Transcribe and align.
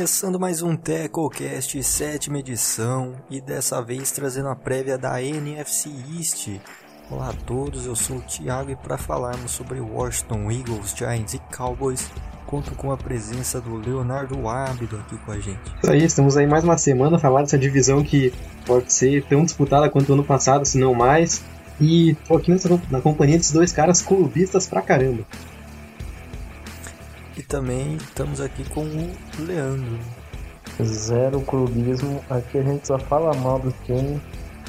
Começando 0.00 0.40
mais 0.40 0.62
um 0.62 0.76
TecoCast, 0.76 1.82
sétima 1.82 2.38
edição, 2.38 3.16
e 3.28 3.38
dessa 3.38 3.82
vez 3.82 4.10
trazendo 4.10 4.48
a 4.48 4.56
prévia 4.56 4.96
da 4.96 5.22
NFC 5.22 5.90
East. 6.16 6.48
Olá 7.10 7.28
a 7.28 7.32
todos, 7.34 7.84
eu 7.84 7.94
sou 7.94 8.16
o 8.16 8.22
Thiago 8.22 8.70
e 8.70 8.76
para 8.76 8.96
falarmos 8.96 9.50
sobre 9.50 9.78
Washington 9.78 10.50
Eagles, 10.50 10.94
Giants 10.96 11.34
e 11.34 11.38
Cowboys, 11.54 12.10
conto 12.46 12.74
com 12.76 12.90
a 12.90 12.96
presença 12.96 13.60
do 13.60 13.76
Leonardo 13.76 14.48
Ábido 14.48 14.96
aqui 14.96 15.18
com 15.18 15.32
a 15.32 15.38
gente. 15.38 15.60
Isso 15.82 15.92
aí, 15.92 16.02
estamos 16.02 16.34
aí 16.34 16.46
mais 16.46 16.64
uma 16.64 16.78
semana 16.78 17.18
a 17.18 17.20
falar 17.20 17.42
dessa 17.42 17.58
divisão 17.58 18.02
que 18.02 18.32
pode 18.64 18.90
ser 18.90 19.22
tão 19.26 19.44
disputada 19.44 19.90
quanto 19.90 20.08
o 20.08 20.14
ano 20.14 20.24
passado, 20.24 20.64
se 20.64 20.78
não 20.78 20.94
mais. 20.94 21.44
E 21.78 22.16
tô 22.26 22.38
aqui 22.38 22.50
nessa, 22.50 22.70
na 22.90 23.02
companhia 23.02 23.36
desses 23.36 23.52
dois 23.52 23.70
caras 23.70 24.00
clubistas 24.00 24.66
pra 24.66 24.80
caramba. 24.80 25.26
E 27.40 27.42
também 27.42 27.96
estamos 27.96 28.38
aqui 28.38 28.68
com 28.68 28.84
o 28.84 29.42
Leandro. 29.42 29.98
Zero 30.82 31.40
clubismo, 31.40 32.22
aqui 32.28 32.58
a 32.58 32.62
gente 32.62 32.86
só 32.86 32.98
fala 32.98 33.32
mal 33.32 33.58
do 33.58 33.72
time. 33.86 34.20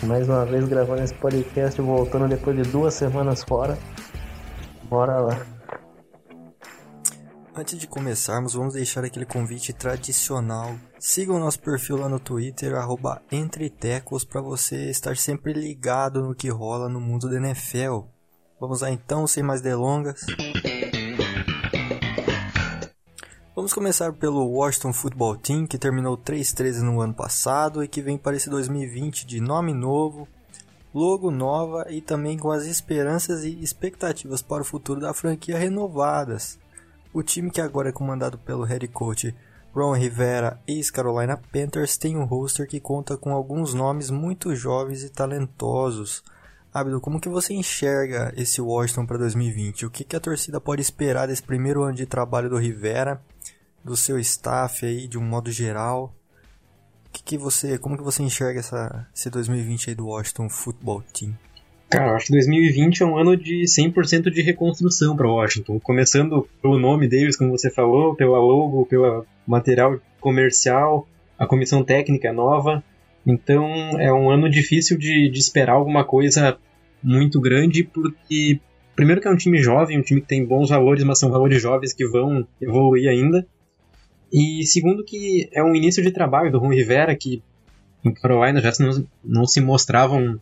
Mais 0.04 0.30
uma 0.30 0.46
vez 0.46 0.66
gravando 0.70 1.04
esse 1.04 1.14
podcast, 1.16 1.82
voltando 1.82 2.30
depois 2.30 2.56
de 2.56 2.64
duas 2.72 2.94
semanas 2.94 3.44
fora. 3.44 3.78
Bora 4.84 5.20
lá. 5.20 5.46
Antes 7.54 7.78
de 7.78 7.88
começarmos, 7.88 8.54
vamos 8.54 8.76
deixar 8.76 9.04
aquele 9.04 9.26
convite 9.26 9.74
tradicional. 9.74 10.74
Siga 10.98 11.34
o 11.34 11.40
nosso 11.40 11.60
perfil 11.60 11.98
lá 11.98 12.08
no 12.08 12.22
Twitter, 12.22 12.74
arroba 12.74 13.22
Entretecos, 13.30 14.24
para 14.24 14.40
você 14.40 14.90
estar 14.90 15.18
sempre 15.18 15.52
ligado 15.52 16.22
no 16.22 16.34
que 16.34 16.48
rola 16.48 16.88
no 16.88 17.02
mundo 17.02 17.30
da 17.30 17.36
NFL. 17.36 18.04
Vamos 18.62 18.80
lá 18.80 18.90
então, 18.90 19.28
sem 19.28 19.44
mais 19.44 19.60
delongas. 19.60 20.22
Vamos 23.54 23.74
começar 23.74 24.14
pelo 24.14 24.48
Washington 24.48 24.94
Football 24.94 25.36
Team, 25.36 25.68
que 25.68 25.78
terminou 25.78 26.18
3-13 26.18 26.80
no 26.84 27.02
ano 27.02 27.14
passado 27.14 27.84
e 27.84 27.88
que 27.88 28.02
vem 28.02 28.18
para 28.18 28.38
esse 28.38 28.50
2020 28.50 29.28
de 29.28 29.42
nome 29.42 29.74
novo, 29.74 30.26
logo 30.94 31.30
nova 31.30 31.86
e 31.90 32.00
também 32.00 32.38
com 32.38 32.50
as 32.50 32.64
esperanças 32.64 33.44
e 33.44 33.62
expectativas 33.62 34.42
para 34.42 34.62
o 34.62 34.66
futuro 34.66 35.02
da 35.02 35.14
franquia 35.14 35.58
renovadas. 35.58 36.58
O 37.14 37.22
time 37.22 37.52
que 37.52 37.60
agora 37.60 37.90
é 37.90 37.92
comandado 37.92 38.38
pelo 38.38 38.64
head 38.64 38.88
coach 38.88 39.36
Ron 39.76 39.98
Rivera, 39.98 40.58
ex-Carolina 40.66 41.36
Panthers, 41.36 41.98
tem 41.98 42.16
um 42.16 42.24
roster 42.24 42.66
que 42.66 42.80
conta 42.80 43.18
com 43.18 43.34
alguns 43.34 43.74
nomes 43.74 44.10
muito 44.10 44.56
jovens 44.56 45.04
e 45.04 45.10
talentosos. 45.10 46.24
Abdo, 46.74 47.02
como 47.02 47.20
que 47.20 47.28
você 47.28 47.54
enxerga 47.54 48.34
esse 48.38 48.62
Washington 48.62 49.06
para 49.06 49.18
2020? 49.18 49.86
O 49.86 49.90
que, 49.90 50.06
que 50.06 50.16
a 50.16 50.22
torcida 50.22 50.62
pode 50.62 50.82
esperar 50.82 51.28
desse 51.28 51.44
primeiro 51.44 51.84
ano 51.84 51.96
de 51.96 52.06
trabalho 52.06 52.50
do 52.50 52.58
Rivera, 52.58 53.22
do 53.84 53.96
seu 53.96 54.20
staff 54.20 54.86
aí, 54.86 55.08
de 55.08 55.18
um 55.18 55.24
modo 55.24 55.52
geral? 55.52 56.14
Que 57.12 57.24
que 57.24 57.38
você, 57.38 57.78
como 57.78 57.98
que 57.98 58.04
você 58.04 58.24
enxerga 58.24 58.60
essa, 58.60 59.08
esse 59.14 59.30
2020 59.30 59.90
aí 59.90 59.96
do 59.96 60.08
Washington 60.08 60.50
Football 60.50 61.04
Team? 61.14 61.38
Cara, 61.90 62.12
eu 62.12 62.16
acho 62.16 62.28
que 62.28 62.32
2020 62.32 63.04
é 63.04 63.06
um 63.06 63.18
ano 63.18 63.36
de 63.36 63.64
100% 63.64 64.32
de 64.32 64.42
reconstrução 64.42 65.14
para 65.14 65.28
Washington. 65.28 65.78
Começando 65.78 66.48
pelo 66.62 66.80
nome 66.80 67.06
deles, 67.06 67.36
como 67.36 67.52
você 67.52 67.70
falou, 67.70 68.16
pela 68.16 68.40
logo, 68.40 68.86
pelo 68.86 69.26
material 69.46 70.00
comercial, 70.22 71.06
a 71.38 71.46
comissão 71.46 71.84
técnica 71.84 72.30
é 72.30 72.32
nova. 72.32 72.82
Então 73.28 73.68
é 74.00 74.12
um 74.14 74.30
ano 74.30 74.50
difícil 74.50 74.98
de, 74.98 75.30
de 75.30 75.40
esperar 75.40 75.74
alguma 75.74 76.06
coisa 76.06 76.58
muito 77.04 77.42
grande, 77.42 77.84
porque 77.84 78.62
primeiro 78.96 79.20
que 79.20 79.28
é 79.28 79.32
um 79.32 79.36
time 79.36 79.58
jovem, 79.58 80.00
um 80.00 80.02
time 80.02 80.22
que 80.22 80.28
tem 80.28 80.46
bons 80.46 80.70
valores, 80.70 81.04
mas 81.04 81.20
são 81.20 81.30
valores 81.30 81.62
jovens 81.62 81.94
que 81.94 82.08
vão 82.08 82.48
evoluir 82.62 83.10
ainda. 83.10 83.46
E 84.32 84.66
segundo 84.66 85.04
que 85.04 85.50
é 85.52 85.64
um 85.64 85.76
início 85.76 86.02
de 86.02 86.12
trabalho 86.12 86.52
do 86.52 86.60
Ron 86.60 86.70
Rivera, 86.74 87.16
que 87.16 87.42
em 88.04 88.14
Carolina 88.14 88.62
já 88.62 88.72
não, 88.80 89.08
não 89.24 89.46
se 89.46 89.60
mostrava 89.60 90.16
um, 90.16 90.40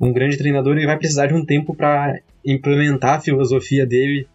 um 0.00 0.12
grande 0.12 0.36
treinador, 0.36 0.76
ele 0.76 0.86
vai 0.86 0.98
precisar 0.98 1.26
de 1.28 1.34
um 1.34 1.44
tempo 1.44 1.74
para 1.74 2.20
implementar 2.44 3.18
a 3.18 3.20
filosofia 3.20 3.86
dele, 3.86 4.26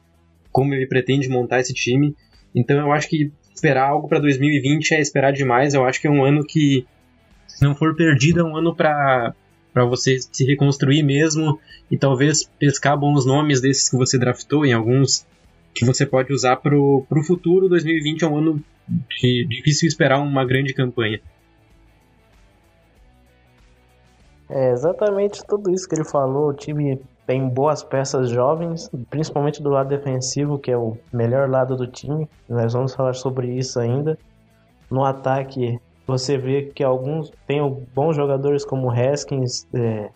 como 0.51 0.73
ele 0.73 0.88
pretende 0.88 1.28
montar 1.28 1.59
esse 1.59 1.73
time. 1.73 2.16
Então 2.53 2.78
eu 2.78 2.91
acho 2.91 3.09
que 3.09 3.31
esperar 3.53 3.89
algo 3.89 4.07
para 4.07 4.19
2020 4.19 4.94
é 4.94 5.01
esperar 5.01 5.34
demais. 5.34 5.73
Eu 5.73 5.85
acho 5.85 6.00
que 6.00 6.07
é 6.07 6.11
um 6.11 6.23
ano 6.23 6.45
que, 6.45 6.85
se 7.47 7.63
não 7.63 7.75
for 7.75 7.95
perdido, 7.95 8.39
é 8.39 8.44
um 8.44 8.55
ano 8.55 8.75
para 8.75 9.34
para 9.73 9.84
você 9.84 10.17
se 10.31 10.45
reconstruir 10.45 11.03
mesmo 11.03 11.59
e 11.91 11.97
talvez 11.97 12.50
pescar 12.57 12.97
bons 12.97 13.25
nomes 13.25 13.59
desses 13.59 13.89
que 13.89 13.97
você 13.97 14.17
draftou 14.17 14.66
em 14.66 14.72
alguns 14.72 15.25
que 15.75 15.86
você 15.86 16.06
pode 16.06 16.31
usar 16.34 16.56
para 16.56 16.74
o 16.74 17.24
futuro. 17.28 17.68
2020 17.68 18.24
é 18.24 18.28
um 18.28 18.38
ano 18.38 18.63
de, 18.88 19.46
difícil 19.47 19.88
esperar 19.88 20.19
uma 20.19 20.46
grande 20.46 20.74
campanha. 20.74 21.19
É 24.50 24.72
exatamente 24.72 25.44
tudo 25.46 25.69
isso 25.72 25.88
que 25.88 25.96
ele 25.96 26.06
falou. 26.06 26.50
O 26.50 26.53
time 26.53 27.02
tem 27.28 27.47
boas 27.50 27.84
peças 27.84 28.30
jovens, 28.30 28.90
principalmente 29.09 29.62
do 29.62 29.69
lado 29.69 29.90
defensivo, 29.90 30.58
que 30.58 30.72
é 30.72 30.78
o 30.78 30.97
melhor 31.12 31.50
lado 31.50 31.75
do 31.75 31.88
time. 31.88 32.30
Nós 32.47 32.72
vamos 32.72 32.96
falar 32.96 33.14
sobre 33.14 33.52
isso 33.52 33.80
ainda. 33.80 34.18
No 34.90 35.03
ataque, 35.03 35.80
você 36.08 36.38
vê 36.38 36.72
que 36.74 36.84
alguns 36.84 37.31
tem 37.46 37.59
bons 37.94 38.16
jogadores 38.16 38.64
como 38.64 38.91
Haskins, 38.91 39.68
é, 39.74 40.09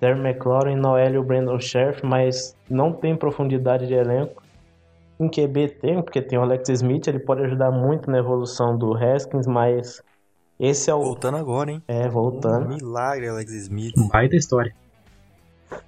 Terry 0.00 0.20
McLaurin, 0.20 0.74
Noel 0.74 1.14
e 1.14 1.18
o 1.18 1.22
Brandon 1.22 1.58
Sheriff, 1.58 2.04
mas 2.04 2.54
não 2.68 2.92
tem 2.92 3.16
profundidade 3.16 3.86
de 3.86 3.94
elenco. 3.94 4.43
Em 5.24 5.28
QB 5.30 5.68
tem, 5.80 6.02
porque 6.02 6.20
tem 6.20 6.38
o 6.38 6.42
Alex 6.42 6.68
Smith, 6.68 7.06
ele 7.06 7.18
pode 7.18 7.42
ajudar 7.42 7.70
muito 7.70 8.10
na 8.10 8.18
evolução 8.18 8.76
do 8.76 8.94
Haskins, 8.94 9.46
mas 9.46 10.02
esse 10.60 10.90
é 10.90 10.94
o. 10.94 11.02
Voltando 11.02 11.38
agora, 11.38 11.70
hein? 11.70 11.82
É, 11.88 12.06
voltando. 12.08 12.66
Um 12.66 12.76
milagre, 12.76 13.28
Alex 13.28 13.50
Smith. 13.52 13.94
Baita 14.12 14.36
história. 14.36 14.74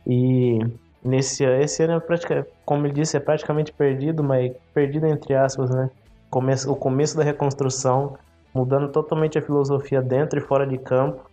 E 0.07 0.59
nesse 1.05 1.45
esse 1.45 1.83
ano, 1.83 1.95
é 1.95 2.01
praticamente, 2.01 2.49
como 2.65 2.87
ele 2.87 2.95
disse, 2.95 3.17
é 3.17 3.21
praticamente 3.21 3.73
perdido, 3.73 4.25
mas 4.25 4.53
perdido 4.73 5.07
entre 5.07 5.35
aspas, 5.35 5.69
né? 5.69 5.91
Começo, 6.31 6.73
o 6.73 6.75
começo 6.75 7.17
da 7.17 7.23
reconstrução, 7.23 8.17
mudando 8.55 8.89
totalmente 8.89 9.39
a 9.39 9.43
filosofia 9.43 10.01
dentro 10.01 10.39
e 10.39 10.43
fora 10.43 10.67
de 10.67 10.79
campo. 10.79 11.31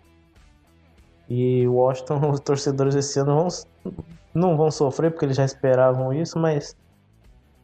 E 1.30 1.66
o 1.68 1.76
Washington, 1.76 2.20
os 2.30 2.42
torcedores 2.42 2.96
esse 2.96 3.18
ano 3.18 3.36
vão, 3.36 3.48
não 4.34 4.58
vão 4.58 4.70
sofrer 4.70 5.10
porque 5.10 5.26
eles 5.26 5.38
já 5.38 5.46
esperavam 5.46 6.14
isso, 6.14 6.38
mas 6.38 6.76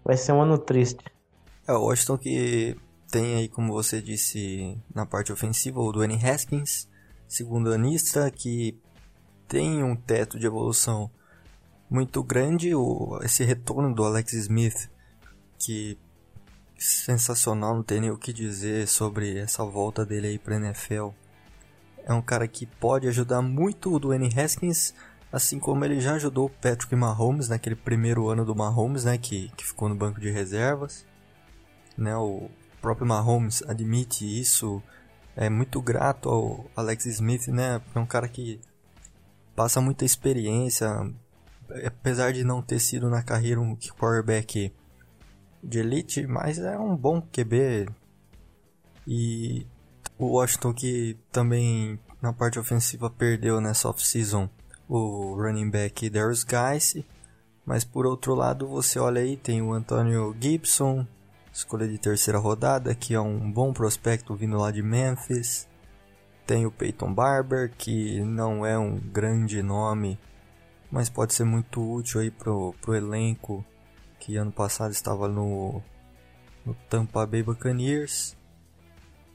vai 0.03 0.17
ser 0.17 0.31
um 0.31 0.41
ano 0.41 0.57
triste. 0.57 1.03
É, 1.67 1.73
o 1.73 1.83
Washington 1.83 2.17
que 2.17 2.75
tem 3.11 3.35
aí, 3.35 3.47
como 3.47 3.73
você 3.73 4.01
disse, 4.01 4.77
na 4.93 5.05
parte 5.05 5.31
ofensiva, 5.31 5.79
o 5.79 5.91
Dwayne 5.91 6.19
Haskins, 6.23 6.87
segundo 7.27 7.73
anista, 7.73 8.29
que 8.29 8.79
tem 9.47 9.83
um 9.83 9.95
teto 9.95 10.39
de 10.39 10.45
evolução 10.45 11.09
muito 11.89 12.23
grande. 12.23 12.73
O, 12.75 13.19
esse 13.23 13.43
retorno 13.43 13.93
do 13.93 14.03
Alex 14.03 14.33
Smith, 14.33 14.89
que 15.57 15.97
sensacional, 16.77 17.75
não 17.75 17.83
tem 17.83 17.99
nem 17.99 18.11
o 18.11 18.17
que 18.17 18.31
dizer 18.31 18.87
sobre 18.87 19.37
essa 19.37 19.65
volta 19.65 20.05
dele 20.05 20.27
aí 20.27 20.39
para 20.39 20.55
NFL. 20.55 21.09
É 22.05 22.13
um 22.13 22.21
cara 22.21 22.47
que 22.47 22.65
pode 22.65 23.07
ajudar 23.07 23.41
muito 23.41 23.93
o 23.93 23.99
Dwayne 23.99 24.29
Haskins, 24.35 24.93
assim 25.31 25.59
como 25.59 25.85
ele 25.85 25.99
já 25.99 26.13
ajudou 26.13 26.47
o 26.47 26.49
Patrick 26.49 26.95
Mahomes 26.95 27.49
naquele 27.49 27.75
primeiro 27.75 28.29
ano 28.29 28.45
do 28.45 28.55
Mahomes, 28.55 29.03
né, 29.03 29.17
que, 29.17 29.49
que 29.55 29.65
ficou 29.65 29.89
no 29.89 29.95
banco 29.95 30.19
de 30.19 30.29
reservas. 30.29 31.05
Né, 31.97 32.15
o, 32.15 32.49
próprio 32.81 33.07
Mahomes 33.07 33.63
admite 33.67 34.25
isso. 34.25 34.81
É 35.35 35.49
muito 35.49 35.81
grato 35.81 36.29
ao 36.29 36.65
Alex 36.75 37.05
Smith, 37.05 37.47
né? 37.47 37.81
É 37.93 37.99
um 37.99 38.05
cara 38.05 38.27
que 38.27 38.59
passa 39.55 39.79
muita 39.79 40.03
experiência, 40.03 40.89
apesar 41.85 42.33
de 42.33 42.43
não 42.43 42.61
ter 42.61 42.79
sido 42.79 43.09
na 43.09 43.21
carreira 43.21 43.61
um 43.61 43.75
quarterback 43.75 44.73
de 45.63 45.79
elite, 45.79 46.25
mas 46.27 46.57
é 46.59 46.77
um 46.77 46.95
bom 46.95 47.21
QB. 47.21 47.89
E 49.07 49.65
o 50.17 50.37
Washington 50.37 50.73
que 50.73 51.17
também 51.31 51.99
na 52.21 52.33
parte 52.33 52.59
ofensiva 52.59 53.09
perdeu 53.09 53.61
nessa 53.61 53.87
off-season 53.89 54.49
o 54.89 55.35
running 55.35 55.69
back 55.69 56.09
Darius 56.09 56.43
Guice, 56.43 57.05
mas 57.63 57.83
por 57.83 58.07
outro 58.07 58.33
lado 58.33 58.67
você 58.67 58.97
olha 58.97 59.21
aí 59.21 59.37
tem 59.37 59.61
o 59.61 59.71
Antonio 59.71 60.35
Gibson, 60.41 61.05
escolha 61.53 61.87
de 61.87 61.99
terceira 61.99 62.39
rodada, 62.39 62.95
que 62.95 63.13
é 63.13 63.21
um 63.21 63.51
bom 63.51 63.71
prospecto 63.71 64.35
vindo 64.35 64.57
lá 64.57 64.71
de 64.71 64.81
Memphis. 64.81 65.69
Tem 66.47 66.65
o 66.65 66.71
Peyton 66.71 67.13
Barber, 67.13 67.71
que 67.77 68.21
não 68.21 68.65
é 68.65 68.75
um 68.75 68.97
grande 68.97 69.61
nome, 69.61 70.17
mas 70.89 71.07
pode 71.07 71.35
ser 71.35 71.43
muito 71.43 71.79
útil 71.79 72.21
aí 72.21 72.31
pro, 72.31 72.73
pro 72.81 72.95
elenco 72.95 73.63
que 74.19 74.35
ano 74.35 74.51
passado 74.51 74.91
estava 74.91 75.27
no, 75.27 75.83
no 76.65 76.73
Tampa 76.89 77.27
Bay 77.27 77.43
Buccaneers. 77.43 78.35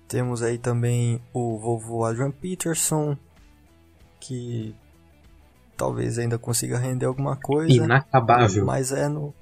Temos 0.08 0.42
aí 0.42 0.58
também 0.58 1.22
o 1.32 1.56
vovô 1.56 2.04
Adrian 2.04 2.32
Peterson, 2.32 3.16
que 4.18 4.74
talvez 5.76 6.18
ainda 6.18 6.38
consiga 6.38 6.78
render 6.78 7.06
alguma 7.06 7.36
coisa. 7.36 7.72
Inacabável. 7.72 8.64
Mas 8.64 8.92
é 8.92 9.08
no 9.08 9.34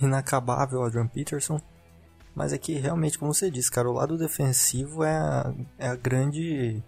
inacabável 0.00 0.82
Adrian 0.82 1.06
Peterson. 1.06 1.60
Mas 2.34 2.52
é 2.52 2.58
que 2.58 2.74
realmente, 2.74 3.18
como 3.18 3.32
você 3.32 3.50
disse, 3.50 3.70
cara, 3.70 3.90
o 3.90 3.92
lado 3.92 4.16
defensivo 4.16 5.04
é 5.04 5.14
a, 5.14 5.54
é 5.78 5.88
a 5.88 5.96
grande 5.96 6.82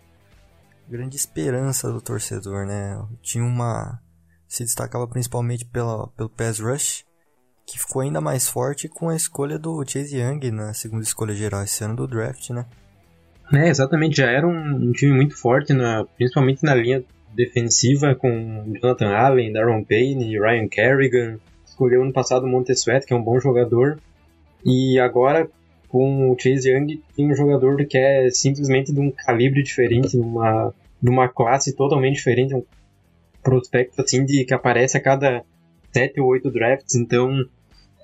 grande 0.88 1.16
esperança 1.16 1.90
do 1.90 2.00
torcedor, 2.00 2.66
né? 2.66 3.02
Tinha 3.22 3.44
uma 3.44 4.00
se 4.46 4.62
destacava 4.62 5.08
principalmente 5.08 5.64
pela, 5.64 6.06
pelo 6.08 6.28
pass 6.28 6.60
rush, 6.60 7.04
que 7.66 7.78
ficou 7.78 8.02
ainda 8.02 8.20
mais 8.20 8.48
forte 8.48 8.88
com 8.88 9.08
a 9.08 9.16
escolha 9.16 9.58
do 9.58 9.82
Chase 9.86 10.16
Young 10.16 10.50
na 10.50 10.72
segunda 10.72 11.02
escolha 11.02 11.34
geral 11.34 11.62
esse 11.62 11.82
ano 11.82 11.96
do 11.96 12.06
draft, 12.06 12.50
né? 12.50 12.66
É, 13.52 13.68
exatamente, 13.68 14.16
já 14.16 14.30
era 14.30 14.46
um, 14.46 14.88
um 14.88 14.92
time 14.92 15.12
muito 15.12 15.36
forte, 15.36 15.72
na, 15.72 16.04
principalmente 16.04 16.62
na 16.62 16.74
linha 16.74 17.04
defensiva 17.34 18.14
com 18.14 18.72
Jonathan 18.80 19.08
Allen, 19.08 19.52
Darren 19.52 19.84
Payne, 19.84 20.38
Ryan 20.38 20.68
Kerrigan. 20.68 21.38
Escolheu 21.66 22.02
ano 22.02 22.12
passado 22.12 22.44
o 22.44 22.48
Montessuet, 22.48 23.04
que 23.04 23.12
é 23.12 23.16
um 23.16 23.22
bom 23.22 23.38
jogador. 23.40 23.98
E 24.64 24.98
agora, 24.98 25.48
com 25.88 26.30
o 26.30 26.38
Chase 26.38 26.70
Young, 26.70 27.02
tem 27.16 27.30
um 27.30 27.34
jogador 27.34 27.84
que 27.84 27.98
é 27.98 28.30
simplesmente 28.30 28.92
de 28.92 29.00
um 29.00 29.10
calibre 29.10 29.62
diferente, 29.62 30.16
numa, 30.16 30.72
numa 31.02 31.28
classe 31.28 31.74
totalmente 31.74 32.16
diferente, 32.16 32.54
um 32.54 32.64
prospecto 33.42 34.00
assim 34.00 34.24
de 34.24 34.44
que 34.44 34.54
aparece 34.54 34.96
a 34.96 35.00
cada 35.00 35.44
7 35.92 36.20
ou 36.20 36.28
8 36.28 36.50
drafts. 36.50 36.94
Então, 36.94 37.44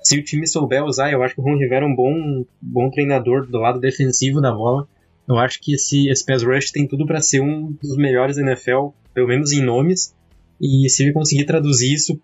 se 0.03 0.19
o 0.19 0.25
time 0.25 0.47
souber 0.47 0.85
usar, 0.85 1.11
eu 1.11 1.23
acho 1.23 1.35
que 1.35 1.41
o 1.41 1.45
Ron 1.45 1.57
Rivera 1.57 1.85
é 1.85 1.89
um 1.89 1.95
bom, 1.95 2.45
bom 2.61 2.91
treinador 2.91 3.47
do 3.47 3.59
lado 3.59 3.81
defensivo 3.81 4.41
da 4.41 4.53
bola. 4.53 4.87
Eu 5.29 5.39
acho 5.39 5.61
que 5.61 5.75
esse, 5.75 6.09
esse 6.09 6.25
pass 6.25 6.43
rush 6.43 6.71
tem 6.71 6.87
tudo 6.87 7.07
para 7.07 7.21
ser 7.21 7.41
um 7.41 7.73
dos 7.73 7.97
melhores 7.97 8.37
da 8.37 8.43
NFL, 8.43 8.89
pelo 9.15 9.29
menos 9.29 9.53
em 9.53 9.63
nomes. 9.63 10.15
E 10.61 10.89
se 10.89 11.03
ele 11.03 11.13
conseguir 11.13 11.45
traduzir 11.45 11.93
isso 11.93 12.21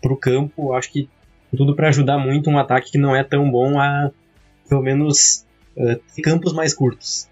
para 0.00 0.12
o 0.12 0.16
campo, 0.16 0.72
acho 0.72 0.92
que 0.92 1.08
tudo 1.56 1.74
para 1.74 1.88
ajudar 1.88 2.18
muito 2.18 2.50
um 2.50 2.58
ataque 2.58 2.92
que 2.92 2.98
não 2.98 3.14
é 3.14 3.24
tão 3.24 3.50
bom 3.50 3.78
a, 3.80 4.10
pelo 4.68 4.82
menos, 4.82 5.46
uh, 5.76 6.22
campos 6.22 6.52
mais 6.52 6.74
curtos. 6.74 7.28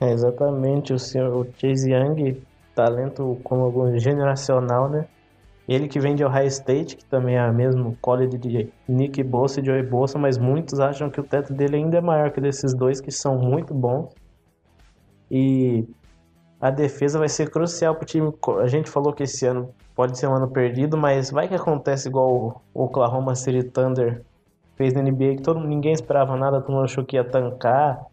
É, 0.00 0.12
exatamente, 0.12 0.92
o, 0.92 0.98
senhor, 0.98 1.34
o 1.34 1.48
Chase 1.58 1.90
Young, 1.90 2.42
talento 2.74 3.40
como 3.42 3.62
algum 3.62 3.98
generacional, 3.98 4.90
né? 4.90 5.06
Ele 5.66 5.88
que 5.88 5.98
vem 5.98 6.14
de 6.14 6.24
Ohio 6.24 6.46
State, 6.46 6.96
que 6.96 7.04
também 7.04 7.36
é 7.36 7.50
mesmo 7.50 7.96
college 8.00 8.38
de 8.38 8.72
Nick 8.86 9.22
Bosa 9.24 9.60
e 9.60 9.64
Joey 9.64 9.82
Bosa, 9.82 10.16
mas 10.16 10.38
muitos 10.38 10.78
acham 10.78 11.10
que 11.10 11.20
o 11.20 11.24
teto 11.24 11.52
dele 11.52 11.76
ainda 11.76 11.98
é 11.98 12.00
maior 12.00 12.30
que 12.30 12.40
desses 12.40 12.72
dois, 12.72 13.00
que 13.00 13.10
são 13.10 13.36
muito 13.36 13.74
bons. 13.74 14.14
E 15.28 15.84
a 16.66 16.70
defesa 16.70 17.16
vai 17.16 17.28
ser 17.28 17.48
crucial 17.48 17.94
para 17.94 18.02
o 18.02 18.06
time. 18.06 18.32
A 18.60 18.66
gente 18.66 18.90
falou 18.90 19.12
que 19.12 19.22
esse 19.22 19.46
ano 19.46 19.72
pode 19.94 20.18
ser 20.18 20.26
um 20.26 20.34
ano 20.34 20.48
perdido, 20.48 20.96
mas 20.96 21.30
vai 21.30 21.46
que 21.46 21.54
acontece 21.54 22.08
igual 22.08 22.60
o 22.74 22.82
Oklahoma 22.84 23.36
City 23.36 23.62
Thunder 23.62 24.24
fez 24.74 24.92
na 24.92 25.00
NBA, 25.00 25.36
que 25.36 25.42
todo, 25.42 25.60
ninguém 25.60 25.92
esperava 25.92 26.36
nada, 26.36 26.60
todo 26.60 26.74
mundo 26.74 26.84
achou 26.84 27.04
que 27.04 27.14
ia 27.14 27.22
tancar, 27.22 28.04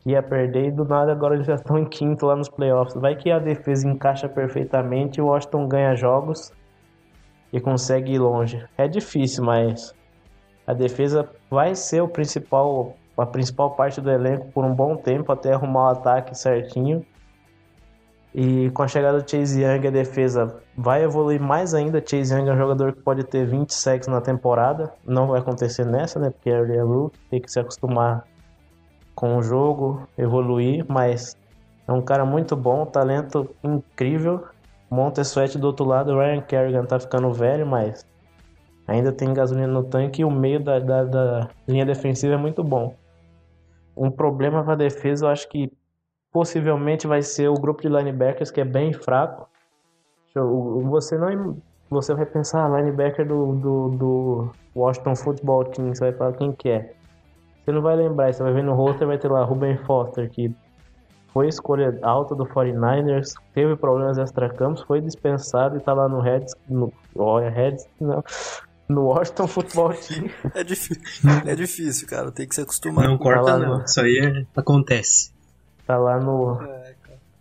que 0.00 0.10
ia 0.10 0.22
perder, 0.22 0.68
e 0.68 0.70
do 0.70 0.86
nada 0.86 1.12
agora 1.12 1.34
eles 1.34 1.46
já 1.46 1.56
estão 1.56 1.78
em 1.78 1.84
quinto 1.84 2.24
lá 2.24 2.34
nos 2.34 2.48
playoffs. 2.48 2.94
Vai 2.94 3.14
que 3.14 3.30
a 3.30 3.38
defesa 3.38 3.86
encaixa 3.86 4.26
perfeitamente 4.26 5.20
o 5.20 5.26
Washington 5.26 5.68
ganha 5.68 5.94
jogos 5.94 6.50
e 7.52 7.60
consegue 7.60 8.14
ir 8.14 8.18
longe. 8.18 8.64
É 8.78 8.88
difícil, 8.88 9.44
mas 9.44 9.94
a 10.66 10.72
defesa 10.72 11.28
vai 11.50 11.74
ser 11.74 12.00
o 12.00 12.08
principal, 12.08 12.96
a 13.18 13.26
principal 13.26 13.72
parte 13.72 14.00
do 14.00 14.10
elenco 14.10 14.50
por 14.50 14.64
um 14.64 14.74
bom 14.74 14.96
tempo 14.96 15.30
até 15.30 15.52
arrumar 15.52 15.84
o 15.84 15.92
ataque 15.92 16.34
certinho. 16.34 17.04
E 18.38 18.70
com 18.72 18.82
a 18.82 18.88
chegada 18.88 19.18
do 19.18 19.30
Chase 19.30 19.62
Young, 19.62 19.88
a 19.88 19.90
defesa 19.90 20.60
vai 20.76 21.02
evoluir 21.02 21.40
mais 21.40 21.72
ainda. 21.72 22.04
Chase 22.06 22.34
Young 22.34 22.50
é 22.50 22.52
um 22.52 22.58
jogador 22.58 22.92
que 22.92 23.00
pode 23.00 23.24
ter 23.24 23.46
20 23.46 23.72
sacks 23.72 24.06
na 24.08 24.20
temporada. 24.20 24.92
Não 25.06 25.26
vai 25.26 25.40
acontecer 25.40 25.86
nessa, 25.86 26.20
né? 26.20 26.28
Porque 26.28 26.50
ele 26.50 26.76
é 26.76 26.82
tem 27.30 27.40
que 27.40 27.50
se 27.50 27.58
acostumar 27.58 28.26
com 29.14 29.38
o 29.38 29.42
jogo, 29.42 30.06
evoluir. 30.18 30.84
Mas 30.86 31.34
é 31.88 31.92
um 31.92 32.02
cara 32.02 32.26
muito 32.26 32.54
bom, 32.54 32.84
talento 32.84 33.48
incrível. 33.64 34.44
Montessuet 34.90 35.56
do 35.56 35.68
outro 35.68 35.86
lado, 35.86 36.18
Ryan 36.18 36.42
Kerrigan 36.42 36.84
tá 36.84 37.00
ficando 37.00 37.32
velho, 37.32 37.66
mas 37.66 38.06
ainda 38.86 39.12
tem 39.12 39.32
gasolina 39.32 39.66
no 39.66 39.82
tanque 39.82 40.20
e 40.20 40.24
o 40.26 40.30
meio 40.30 40.62
da, 40.62 40.78
da, 40.78 41.04
da 41.04 41.48
linha 41.66 41.86
defensiva 41.86 42.34
é 42.34 42.36
muito 42.36 42.62
bom. 42.62 42.94
Um 43.96 44.10
problema 44.10 44.62
para 44.62 44.74
a 44.74 44.76
defesa, 44.76 45.24
eu 45.24 45.30
acho 45.30 45.48
que 45.48 45.72
possivelmente 46.36 47.06
vai 47.06 47.22
ser 47.22 47.48
o 47.48 47.54
grupo 47.54 47.80
de 47.80 47.88
linebackers 47.88 48.50
que 48.50 48.60
é 48.60 48.64
bem 48.64 48.92
fraco. 48.92 49.48
Você 50.34 51.16
não 51.16 51.56
você 51.88 52.12
vai 52.12 52.26
pensar 52.26 52.66
ah, 52.66 52.78
linebacker 52.78 53.26
do, 53.26 53.54
do, 53.54 53.88
do, 53.96 54.50
Washington 54.74 55.16
Football 55.16 55.64
Team, 55.64 55.94
você 55.94 56.10
vai 56.10 56.12
falar 56.12 56.32
quem 56.34 56.52
que 56.52 56.68
é. 56.68 56.92
Você 57.64 57.72
não 57.72 57.80
vai 57.80 57.96
lembrar, 57.96 58.34
você 58.34 58.42
vai 58.42 58.52
ver 58.52 58.62
no 58.62 58.74
roster 58.74 59.06
vai 59.06 59.16
ter 59.16 59.30
lá 59.30 59.44
Ruben 59.44 59.78
Foster 59.86 60.28
que 60.28 60.54
foi 61.32 61.48
escolha 61.48 61.98
alta 62.02 62.34
do 62.34 62.44
49ers, 62.44 63.32
teve 63.54 63.74
problemas 63.74 64.18
extra-campos, 64.18 64.82
foi 64.82 65.00
dispensado 65.00 65.78
e 65.78 65.80
tá 65.80 65.94
lá 65.94 66.06
no 66.06 66.20
Reds, 66.20 66.54
no, 66.68 66.92
olha, 67.16 67.48
Reds, 67.48 67.88
não, 67.98 68.22
no 68.90 69.04
Washington 69.06 69.46
Football 69.46 69.94
Team. 69.94 70.28
É 70.54 70.62
difícil, 70.62 71.30
é 71.46 71.54
difícil, 71.54 72.06
cara, 72.06 72.30
tem 72.30 72.46
que 72.46 72.54
se 72.54 72.60
acostumar. 72.60 73.06
Não 73.06 73.16
corta 73.16 73.44
tá 73.44 73.58
não, 73.58 73.78
no... 73.78 73.84
isso 73.84 74.00
aí 74.02 74.18
é, 74.18 74.46
acontece. 74.54 75.34
Tá 75.86 75.96
lá 75.96 76.18
no, 76.18 76.60
é, 76.62 76.94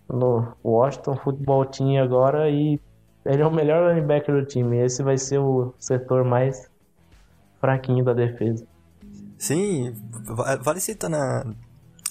no 0.08 0.54
Washington 0.64 1.16
Football 1.18 1.66
Team 1.66 2.04
agora 2.04 2.50
e 2.50 2.80
ele 3.26 3.42
é 3.42 3.48
o 3.48 3.52
melhor 3.52 3.92
linebacker 3.92 4.36
do 4.36 4.46
time. 4.46 4.78
Esse 4.78 5.02
vai 5.02 5.18
ser 5.18 5.40
o 5.40 5.74
setor 5.80 6.24
mais 6.24 6.70
fraquinho 7.60 8.06
da 8.06 8.14
defesa. 8.14 8.66
Sim, 9.38 9.94
vale 10.62 10.80
citar 10.80 11.10
na, 11.10 11.46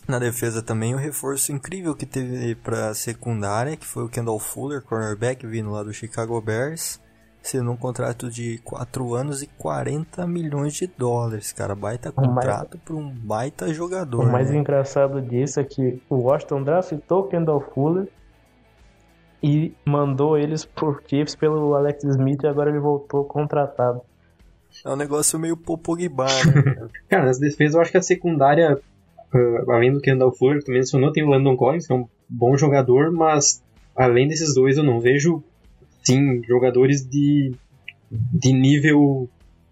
na 0.08 0.18
defesa 0.18 0.60
também 0.60 0.94
o 0.94 0.98
reforço 0.98 1.52
incrível 1.52 1.94
que 1.94 2.04
teve 2.04 2.54
para 2.56 2.92
secundária, 2.94 3.76
que 3.76 3.86
foi 3.86 4.04
o 4.04 4.08
Kendall 4.08 4.40
Fuller, 4.40 4.82
cornerback, 4.82 5.46
vindo 5.46 5.70
lá 5.70 5.82
do 5.82 5.92
Chicago 5.92 6.40
Bears 6.40 7.00
sendo 7.44 7.70
um 7.70 7.76
contrato 7.76 8.30
de 8.30 8.58
4 8.64 9.14
anos 9.14 9.42
e 9.42 9.46
40 9.46 10.26
milhões 10.26 10.72
de 10.72 10.86
dólares, 10.86 11.52
cara. 11.52 11.74
Baita 11.74 12.10
contrato 12.10 12.78
para 12.78 12.94
um 12.94 13.10
baita 13.10 13.72
jogador. 13.72 14.24
O 14.24 14.32
mais 14.32 14.50
né? 14.50 14.56
engraçado 14.56 15.20
disso 15.20 15.60
é 15.60 15.64
que 15.64 16.02
o 16.08 16.16
Washington 16.16 16.62
draftou 16.62 17.20
o 17.20 17.28
Kendall 17.28 17.60
Fuller 17.60 18.08
e 19.42 19.74
mandou 19.84 20.38
eles 20.38 20.64
por 20.64 21.02
Chiefs 21.06 21.36
pelo 21.36 21.74
Alex 21.74 22.02
Smith 22.02 22.42
e 22.42 22.46
agora 22.46 22.70
ele 22.70 22.80
voltou 22.80 23.24
contratado. 23.24 24.00
É 24.82 24.90
um 24.90 24.96
negócio 24.96 25.38
meio 25.38 25.54
Popogba, 25.54 26.24
né? 26.24 26.88
cara, 27.08 27.26
nas 27.26 27.38
defesas 27.38 27.74
eu 27.74 27.80
acho 27.82 27.90
que 27.90 27.98
a 27.98 28.02
secundária, 28.02 28.80
uh, 29.34 29.70
além 29.70 29.92
do 29.92 30.00
Kendall 30.00 30.32
Fuller, 30.32 30.60
que 30.60 30.64
tu 30.64 30.72
mencionou, 30.72 31.12
tem 31.12 31.22
o 31.22 31.28
Landon 31.28 31.56
Collins, 31.56 31.86
que 31.86 31.92
é 31.92 31.96
um 31.96 32.08
bom 32.26 32.56
jogador, 32.56 33.12
mas 33.12 33.62
além 33.94 34.26
desses 34.26 34.54
dois 34.54 34.78
eu 34.78 34.82
não 34.82 34.98
vejo 34.98 35.44
sim 36.04 36.42
jogadores 36.44 37.06
de, 37.06 37.54
de 38.10 38.52
nível 38.52 39.28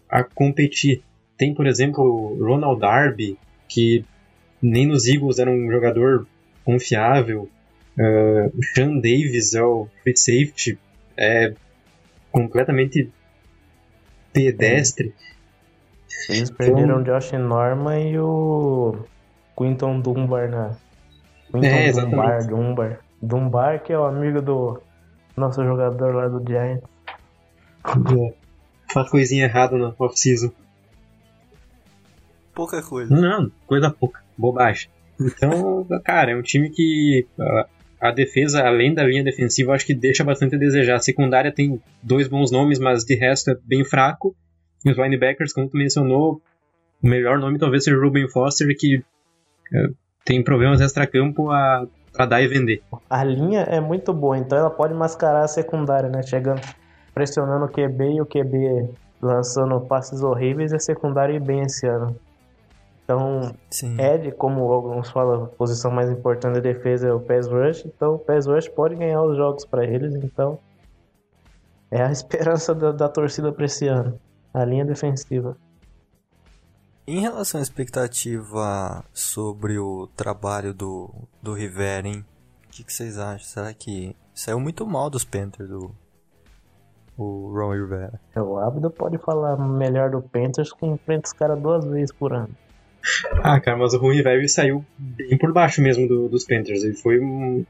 a 0.08 0.24
competir. 0.24 1.02
Tem, 1.36 1.54
por 1.54 1.66
exemplo, 1.66 2.04
o 2.04 2.44
Ronald 2.44 2.80
Darby, 2.80 3.38
que 3.68 4.04
nem 4.60 4.86
nos 4.86 5.06
Eagles 5.06 5.38
era 5.38 5.50
um 5.50 5.70
jogador 5.70 6.26
confiável. 6.64 7.48
Uh, 7.98 8.64
Sean 8.74 8.96
Davis 8.96 9.54
é 9.54 9.62
o 9.62 9.88
free 10.02 10.16
safety, 10.16 10.78
é 11.16 11.52
completamente 12.30 13.10
pedestre. 14.32 15.14
Eles 16.28 16.50
perderam 16.50 17.00
o 17.00 17.04
Josh 17.04 17.32
Norman 17.32 18.10
e 18.10 18.18
o 18.18 19.04
Quinton 19.56 20.00
Dunbar 20.00 20.48
na. 20.48 20.76
Quinton 21.50 21.66
é, 21.66 21.92
Dunbar, 21.92 22.46
Dunbar. 22.46 23.00
Dunbar, 23.20 23.82
que 23.82 23.92
é 23.92 23.98
o 23.98 24.04
amigo 24.04 24.40
do 24.40 24.80
nosso 25.36 25.62
jogador 25.64 26.14
lá 26.14 26.28
do 26.28 26.46
Giants. 26.46 26.84
Faz 28.92 29.10
coisinha 29.10 29.44
errada 29.44 29.76
na 29.76 29.94
off-season. 29.98 30.52
Pouca 32.54 32.82
coisa. 32.82 33.14
Não, 33.14 33.50
coisa 33.66 33.90
pouca. 33.90 34.22
Bobagem. 34.36 34.90
Então, 35.20 35.86
cara, 36.04 36.32
é 36.32 36.36
um 36.36 36.42
time 36.42 36.70
que 36.70 37.26
a, 37.38 37.66
a 38.08 38.10
defesa, 38.10 38.62
além 38.62 38.92
da 38.92 39.04
linha 39.04 39.24
defensiva, 39.24 39.72
acho 39.72 39.86
que 39.86 39.94
deixa 39.94 40.22
bastante 40.22 40.56
a 40.56 40.58
desejar. 40.58 40.96
A 40.96 41.00
secundária 41.00 41.50
tem 41.50 41.80
dois 42.02 42.28
bons 42.28 42.50
nomes, 42.50 42.78
mas 42.78 43.04
de 43.04 43.14
resto 43.14 43.52
é 43.52 43.56
bem 43.64 43.84
fraco. 43.84 44.36
E 44.84 44.90
os 44.90 44.98
linebackers, 44.98 45.52
como 45.52 45.68
tu 45.68 45.76
mencionou, 45.76 46.42
o 47.02 47.08
melhor 47.08 47.38
nome 47.38 47.58
talvez 47.58 47.84
seja 47.84 47.96
o 47.96 48.00
Ruben 48.00 48.28
Foster, 48.28 48.76
que 48.76 49.02
é, 49.72 49.86
tem 50.24 50.42
problemas 50.42 50.80
extra-campo 50.80 51.50
a 51.50 51.86
para 52.12 52.26
dar 52.26 52.42
e 52.42 52.46
vender. 52.46 52.82
A 53.08 53.24
linha 53.24 53.62
é 53.62 53.80
muito 53.80 54.12
boa, 54.12 54.36
então 54.36 54.58
ela 54.58 54.70
pode 54.70 54.94
mascarar 54.94 55.44
a 55.44 55.48
secundária, 55.48 56.08
né? 56.08 56.22
Chegando, 56.22 56.60
pressionando 57.14 57.64
o 57.64 57.68
QB 57.68 58.14
e 58.14 58.20
o 58.20 58.26
QB 58.26 58.90
lançando 59.20 59.80
passes 59.80 60.22
horríveis 60.22 60.72
e 60.72 60.76
a 60.76 60.80
secundária 60.80 61.34
ir 61.34 61.40
bem 61.40 61.62
esse 61.62 61.86
ano. 61.86 62.16
Então, 63.04 63.54
Sim. 63.70 64.00
Ed, 64.00 64.32
como 64.32 64.70
alguns 64.72 65.10
falam, 65.10 65.44
a 65.44 65.46
posição 65.46 65.90
mais 65.90 66.10
importante 66.10 66.54
da 66.54 66.60
defesa 66.60 67.08
é 67.08 67.12
o 67.12 67.20
pass 67.20 67.46
rush, 67.48 67.84
então 67.84 68.14
o 68.14 68.18
pass 68.18 68.46
rush 68.46 68.68
pode 68.68 68.94
ganhar 68.94 69.22
os 69.22 69.36
jogos 69.36 69.64
para 69.64 69.84
eles, 69.84 70.14
então 70.14 70.58
é 71.90 72.02
a 72.02 72.10
esperança 72.12 72.74
da, 72.74 72.92
da 72.92 73.08
torcida 73.08 73.52
para 73.52 73.64
esse 73.64 73.86
ano, 73.86 74.18
a 74.52 74.64
linha 74.64 74.84
defensiva. 74.84 75.56
Em 77.04 77.20
relação 77.20 77.58
à 77.58 77.62
expectativa 77.62 79.04
sobre 79.12 79.76
o 79.76 80.06
trabalho 80.16 80.72
do, 80.72 81.10
do 81.42 81.52
Rivera, 81.52 82.06
hein? 82.06 82.24
O 82.66 82.70
que, 82.70 82.84
que 82.84 82.92
vocês 82.92 83.18
acham? 83.18 83.44
Será 83.44 83.74
que 83.74 84.14
saiu 84.32 84.60
muito 84.60 84.86
mal 84.86 85.10
dos 85.10 85.24
Panthers 85.24 85.68
do 85.68 85.92
o 87.18 87.52
Ron 87.52 87.72
Rivera? 87.72 88.20
O 88.36 88.56
Abdo 88.56 88.88
pode 88.90 89.18
falar 89.18 89.56
melhor 89.56 90.10
do 90.10 90.22
Panthers 90.22 90.72
que 90.72 90.86
enfrenta 90.86 91.26
os 91.26 91.32
caras 91.32 91.60
duas 91.60 91.84
vezes 91.84 92.12
por 92.12 92.32
ano. 92.32 92.54
Ah, 93.42 93.58
cara, 93.58 93.76
mas 93.76 93.92
o 93.94 93.98
Ron 93.98 94.12
Rivera 94.12 94.46
saiu 94.46 94.84
bem 94.96 95.36
por 95.36 95.52
baixo 95.52 95.82
mesmo 95.82 96.06
do, 96.06 96.28
dos 96.28 96.44
Panthers. 96.44 96.84
Ele 96.84 96.94
foi 96.94 97.18
um. 97.18 97.66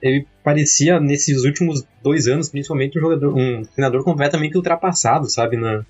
Ele 0.00 0.24
parecia, 0.44 1.00
nesses 1.00 1.44
últimos 1.44 1.84
dois 2.00 2.28
anos, 2.28 2.48
principalmente, 2.48 2.96
um 2.96 3.00
jogador, 3.00 3.36
um 3.36 3.64
treinador 3.64 4.04
completamente 4.04 4.56
ultrapassado, 4.56 5.28
sabe? 5.28 5.56
Na, 5.56 5.84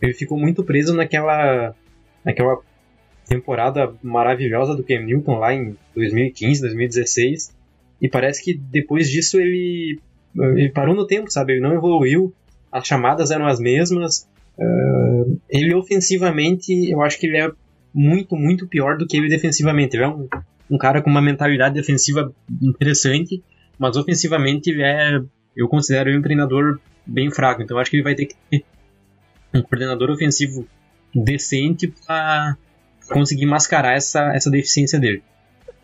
ele 0.00 0.12
ficou 0.12 0.36
muito 0.36 0.64
preso 0.64 0.92
naquela 0.92 1.72
naquela 2.24 2.58
temporada 3.26 3.92
maravilhosa 4.02 4.74
do 4.74 4.84
Cam 4.84 5.00
Newton 5.00 5.38
lá 5.38 5.54
em 5.54 5.76
2015, 5.94 6.60
2016. 6.60 7.54
E 8.00 8.08
parece 8.08 8.42
que 8.42 8.54
depois 8.54 9.08
disso 9.08 9.40
ele, 9.40 9.98
ele 10.36 10.70
parou 10.70 10.94
no 10.94 11.06
tempo, 11.06 11.30
sabe? 11.30 11.52
Ele 11.52 11.60
não 11.60 11.72
evoluiu, 11.72 12.34
as 12.70 12.86
chamadas 12.86 13.30
eram 13.30 13.46
as 13.46 13.60
mesmas. 13.60 14.28
Uh, 14.58 15.40
ele 15.48 15.74
ofensivamente, 15.74 16.90
eu 16.90 17.02
acho 17.02 17.18
que 17.18 17.26
ele 17.26 17.38
é 17.38 17.50
muito, 17.94 18.36
muito 18.36 18.66
pior 18.66 18.96
do 18.96 19.06
que 19.06 19.16
ele 19.16 19.28
defensivamente. 19.28 19.96
Ele 19.96 20.04
é 20.04 20.08
um, 20.08 20.28
um 20.70 20.78
cara 20.78 21.00
com 21.00 21.10
uma 21.10 21.22
mentalidade 21.22 21.74
defensiva 21.74 22.34
interessante, 22.60 23.42
mas 23.78 23.96
ofensivamente 23.96 24.70
ele 24.70 24.82
é, 24.82 25.20
eu 25.56 25.68
considero 25.68 26.10
ele 26.10 26.18
um 26.18 26.22
treinador 26.22 26.80
bem 27.06 27.30
fraco. 27.30 27.62
Então 27.62 27.78
acho 27.78 27.90
que 27.90 27.96
ele 27.96 28.04
vai 28.04 28.14
ter 28.14 28.26
que 28.26 28.34
ter 28.50 28.64
um 29.54 29.62
coordenador 29.62 30.10
ofensivo 30.10 30.66
decente 31.14 31.88
para 32.06 32.56
conseguir 33.08 33.46
mascarar 33.46 33.96
essa, 33.96 34.34
essa 34.34 34.50
deficiência 34.50 34.98
dele. 34.98 35.22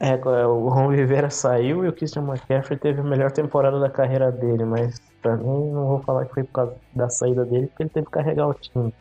É, 0.00 0.14
o 0.46 0.68
Ron 0.68 0.90
Rivera 0.90 1.28
saiu 1.28 1.84
e 1.84 1.88
o 1.88 1.92
Christian 1.92 2.22
McCaffrey 2.22 2.78
teve 2.78 3.00
a 3.00 3.04
melhor 3.04 3.32
temporada 3.32 3.80
da 3.80 3.90
carreira 3.90 4.30
dele, 4.30 4.64
mas 4.64 5.00
pra 5.20 5.36
mim 5.36 5.70
não 5.72 5.86
vou 5.86 6.02
falar 6.02 6.26
que 6.26 6.34
foi 6.34 6.44
por 6.44 6.52
causa 6.52 6.76
da 6.94 7.10
saída 7.10 7.44
dele, 7.44 7.66
porque 7.66 7.82
ele 7.82 7.90
teve 7.90 8.06
que 8.06 8.12
carregar 8.12 8.48
o 8.48 8.54
time. 8.54 8.94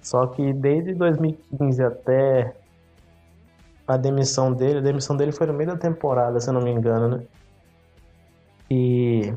Só 0.00 0.26
que 0.28 0.52
desde 0.52 0.94
2015 0.94 1.82
até 1.82 2.54
a 3.88 3.96
demissão 3.96 4.52
dele, 4.52 4.78
a 4.78 4.82
demissão 4.82 5.16
dele 5.16 5.32
foi 5.32 5.48
no 5.48 5.52
meio 5.52 5.70
da 5.70 5.76
temporada, 5.76 6.38
se 6.38 6.48
eu 6.48 6.54
não 6.54 6.60
me 6.60 6.70
engano, 6.70 7.08
né? 7.08 7.24
E 8.70 9.34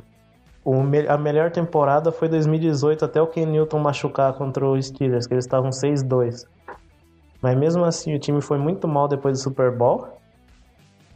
o, 0.64 0.74
a 1.08 1.18
melhor 1.18 1.52
temporada 1.52 2.12
foi 2.12 2.28
2018 2.28 3.06
até 3.06 3.22
o 3.22 3.28
Ken 3.28 3.46
Newton 3.46 3.80
machucar 3.80 4.34
contra 4.34 4.68
o 4.68 4.82
Steelers, 4.82 5.26
que 5.26 5.34
eles 5.34 5.46
estavam 5.46 5.70
6-2. 5.70 6.46
Mas 7.42 7.58
mesmo 7.58 7.86
assim 7.86 8.14
o 8.14 8.20
time 8.20 8.42
foi 8.42 8.58
muito 8.58 8.88
mal 8.88 9.08
depois 9.08 9.38
do 9.38 9.44
Super 9.44 9.72
Bowl. 9.72 10.08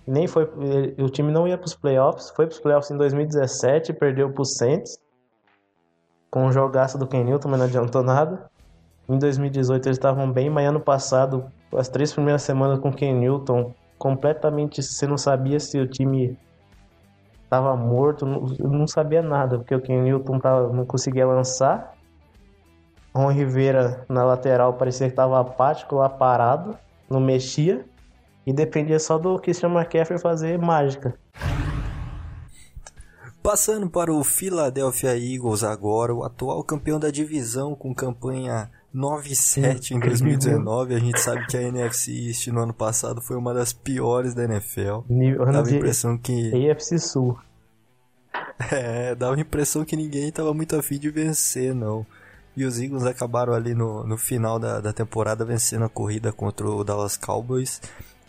Nem 0.05 0.27
foi, 0.27 0.49
o 0.97 1.09
time 1.09 1.31
não 1.31 1.47
ia 1.47 1.57
para 1.57 1.65
os 1.65 1.75
playoffs, 1.75 2.29
foi 2.31 2.45
para 2.45 2.53
os 2.53 2.59
playoffs 2.59 2.91
em 2.91 2.97
2017, 2.97 3.93
perdeu 3.93 4.31
para 4.31 4.41
os 4.41 4.55
Saints. 4.55 4.97
Com 6.29 6.47
o 6.47 6.51
jogaço 6.51 6.97
do 6.97 7.05
Ken 7.05 7.23
Newton, 7.23 7.49
mas 7.49 7.59
não 7.59 7.67
adiantou 7.67 8.03
nada. 8.03 8.49
Em 9.07 9.17
2018 9.17 9.85
eles 9.85 9.97
estavam 9.97 10.31
bem, 10.31 10.49
mas 10.49 10.67
ano 10.67 10.79
passado, 10.79 11.45
as 11.75 11.89
três 11.89 12.11
primeiras 12.13 12.41
semanas 12.41 12.79
com 12.79 12.89
o 12.89 12.93
Ken 12.93 13.13
Newton, 13.13 13.73
completamente 13.97 14.81
você 14.81 15.05
não 15.05 15.17
sabia 15.17 15.59
se 15.59 15.79
o 15.79 15.87
time 15.87 16.37
estava 17.53 17.75
morto, 17.75 18.25
não, 18.25 18.87
sabia 18.87 19.21
nada, 19.21 19.59
porque 19.59 19.75
o 19.75 19.81
Ken 19.81 20.01
Newton 20.01 20.39
tava, 20.39 20.73
não 20.73 20.85
conseguia 20.85 21.27
lançar. 21.27 21.95
Ron 23.13 23.27
Rivera 23.27 24.03
na 24.09 24.23
lateral 24.23 24.73
parecia 24.73 25.05
que 25.05 25.13
estava 25.13 25.39
apático 25.39 25.95
lá 25.95 26.09
parado, 26.09 26.75
não 27.07 27.19
mexia. 27.19 27.85
E 28.45 28.51
dependia 28.51 28.99
só 28.99 29.17
do 29.17 29.39
Christian 29.39 29.69
McCaffrey 29.69 30.19
fazer 30.19 30.59
mágica. 30.59 31.17
Passando 33.41 33.89
para 33.89 34.11
o 34.11 34.23
Philadelphia 34.23 35.17
Eagles 35.17 35.63
agora, 35.63 36.13
o 36.13 36.23
atual 36.23 36.61
campeão 36.63 36.99
da 36.99 37.09
divisão 37.09 37.75
com 37.75 37.93
campanha 37.93 38.69
9-7 38.93 39.91
em 39.91 39.99
2019. 39.99 40.93
A 40.95 40.99
gente 40.99 41.19
sabe 41.19 41.45
que 41.47 41.57
a 41.57 41.61
NFC 41.61 42.11
East 42.27 42.47
no 42.47 42.61
ano 42.61 42.73
passado 42.73 43.21
foi 43.21 43.35
uma 43.35 43.53
das 43.53 43.73
piores 43.73 44.33
da 44.33 44.43
NFL. 44.43 45.01
Nível, 45.09 45.45
dava 45.45 45.67
a 45.67 45.71
impressão 45.71 46.17
que. 46.17 46.69
AFC 46.69 46.99
Sul. 46.99 47.37
É, 48.71 49.13
dava 49.15 49.35
a 49.35 49.39
impressão 49.39 49.83
que 49.83 49.95
ninguém 49.95 50.29
estava 50.29 50.53
muito 50.53 50.75
afim 50.75 50.97
de 50.97 51.09
vencer, 51.09 51.73
não. 51.73 52.05
E 52.55 52.63
os 52.65 52.79
Eagles 52.79 53.03
acabaram 53.03 53.53
ali 53.53 53.73
no, 53.73 54.05
no 54.05 54.15
final 54.15 54.59
da, 54.59 54.79
da 54.79 54.93
temporada 54.93 55.43
vencendo 55.43 55.85
a 55.85 55.89
corrida 55.89 56.31
contra 56.31 56.67
o 56.67 56.83
Dallas 56.83 57.17
Cowboys 57.17 57.81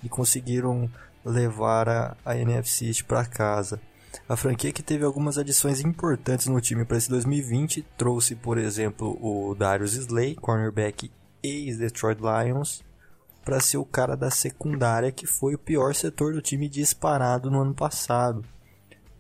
e 0.02 0.09
conseguiram 0.09 0.90
levar 1.25 1.88
a, 1.88 2.16
a 2.25 2.37
NFC 2.37 2.87
East 2.87 3.04
para 3.04 3.25
casa. 3.25 3.80
A 4.28 4.37
franquia 4.37 4.73
que 4.73 4.83
teve 4.83 5.04
algumas 5.04 5.38
adições 5.38 5.80
importantes 5.80 6.47
no 6.47 6.61
time 6.61 6.85
para 6.85 6.97
esse 6.97 7.09
2020 7.11 7.85
trouxe, 7.97 8.35
por 8.35 8.59
exemplo, 8.59 9.18
o 9.21 9.54
Darius 9.54 9.94
Slay, 9.94 10.35
cornerback 10.35 11.11
ex-Detroit 11.42 12.18
Lions, 12.21 12.83
para 13.44 13.61
ser 13.61 13.76
o 13.76 13.85
cara 13.85 14.16
da 14.16 14.30
secundária, 14.30 15.12
que 15.12 15.26
foi 15.26 15.54
o 15.54 15.59
pior 15.59 15.94
setor 15.94 16.33
do 16.33 16.40
time 16.40 16.68
disparado 16.68 17.50
no 17.50 17.61
ano 17.61 17.75
passado, 17.75 18.42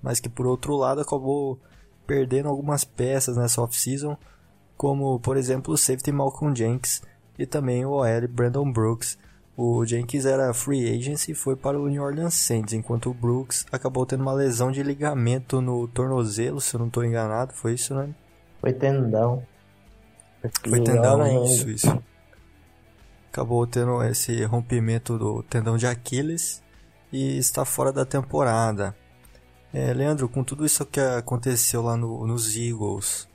mas 0.02 0.18
que 0.18 0.28
por 0.28 0.46
outro 0.46 0.74
lado 0.76 1.02
acabou 1.02 1.60
perdendo 2.06 2.48
algumas 2.48 2.84
peças 2.84 3.36
nessa 3.36 3.60
off-season, 3.60 4.16
como 4.76 5.20
por 5.20 5.36
exemplo 5.36 5.74
o 5.74 5.78
safety 5.78 6.10
Malcolm 6.10 6.56
Jenkins 6.56 7.02
e 7.38 7.46
também 7.46 7.84
o 7.84 7.90
OL 7.90 8.28
Brandon 8.28 8.70
Brooks, 8.72 9.18
o 9.56 9.84
Jenkins 9.84 10.26
era 10.26 10.52
free 10.52 10.88
agency 10.96 11.32
e 11.32 11.34
foi 11.34 11.54
para 11.54 11.78
o 11.78 11.88
New 11.88 12.02
Orleans 12.02 12.34
Saints, 12.34 12.74
enquanto 12.74 13.10
o 13.10 13.14
Brooks 13.14 13.64
acabou 13.70 14.04
tendo 14.04 14.22
uma 14.22 14.32
lesão 14.32 14.72
de 14.72 14.82
ligamento 14.82 15.60
no 15.60 15.86
tornozelo, 15.86 16.60
se 16.60 16.74
eu 16.74 16.80
não 16.80 16.88
estou 16.88 17.04
enganado, 17.04 17.54
foi 17.54 17.74
isso, 17.74 17.94
né? 17.94 18.12
Foi 18.60 18.72
tendão. 18.72 19.46
Foi 20.68 20.80
tendão, 20.80 21.44
isso, 21.44 21.70
isso. 21.70 22.02
Acabou 23.30 23.66
tendo 23.66 24.02
esse 24.02 24.44
rompimento 24.44 25.16
do 25.18 25.42
tendão 25.44 25.76
de 25.76 25.86
Aquiles 25.86 26.62
e 27.12 27.38
está 27.38 27.64
fora 27.64 27.92
da 27.92 28.04
temporada. 28.04 28.94
É, 29.72 29.92
Leandro, 29.92 30.28
com 30.28 30.44
tudo 30.44 30.66
isso 30.66 30.84
que 30.84 31.00
aconteceu 31.00 31.82
lá 31.82 31.96
no, 31.96 32.26
nos 32.26 32.56
Eagles, 32.56 33.28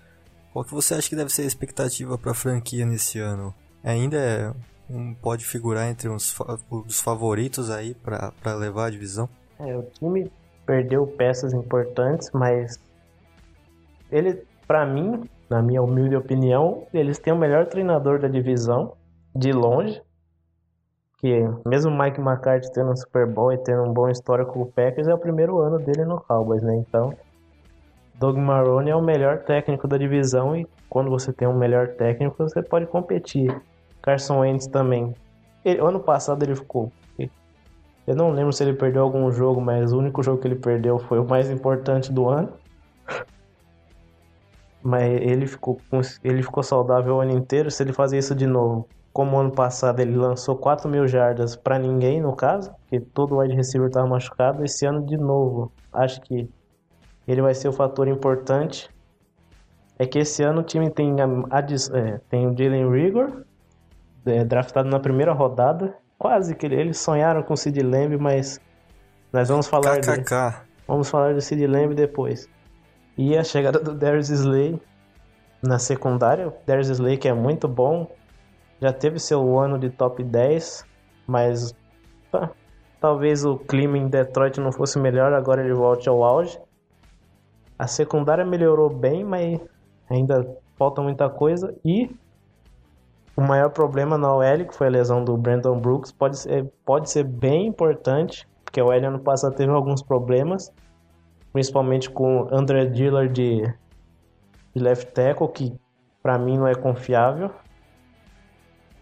qual 0.51 0.63
que 0.65 0.73
você 0.73 0.93
acha 0.93 1.09
que 1.09 1.15
deve 1.15 1.31
ser 1.31 1.43
a 1.43 1.45
expectativa 1.45 2.17
para 2.17 2.31
a 2.31 2.35
franquia 2.35 2.85
nesse 2.85 3.19
ano? 3.19 3.53
Ainda 3.83 4.17
é 4.17 4.53
um, 4.89 5.13
pode 5.13 5.45
figurar 5.45 5.89
entre 5.89 6.09
uns 6.09 6.35
os 6.69 6.99
favoritos 6.99 7.69
aí 7.69 7.93
para 7.93 8.55
levar 8.55 8.87
a 8.87 8.89
divisão? 8.89 9.29
É, 9.59 9.75
o 9.75 9.83
time 9.83 10.31
perdeu 10.65 11.05
peças 11.05 11.53
importantes, 11.53 12.31
mas 12.31 12.79
ele, 14.11 14.43
para 14.67 14.85
mim, 14.85 15.23
na 15.49 15.61
minha 15.61 15.81
humilde 15.81 16.15
opinião, 16.15 16.87
eles 16.93 17.19
têm 17.19 17.33
o 17.33 17.37
melhor 17.37 17.67
treinador 17.67 18.19
da 18.19 18.27
divisão, 18.27 18.93
de 19.35 19.51
longe. 19.51 20.01
Que 21.17 21.43
mesmo 21.65 21.91
Mike 21.91 22.21
McCarthy 22.21 22.71
tendo 22.71 22.91
um 22.91 22.95
Super 22.95 23.27
Bowl 23.27 23.51
e 23.51 23.57
tendo 23.57 23.83
um 23.83 23.91
bom 23.91 24.09
histórico 24.09 24.53
com 24.53 24.61
o 24.61 24.71
Packers, 24.71 25.07
é 25.07 25.13
o 25.13 25.17
primeiro 25.17 25.59
ano 25.59 25.77
dele 25.77 26.05
no 26.05 26.21
Cowboys, 26.21 26.63
né? 26.63 26.75
Então, 26.77 27.13
Doug 28.15 28.37
Marrone 28.37 28.89
é 28.89 28.95
o 28.95 29.01
melhor 29.01 29.39
técnico 29.39 29.87
da 29.87 29.97
divisão 29.97 30.55
e 30.55 30.65
quando 30.89 31.09
você 31.09 31.33
tem 31.33 31.47
um 31.47 31.57
melhor 31.57 31.89
técnico, 31.89 32.37
você 32.37 32.61
pode 32.61 32.85
competir. 32.87 33.53
Carson 34.01 34.39
Wentz 34.39 34.67
também. 34.67 35.13
Ele, 35.63 35.79
ano 35.79 35.99
passado 35.99 36.43
ele 36.43 36.55
ficou. 36.55 36.91
Eu 38.09 38.15
não 38.15 38.31
lembro 38.31 38.51
se 38.51 38.63
ele 38.63 38.73
perdeu 38.73 39.03
algum 39.03 39.31
jogo, 39.31 39.61
mas 39.61 39.93
o 39.93 39.99
único 39.99 40.23
jogo 40.23 40.41
que 40.41 40.47
ele 40.47 40.55
perdeu 40.55 40.97
foi 40.97 41.19
o 41.19 41.23
mais 41.27 41.47
importante 41.47 42.11
do 42.11 42.27
ano. 42.27 42.51
Mas 44.81 45.03
ele 45.21 45.45
ficou, 45.45 45.79
ele 46.23 46.41
ficou 46.41 46.63
saudável 46.63 47.17
o 47.17 47.19
ano 47.19 47.33
inteiro. 47.33 47.69
Se 47.69 47.83
ele 47.83 47.93
fazer 47.93 48.17
isso 48.17 48.33
de 48.33 48.47
novo, 48.47 48.87
como 49.13 49.37
ano 49.37 49.51
passado 49.51 49.99
ele 49.99 50.15
lançou 50.15 50.55
4 50.55 50.89
mil 50.89 51.07
jardas 51.07 51.55
para 51.55 51.77
ninguém, 51.77 52.19
no 52.19 52.35
caso, 52.35 52.71
porque 52.81 52.99
todo 52.99 53.37
wide 53.37 53.53
receiver 53.53 53.89
estava 53.89 54.07
machucado, 54.07 54.63
esse 54.65 54.87
ano 54.87 55.05
de 55.05 55.15
novo, 55.15 55.71
acho 55.93 56.19
que 56.21 56.49
ele 57.27 57.43
vai 57.43 57.53
ser 57.53 57.67
o 57.67 57.73
fator 57.73 58.07
importante. 58.07 58.89
É 59.99 60.07
que 60.07 60.17
esse 60.17 60.41
ano 60.41 60.61
o 60.61 60.63
time 60.63 60.89
tem, 60.89 61.21
a, 61.21 61.25
a, 61.25 61.59
é, 61.59 62.17
tem 62.27 62.47
o 62.47 62.57
Jalen 62.57 62.89
Rigor, 62.89 63.45
é, 64.25 64.43
draftado 64.43 64.89
na 64.89 64.99
primeira 64.99 65.33
rodada. 65.33 65.95
Quase 66.17 66.55
que 66.55 66.65
eles 66.65 66.99
sonharam 66.99 67.41
com 67.43 67.53
o 67.53 67.57
Sid 67.57 67.81
Lamb, 67.81 68.17
mas 68.17 68.59
nós 69.31 69.47
vamos 69.47 69.67
falar 69.67 69.97
KKK. 69.99 70.11
dele. 70.11 70.55
Vamos 70.87 71.09
falar 71.09 71.33
do 71.33 71.41
Sid 71.41 71.65
Lamb 71.67 71.93
depois. 71.93 72.49
E 73.17 73.37
a 73.37 73.43
chegada 73.43 73.79
do 73.79 73.93
Darius 73.93 74.29
Slay 74.29 74.81
na 75.61 75.77
secundária. 75.77 76.47
O 76.47 76.53
Darius 76.65 76.89
Slay 76.89 77.17
que 77.17 77.27
é 77.27 77.33
muito 77.33 77.67
bom. 77.67 78.09
Já 78.81 78.93
teve 78.93 79.19
seu 79.19 79.59
ano 79.59 79.77
de 79.77 79.89
top 79.89 80.23
10, 80.23 80.85
mas 81.27 81.75
tá, 82.31 82.49
talvez 82.99 83.43
o 83.43 83.57
clima 83.57 83.97
em 83.97 84.07
Detroit 84.07 84.57
não 84.59 84.71
fosse 84.71 84.97
melhor, 84.97 85.33
agora 85.33 85.61
ele 85.61 85.73
volte 85.73 86.07
ao 86.07 86.23
auge. 86.23 86.57
A 87.77 87.87
secundária 87.87 88.45
melhorou 88.45 88.89
bem, 88.89 89.23
mas 89.23 89.59
ainda 90.09 90.57
falta 90.77 91.01
muita 91.01 91.29
coisa. 91.29 91.75
E 91.83 92.09
o 93.39 93.41
maior 93.41 93.69
problema 93.69 94.17
na 94.17 94.35
OL, 94.35 94.65
que 94.65 94.75
foi 94.75 94.87
a 94.87 94.89
lesão 94.89 95.23
do 95.23 95.37
Brandon 95.37 95.79
Brooks, 95.79 96.11
pode 96.11 96.37
ser, 96.37 96.65
pode 96.83 97.09
ser 97.09 97.23
bem 97.23 97.67
importante, 97.67 98.45
porque 98.65 98.81
a 98.81 98.85
OL 98.85 98.91
ano 98.91 99.19
passado 99.19 99.55
teve 99.55 99.71
alguns 99.71 100.01
problemas, 100.01 100.73
principalmente 101.53 102.09
com 102.09 102.49
André 102.51 102.85
Dillard 102.87 103.31
de, 103.31 103.61
de 104.75 104.83
left 104.83 105.13
tackle, 105.13 105.47
que 105.47 105.73
para 106.21 106.37
mim 106.37 106.57
não 106.57 106.67
é 106.67 106.75
confiável. 106.75 107.49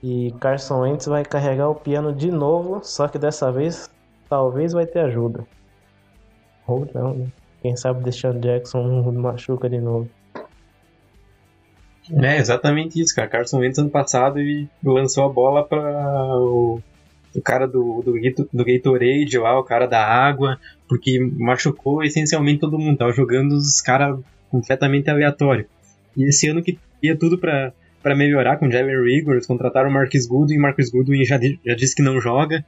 E 0.03 0.31
Carson 0.39 0.81
Wentz 0.81 1.07
vai 1.07 1.25
carregar 1.25 1.69
o 1.69 1.75
piano 1.75 2.13
de 2.13 2.31
novo, 2.31 2.81
só 2.83 3.07
que 3.07 3.17
dessa 3.17 3.51
vez 3.51 3.89
talvez 4.29 4.71
vai 4.71 4.85
ter 4.85 4.99
ajuda. 4.99 5.43
Ou 6.67 6.87
não, 6.93 7.15
né? 7.15 7.27
Quem 7.63 7.75
sabe 7.75 8.03
deixar 8.03 8.35
Jackson 8.35 8.83
machuca 9.13 9.67
de 9.67 9.81
novo. 9.81 10.07
É, 12.11 12.37
exatamente 12.37 12.99
isso, 12.99 13.15
cara. 13.15 13.27
Carson 13.27 13.59
Wentz 13.59 13.77
ano 13.79 13.89
passado 13.89 14.39
e 14.39 14.67
lançou 14.83 15.25
a 15.25 15.29
bola 15.29 15.63
para 15.63 15.79
o, 16.37 16.81
o, 17.35 17.41
cara 17.41 17.67
do, 17.67 18.01
do, 18.01 18.13
do 18.53 18.65
Gatorade 18.65 19.37
lá, 19.37 19.59
o 19.59 19.63
cara 19.63 19.87
da 19.87 20.05
água, 20.05 20.57
porque 20.87 21.19
machucou 21.37 22.03
essencialmente 22.03 22.61
todo 22.61 22.79
mundo. 22.79 22.97
Tava 22.97 23.11
jogando 23.11 23.53
os 23.53 23.81
caras 23.81 24.19
completamente 24.49 25.09
aleatório. 25.09 25.65
E 26.15 26.23
esse 26.29 26.47
ano 26.47 26.63
que 26.63 26.79
ia 27.01 27.17
tudo 27.17 27.37
para 27.37 27.73
para 28.01 28.15
melhorar 28.15 28.55
com 28.55 28.71
Jalen 28.71 29.03
Rigor, 29.03 29.37
contrataram 29.45 29.89
o 29.89 29.93
Marcus 29.93 30.25
Goodwin, 30.27 30.57
Marcus 30.59 30.89
Goodwin 30.89 31.25
já, 31.25 31.37
já 31.37 31.75
disse 31.75 31.93
que 31.93 32.01
não 32.01 32.21
joga, 32.21 32.63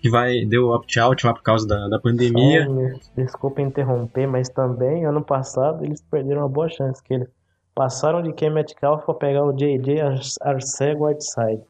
que 0.00 0.08
vai 0.08 0.44
deu 0.44 0.68
opt-out 0.68 1.26
lá 1.26 1.34
por 1.34 1.42
causa 1.42 1.66
da, 1.66 1.88
da 1.88 1.98
pandemia. 1.98 2.68
desculpa 3.16 3.60
interromper, 3.60 4.28
mas 4.28 4.48
também 4.48 5.04
ano 5.04 5.24
passado 5.24 5.84
eles 5.84 6.00
perderam 6.02 6.42
uma 6.42 6.48
boa 6.48 6.68
chance, 6.68 7.02
que 7.02 7.14
eles 7.14 7.28
passaram 7.74 8.22
de 8.22 8.32
Ken 8.32 8.50
Metcalf 8.50 9.04
para 9.04 9.14
pegar 9.14 9.44
o 9.44 9.52
JJ 9.52 10.00
Arcega 10.40 11.02
Whiteside. 11.02 11.62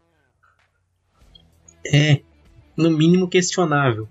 É, 1.92 2.20
no 2.76 2.90
mínimo 2.90 3.28
questionável. 3.28 4.08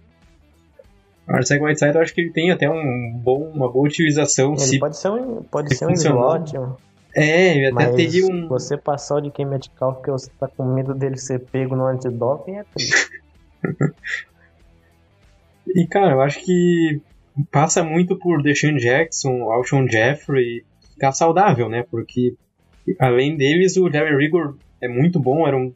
O 1.28 1.36
Arcega 1.36 1.64
Whiteside 1.64 1.96
eu 1.96 2.02
acho 2.02 2.14
que 2.14 2.22
ele 2.22 2.32
tem 2.32 2.52
até 2.52 2.70
um 2.70 3.14
bom, 3.16 3.50
uma 3.54 3.72
boa 3.72 3.88
utilização. 3.88 4.54
Ele 4.54 4.60
se, 4.60 4.80
pode 4.80 4.98
ser 4.98 5.10
um, 5.10 5.44
pode 5.44 5.76
ser 5.76 5.86
um 5.86 5.92
slot, 5.92 6.54
é, 7.16 7.70
eu 7.70 7.76
até 7.76 7.92
teria 7.92 8.26
um. 8.26 8.48
Você 8.48 8.76
passar 8.76 9.18
o 9.18 9.22
de 9.22 9.30
quem 9.30 9.46
medical 9.46 9.94
porque 9.94 10.10
você 10.10 10.32
tá 10.40 10.48
com 10.48 10.66
medo 10.66 10.96
dele 10.96 11.18
ser 11.18 11.40
pego 11.40 11.76
no 11.76 11.86
antidoping 11.86 12.56
é 12.58 12.64
triste. 12.64 13.22
e 15.68 15.86
cara, 15.88 16.14
eu 16.14 16.22
acho 16.22 16.44
que 16.44 17.02
passa 17.52 17.84
muito 17.84 18.18
por 18.18 18.42
Deshaun 18.42 18.78
Jackson, 18.78 19.52
Alshon 19.52 19.88
Jeffrey 19.88 20.66
ficar 21.04 21.12
saudável, 21.12 21.68
né? 21.68 21.86
Porque 21.90 22.36
além 22.98 23.36
deles, 23.36 23.76
o 23.76 23.92
Jerry 23.92 24.16
Rigor 24.16 24.56
é 24.82 24.88
muito 24.88 25.20
bom, 25.20 25.46
era 25.46 25.58
um, 25.58 25.74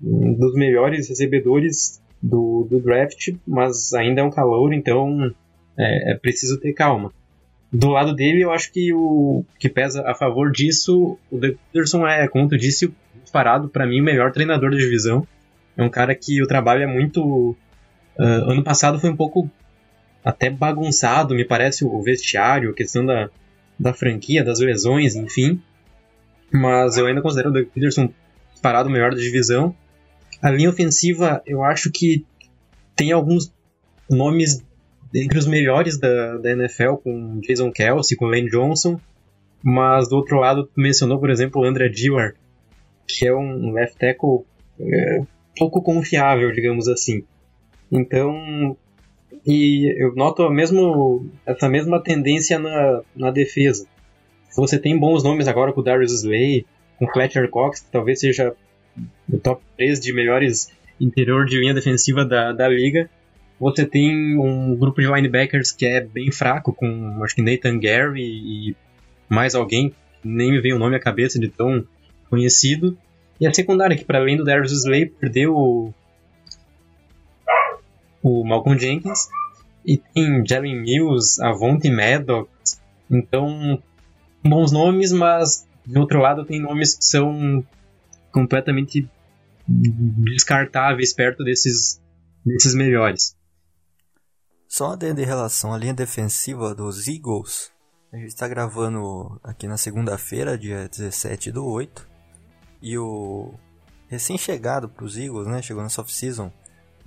um 0.00 0.32
dos 0.34 0.54
melhores 0.54 1.08
recebedores 1.08 2.00
do, 2.22 2.66
do 2.70 2.80
draft, 2.80 3.34
mas 3.46 3.92
ainda 3.92 4.20
é 4.20 4.24
um 4.24 4.30
calor, 4.30 4.72
então 4.72 5.32
é, 5.76 6.12
é 6.12 6.14
preciso 6.14 6.60
ter 6.60 6.72
calma 6.72 7.12
do 7.70 7.88
lado 7.88 8.14
dele, 8.14 8.42
eu 8.42 8.50
acho 8.50 8.72
que 8.72 8.94
o 8.94 9.44
que 9.58 9.68
pesa 9.68 10.02
a 10.08 10.14
favor 10.14 10.50
disso, 10.50 11.18
o 11.30 11.38
Peterson 11.38 12.06
é, 12.06 12.26
como 12.26 12.48
tu 12.48 12.56
disse, 12.56 12.90
disparado 13.22 13.68
para 13.68 13.86
mim 13.86 14.00
o 14.00 14.04
melhor 14.04 14.32
treinador 14.32 14.70
da 14.70 14.78
divisão. 14.78 15.26
É 15.76 15.82
um 15.82 15.90
cara 15.90 16.14
que 16.14 16.42
o 16.42 16.46
trabalho 16.46 16.82
é 16.82 16.86
muito. 16.86 17.54
Uh, 18.18 18.50
ano 18.50 18.64
passado 18.64 18.98
foi 18.98 19.10
um 19.10 19.16
pouco 19.16 19.50
até 20.24 20.48
bagunçado, 20.48 21.34
me 21.34 21.44
parece, 21.44 21.84
o 21.84 22.02
vestiário, 22.02 22.70
a 22.70 22.74
questão 22.74 23.04
da, 23.04 23.28
da 23.78 23.92
franquia, 23.92 24.44
das 24.44 24.60
lesões, 24.60 25.14
enfim. 25.14 25.60
Mas 26.52 26.96
eu 26.96 27.06
ainda 27.06 27.22
considero 27.22 27.50
o 27.50 27.52
Doug 27.52 27.66
Peterson 27.66 28.12
disparado 28.52 28.88
o 28.88 28.92
melhor 28.92 29.10
da 29.10 29.20
divisão. 29.20 29.74
A 30.42 30.50
linha 30.50 30.70
ofensiva, 30.70 31.42
eu 31.46 31.62
acho 31.62 31.90
que 31.90 32.24
tem 32.96 33.12
alguns 33.12 33.52
nomes 34.10 34.64
entre 35.14 35.38
os 35.38 35.46
melhores 35.46 35.98
da, 35.98 36.36
da 36.38 36.52
NFL, 36.52 36.94
com 37.02 37.40
Jason 37.40 37.70
Kelsey, 37.70 38.16
com 38.16 38.26
Lane 38.26 38.50
Johnson, 38.50 39.00
mas 39.62 40.08
do 40.08 40.16
outro 40.16 40.38
lado, 40.38 40.68
mencionou, 40.76 41.18
por 41.18 41.30
exemplo, 41.30 41.62
o 41.62 41.64
André 41.64 41.88
Dillard, 41.88 42.34
que 43.06 43.26
é 43.26 43.34
um 43.34 43.72
left 43.72 43.98
tackle 43.98 44.44
é, 44.80 45.22
pouco 45.56 45.82
confiável, 45.82 46.52
digamos 46.52 46.88
assim. 46.88 47.24
Então, 47.90 48.76
e 49.46 49.94
eu 50.02 50.14
noto 50.14 50.48
mesmo, 50.50 51.30
essa 51.46 51.68
mesma 51.68 52.02
tendência 52.02 52.58
na, 52.58 53.02
na 53.14 53.30
defesa. 53.30 53.86
Você 54.56 54.78
tem 54.78 54.98
bons 54.98 55.22
nomes 55.22 55.46
agora 55.46 55.72
com 55.72 55.80
o 55.80 55.84
Darius 55.84 56.12
Slay, 56.12 56.66
com 56.98 57.04
o 57.04 57.12
Fletcher 57.12 57.48
Cox, 57.48 57.80
que 57.80 57.90
talvez 57.90 58.20
seja 58.20 58.54
o 59.30 59.38
top 59.38 59.62
3 59.76 60.00
de 60.00 60.12
melhores 60.12 60.70
interior 61.00 61.44
de 61.44 61.58
linha 61.58 61.74
defensiva 61.74 62.24
da, 62.24 62.52
da 62.52 62.68
liga, 62.68 63.08
você 63.58 63.84
tem 63.84 64.38
um 64.38 64.76
grupo 64.76 65.00
de 65.00 65.08
linebackers 65.08 65.72
que 65.72 65.84
é 65.84 66.00
bem 66.00 66.30
fraco, 66.30 66.72
com 66.72 67.22
acho 67.24 67.34
que 67.34 67.42
Nathan 67.42 67.78
Gary 67.78 68.22
e 68.22 68.76
mais 69.28 69.54
alguém, 69.54 69.92
nem 70.22 70.52
me 70.52 70.60
vem 70.60 70.72
o 70.72 70.78
nome 70.78 70.94
à 70.94 71.00
cabeça 71.00 71.40
de 71.40 71.48
tão 71.48 71.84
conhecido. 72.30 72.96
E 73.40 73.46
a 73.46 73.52
secundária, 73.52 73.96
que 73.96 74.04
para 74.04 74.18
além 74.18 74.36
do 74.36 74.44
Darius 74.44 74.72
Slay, 74.72 75.06
perdeu 75.06 75.92
o, 78.22 78.44
Malcolm 78.44 78.78
Jenkins. 78.78 79.28
E 79.84 79.96
tem 79.96 80.44
Jalen 80.46 80.80
Mills, 80.80 81.42
Avonte 81.42 81.90
Maddox. 81.90 82.50
Então, 83.10 83.82
bons 84.44 84.70
nomes, 84.72 85.12
mas 85.12 85.66
do 85.86 86.00
outro 86.00 86.20
lado 86.20 86.44
tem 86.44 86.60
nomes 86.60 86.94
que 86.94 87.04
são 87.04 87.64
completamente 88.30 89.08
descartáveis 89.66 91.12
perto 91.12 91.42
desses, 91.42 92.00
desses 92.44 92.74
melhores. 92.74 93.36
Só 94.66 94.92
adendo 94.92 95.20
em 95.20 95.24
relação 95.24 95.72
à 95.72 95.78
linha 95.78 95.94
defensiva 95.94 96.74
dos 96.74 97.08
Eagles, 97.08 97.72
a 98.12 98.16
gente 98.16 98.28
está 98.28 98.46
gravando 98.46 99.40
aqui 99.42 99.66
na 99.66 99.76
segunda-feira, 99.76 100.58
dia 100.58 100.88
17 100.88 101.50
do 101.50 101.64
8, 101.64 102.06
e 102.82 102.96
o 102.98 103.54
recém-chegado 104.08 104.88
para 104.88 105.04
os 105.04 105.16
Eagles, 105.16 105.46
né, 105.46 105.62
chegou 105.62 105.82
na 105.82 105.88
off-season, 105.88 106.52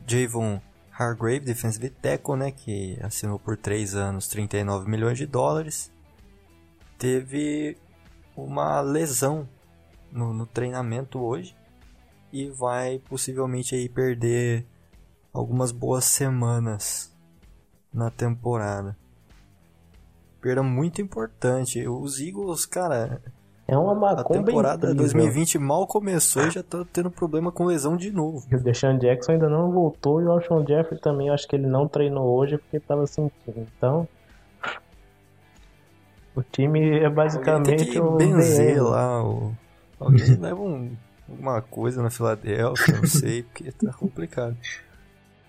Javon 0.07 0.61
Hargrave, 0.91 1.39
defensive 1.39 1.89
tackle, 1.89 2.35
né, 2.35 2.51
que 2.51 2.97
assinou 3.01 3.39
por 3.39 3.57
3 3.57 3.95
anos 3.95 4.27
39 4.27 4.89
milhões 4.89 5.17
de 5.17 5.25
dólares, 5.25 5.91
teve 6.97 7.77
uma 8.35 8.81
lesão 8.81 9.47
no, 10.11 10.33
no 10.33 10.45
treinamento 10.45 11.19
hoje 11.19 11.55
e 12.31 12.49
vai 12.49 12.99
possivelmente 12.99 13.75
aí 13.75 13.89
perder 13.89 14.65
algumas 15.33 15.71
boas 15.71 16.05
semanas 16.05 17.11
na 17.93 18.09
temporada. 18.09 18.97
Perda 20.39 20.63
muito 20.63 21.01
importante. 21.01 21.87
Os 21.87 22.19
Eagles, 22.19 22.65
cara. 22.65 23.21
É 23.71 23.77
uma 23.77 23.95
macumba 23.95 24.41
A 24.41 24.43
temporada 24.43 24.93
2020 24.93 25.57
mal 25.57 25.87
começou 25.87 26.45
e 26.45 26.51
já 26.51 26.61
tá 26.61 26.83
tendo 26.91 27.09
problema 27.09 27.53
com 27.53 27.63
lesão 27.63 27.95
de 27.95 28.11
novo. 28.11 28.45
E 28.51 28.55
o 28.55 28.59
Deshaun 28.59 28.97
Jackson 28.97 29.31
ainda 29.31 29.47
não 29.47 29.71
voltou 29.71 30.21
e 30.21 30.25
o 30.25 30.31
Alshon 30.33 30.67
Jeffrey 30.67 30.99
também, 30.99 31.29
acho 31.29 31.47
que 31.47 31.55
ele 31.55 31.67
não 31.67 31.87
treinou 31.87 32.37
hoje 32.37 32.57
porque 32.57 32.81
tava 32.81 33.07
sentindo. 33.07 33.65
Então, 33.77 34.05
o 36.35 36.43
time 36.43 36.99
é 36.99 37.09
basicamente 37.09 37.85
tem 37.85 37.93
que 37.93 37.97
o 37.97 38.17
benzer 38.17 38.83
lá 38.83 39.23
o 39.23 39.53
alguém 39.97 40.35
leva 40.35 40.61
um, 40.61 40.91
alguma 41.29 41.61
coisa 41.61 42.03
na 42.03 42.09
Filadélfia, 42.09 42.97
não 42.97 43.07
sei, 43.07 43.43
porque 43.43 43.71
tá 43.71 43.93
complicado. 43.93 44.57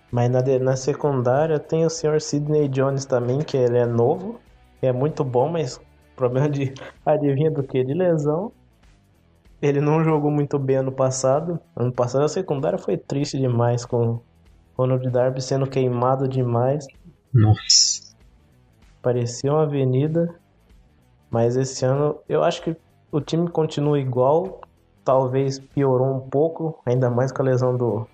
Mas 0.09 0.31
na, 0.31 0.41
na 0.59 0.77
secundária 0.77 1.59
tem 1.59 1.85
o 1.85 1.89
senhor 1.89 2.21
Sidney 2.21 2.69
Jones 2.69 3.03
também, 3.03 3.39
que 3.39 3.57
ele 3.57 3.79
é 3.79 3.85
novo, 3.85 4.39
é 4.81 4.93
muito 4.93 5.25
bom, 5.25 5.49
mas 5.49 5.77
problema 6.15 6.49
de 6.49 6.73
adivinha 7.05 7.51
do 7.51 7.63
que? 7.63 7.83
De 7.83 7.93
lesão. 7.93 8.51
Ele 9.61 9.79
não 9.79 10.03
jogou 10.03 10.29
muito 10.29 10.59
bem 10.59 10.77
ano 10.77 10.91
passado. 10.91 11.59
Ano 11.75 11.91
passado 11.91 12.25
a 12.25 12.29
secundária 12.29 12.77
foi 12.77 12.97
triste 12.97 13.37
demais 13.37 13.85
com 13.85 14.15
o 14.15 14.21
Ronald 14.77 15.09
Darby 15.09 15.41
sendo 15.41 15.67
queimado 15.67 16.27
demais. 16.27 16.85
Nossa. 17.33 18.13
Parecia 19.01 19.51
uma 19.51 19.63
avenida. 19.63 20.35
Mas 21.29 21.55
esse 21.55 21.85
ano 21.85 22.17
eu 22.27 22.43
acho 22.43 22.61
que 22.61 22.75
o 23.11 23.21
time 23.21 23.49
continua 23.49 23.99
igual. 23.99 24.61
Talvez 25.05 25.59
piorou 25.59 26.15
um 26.15 26.29
pouco, 26.29 26.81
ainda 26.85 27.09
mais 27.09 27.31
com 27.31 27.41
a 27.41 27.45
lesão 27.45 27.75
do, 27.75 28.07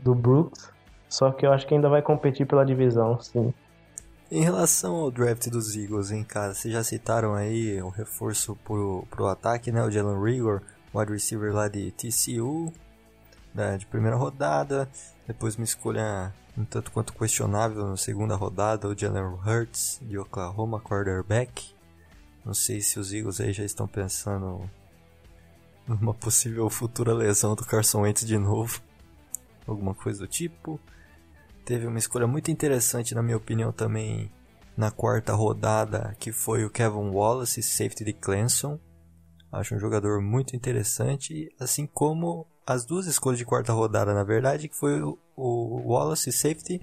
do 0.00 0.14
Brooks. 0.14 0.70
Só 1.08 1.30
que 1.30 1.44
eu 1.46 1.52
acho 1.52 1.66
que 1.66 1.74
ainda 1.74 1.88
vai 1.88 2.02
competir 2.02 2.46
pela 2.46 2.64
divisão, 2.64 3.20
sim. 3.20 3.52
Em 4.34 4.40
relação 4.40 4.94
ao 4.94 5.10
draft 5.10 5.50
dos 5.50 5.76
Eagles, 5.76 6.10
hein, 6.10 6.24
cara, 6.24 6.54
vocês 6.54 6.72
já 6.72 6.82
citaram 6.82 7.34
aí 7.34 7.82
o 7.82 7.90
reforço 7.90 8.56
pro, 8.64 9.06
pro 9.10 9.26
ataque, 9.26 9.70
né? 9.70 9.84
O 9.84 9.90
Jalen 9.90 10.24
Rigor, 10.24 10.62
wide 10.94 11.12
receiver 11.12 11.52
lá 11.52 11.68
de 11.68 11.90
TCU, 11.90 12.72
né, 13.54 13.76
de 13.76 13.84
primeira 13.84 14.16
rodada. 14.16 14.88
Depois 15.26 15.56
uma 15.56 15.64
escolha 15.64 16.32
um 16.56 16.64
tanto 16.64 16.90
quanto 16.92 17.12
questionável 17.12 17.86
na 17.86 17.98
segunda 17.98 18.34
rodada, 18.34 18.88
o 18.88 18.98
Jalen 18.98 19.38
Hurts, 19.46 20.00
de 20.00 20.16
Oklahoma, 20.16 20.80
quarterback. 20.80 21.74
Não 22.42 22.54
sei 22.54 22.80
se 22.80 22.98
os 22.98 23.12
Eagles 23.12 23.38
aí 23.38 23.52
já 23.52 23.64
estão 23.64 23.86
pensando 23.86 24.66
numa 25.86 26.14
possível 26.14 26.70
futura 26.70 27.12
lesão 27.12 27.54
do 27.54 27.66
Carson 27.66 28.00
Wentz 28.00 28.24
de 28.24 28.38
novo. 28.38 28.80
Alguma 29.66 29.94
coisa 29.94 30.20
do 30.20 30.26
tipo. 30.26 30.80
Teve 31.64 31.86
uma 31.86 31.98
escolha 31.98 32.26
muito 32.26 32.50
interessante, 32.50 33.14
na 33.14 33.22
minha 33.22 33.36
opinião, 33.36 33.72
também 33.72 34.30
na 34.76 34.90
quarta 34.90 35.32
rodada, 35.32 36.16
que 36.18 36.32
foi 36.32 36.64
o 36.64 36.70
Kevin 36.70 37.10
Wallace, 37.10 37.62
safety 37.62 38.04
de 38.04 38.12
Clemson. 38.12 38.78
Acho 39.50 39.74
um 39.74 39.78
jogador 39.78 40.20
muito 40.20 40.56
interessante, 40.56 41.54
assim 41.60 41.86
como 41.86 42.46
as 42.66 42.84
duas 42.84 43.06
escolhas 43.06 43.38
de 43.38 43.44
quarta 43.44 43.72
rodada, 43.72 44.14
na 44.14 44.24
verdade, 44.24 44.68
que 44.68 44.76
foi 44.76 45.02
o, 45.02 45.18
o 45.36 45.92
Wallace, 45.92 46.32
safety, 46.32 46.80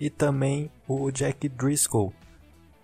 e 0.00 0.08
também 0.08 0.70
o 0.86 1.10
Jack 1.10 1.48
Driscoll, 1.48 2.12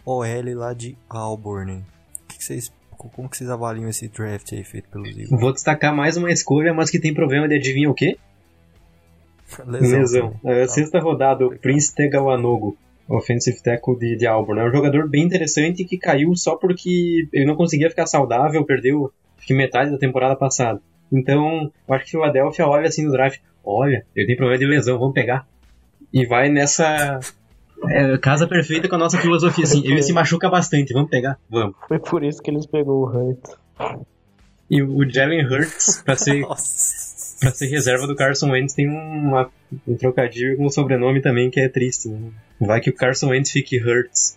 OL 0.04 0.24
lá 0.54 0.72
de 0.72 0.96
Auburn. 1.08 1.84
Que 2.28 2.38
que 2.38 2.44
vocês, 2.44 2.72
como 2.90 3.28
que 3.28 3.36
vocês 3.36 3.48
avaliam 3.50 3.88
esse 3.88 4.08
draft 4.08 4.52
aí 4.52 4.64
feito 4.64 4.88
pelos 4.88 5.08
Eagles? 5.08 5.40
Vou 5.40 5.52
destacar 5.52 5.94
mais 5.94 6.16
uma 6.16 6.30
escolha, 6.30 6.74
mas 6.74 6.90
que 6.90 7.00
tem 7.00 7.14
problema 7.14 7.48
de 7.48 7.54
adivinha 7.54 7.90
o 7.90 7.94
quê? 7.94 8.18
Lesão. 9.66 9.98
Lesão. 9.98 10.32
também. 10.42 10.58
É, 10.58 10.60
Tá. 10.62 10.68
sexta 10.68 10.98
rodada, 11.00 11.46
o 11.46 11.58
Prince 11.58 11.94
Tegawanogo, 11.94 12.76
offensive 13.08 13.62
tackle 13.62 13.98
de, 13.98 14.16
de 14.16 14.26
Auburn. 14.26 14.60
É 14.60 14.68
um 14.68 14.72
jogador 14.72 15.08
bem 15.08 15.24
interessante 15.24 15.84
que 15.84 15.96
caiu 15.96 16.34
só 16.36 16.56
porque 16.56 17.28
ele 17.32 17.46
não 17.46 17.56
conseguia 17.56 17.88
ficar 17.90 18.06
saudável, 18.06 18.64
perdeu 18.64 19.12
que 19.46 19.54
metade 19.54 19.90
da 19.90 19.98
temporada 19.98 20.36
passada. 20.36 20.80
Então, 21.10 21.72
eu 21.88 21.94
acho 21.94 22.04
que 22.04 22.10
Philadelphia 22.10 22.66
olha 22.66 22.86
assim 22.86 23.04
no 23.04 23.12
draft, 23.12 23.40
olha, 23.64 24.04
ele 24.14 24.26
tem 24.26 24.36
problema 24.36 24.58
de 24.58 24.66
lesão, 24.66 24.98
vamos 24.98 25.14
pegar. 25.14 25.46
E 26.12 26.26
vai 26.26 26.50
nessa 26.50 27.18
é, 27.88 28.18
casa 28.18 28.46
perfeita 28.46 28.88
com 28.88 28.96
a 28.96 28.98
nossa 28.98 29.16
filosofia, 29.18 29.64
assim, 29.64 29.82
ele 29.86 30.02
se 30.02 30.12
machuca 30.12 30.50
bastante, 30.50 30.92
vamos 30.92 31.08
pegar, 31.08 31.38
vamos. 31.48 31.74
Foi 31.86 31.98
por 31.98 32.22
isso 32.22 32.42
que 32.42 32.50
eles 32.50 32.66
pegou 32.66 33.04
o 33.04 33.08
Hurts. 33.08 33.56
E 34.70 34.82
o 34.82 35.08
Jalen 35.08 35.46
Hurts, 35.46 36.02
pra 36.04 36.14
ser 36.14 36.40
Nossa. 36.46 37.07
Pra 37.40 37.50
ser 37.52 37.66
reserva 37.66 38.06
do 38.06 38.16
Carson 38.16 38.50
Wentz 38.50 38.74
tem 38.74 38.88
uma, 38.88 39.50
um 39.86 39.96
trocadilho 39.96 40.56
com 40.56 40.66
um 40.66 40.70
sobrenome 40.70 41.20
também 41.20 41.50
que 41.50 41.60
é 41.60 41.68
triste. 41.68 42.08
Né? 42.08 42.30
Vai 42.60 42.80
que 42.80 42.90
o 42.90 42.94
Carson 42.94 43.28
Wentz 43.28 43.50
fique 43.50 43.80
Hurts. 43.82 44.36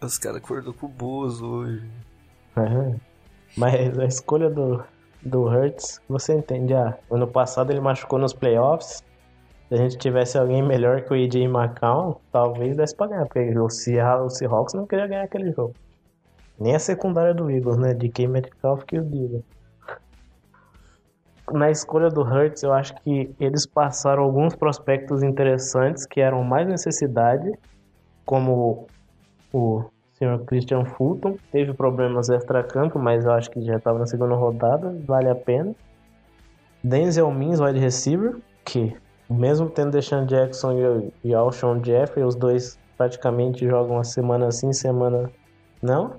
Os 0.00 0.18
caras 0.18 0.38
acordou 0.38 0.74
com 0.74 0.86
o 0.86 0.88
Bozo 0.88 1.46
hoje. 1.46 1.82
Aham. 2.56 2.96
Mas 3.56 3.98
a 3.98 4.04
escolha 4.04 4.50
do, 4.50 4.82
do 5.22 5.42
Hurts, 5.44 6.00
você 6.08 6.34
entende? 6.34 6.74
Ah, 6.74 6.96
ano 7.10 7.26
passado 7.26 7.70
ele 7.70 7.80
machucou 7.80 8.18
nos 8.18 8.32
playoffs. 8.32 9.02
Se 9.68 9.74
a 9.74 9.76
gente 9.76 9.96
tivesse 9.98 10.36
alguém 10.38 10.62
melhor 10.62 11.02
que 11.02 11.12
o 11.12 11.14
AJ 11.16 11.44
McCown, 11.44 12.16
talvez 12.32 12.76
desse 12.76 12.94
pra 12.96 13.06
ganhar, 13.06 13.26
porque 13.26 13.58
o 13.58 13.68
Seattle- 13.68 14.26
o 14.26 14.30
Seahawks 14.30 14.74
não 14.74 14.86
queria 14.86 15.06
ganhar 15.06 15.22
aquele 15.24 15.52
jogo. 15.52 15.74
Nem 16.58 16.74
a 16.74 16.78
secundária 16.78 17.34
do 17.34 17.50
Eagles, 17.50 17.76
né? 17.76 17.94
De 17.94 18.08
quem 18.08 18.26
Metcalf 18.26 18.84
que 18.84 18.98
o 18.98 19.04
diga. 19.04 19.42
Na 21.52 21.70
escolha 21.70 22.08
do 22.08 22.22
Hurts, 22.22 22.62
eu 22.62 22.72
acho 22.72 22.94
que 23.02 23.34
eles 23.40 23.66
passaram 23.66 24.22
alguns 24.22 24.54
prospectos 24.54 25.22
interessantes 25.22 26.06
que 26.06 26.20
eram 26.20 26.42
mais 26.44 26.66
necessidade, 26.68 27.50
como 28.24 28.86
o 29.52 29.84
senhor 30.12 30.44
Christian 30.44 30.84
Fulton. 30.84 31.36
Teve 31.50 31.72
problemas 31.72 32.28
extra-campo, 32.28 32.98
mas 32.98 33.24
eu 33.24 33.32
acho 33.32 33.50
que 33.50 33.60
já 33.62 33.76
estava 33.76 33.98
na 33.98 34.06
segunda 34.06 34.34
rodada, 34.34 34.94
vale 35.06 35.28
a 35.30 35.34
pena. 35.34 35.74
Denzel 36.82 37.30
Mims, 37.30 37.60
wide 37.60 37.78
receiver, 37.78 38.36
que 38.64 38.96
mesmo 39.28 39.68
tendo 39.68 39.92
Deshaun 39.92 40.26
Jackson 40.26 40.72
e, 40.72 41.12
e 41.28 41.34
Alshon 41.34 41.82
Jeffrey, 41.84 42.24
os 42.24 42.34
dois 42.34 42.78
praticamente 42.96 43.66
jogam 43.66 43.96
uma 43.96 44.04
semana 44.04 44.50
sim, 44.50 44.72
semana 44.72 45.30
não. 45.82 46.14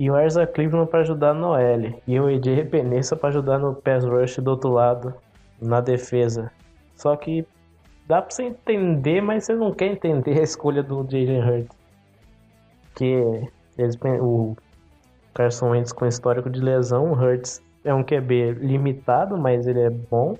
E 0.00 0.10
o 0.10 0.16
Erza 0.16 0.46
Cleveland 0.46 0.90
para 0.90 1.00
ajudar 1.00 1.34
no 1.34 1.48
OL. 1.48 2.00
E 2.06 2.18
o 2.18 2.26
AJ 2.26 2.54
Repenessa 2.54 3.14
para 3.14 3.28
ajudar 3.28 3.58
no 3.58 3.74
pass 3.74 4.02
rush 4.02 4.38
do 4.38 4.52
outro 4.52 4.70
lado, 4.70 5.14
na 5.60 5.82
defesa. 5.82 6.50
Só 6.96 7.14
que 7.16 7.46
dá 8.06 8.22
pra 8.22 8.30
você 8.30 8.44
entender, 8.44 9.20
mas 9.20 9.44
você 9.44 9.54
não 9.54 9.74
quer 9.74 9.88
entender 9.88 10.40
a 10.40 10.42
escolha 10.42 10.82
do 10.82 11.06
Jalen 11.06 11.46
Hurts. 11.46 11.76
Que 12.94 13.46
eles, 13.76 13.98
o 14.22 14.56
Carson 15.34 15.72
Wentz 15.72 15.92
com 15.92 16.06
histórico 16.06 16.48
de 16.48 16.62
lesão, 16.62 17.12
o 17.12 17.14
Hurts 17.14 17.62
é 17.84 17.92
um 17.92 18.02
QB 18.02 18.52
limitado, 18.52 19.36
mas 19.36 19.66
ele 19.66 19.80
é 19.80 19.90
bom. 19.90 20.34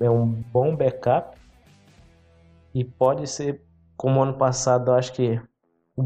É 0.00 0.10
um 0.10 0.26
bom 0.26 0.74
backup. 0.74 1.38
E 2.74 2.82
pode 2.82 3.28
ser, 3.28 3.62
como 3.96 4.20
ano 4.20 4.34
passado, 4.34 4.90
eu 4.90 4.94
acho 4.96 5.12
que 5.12 5.40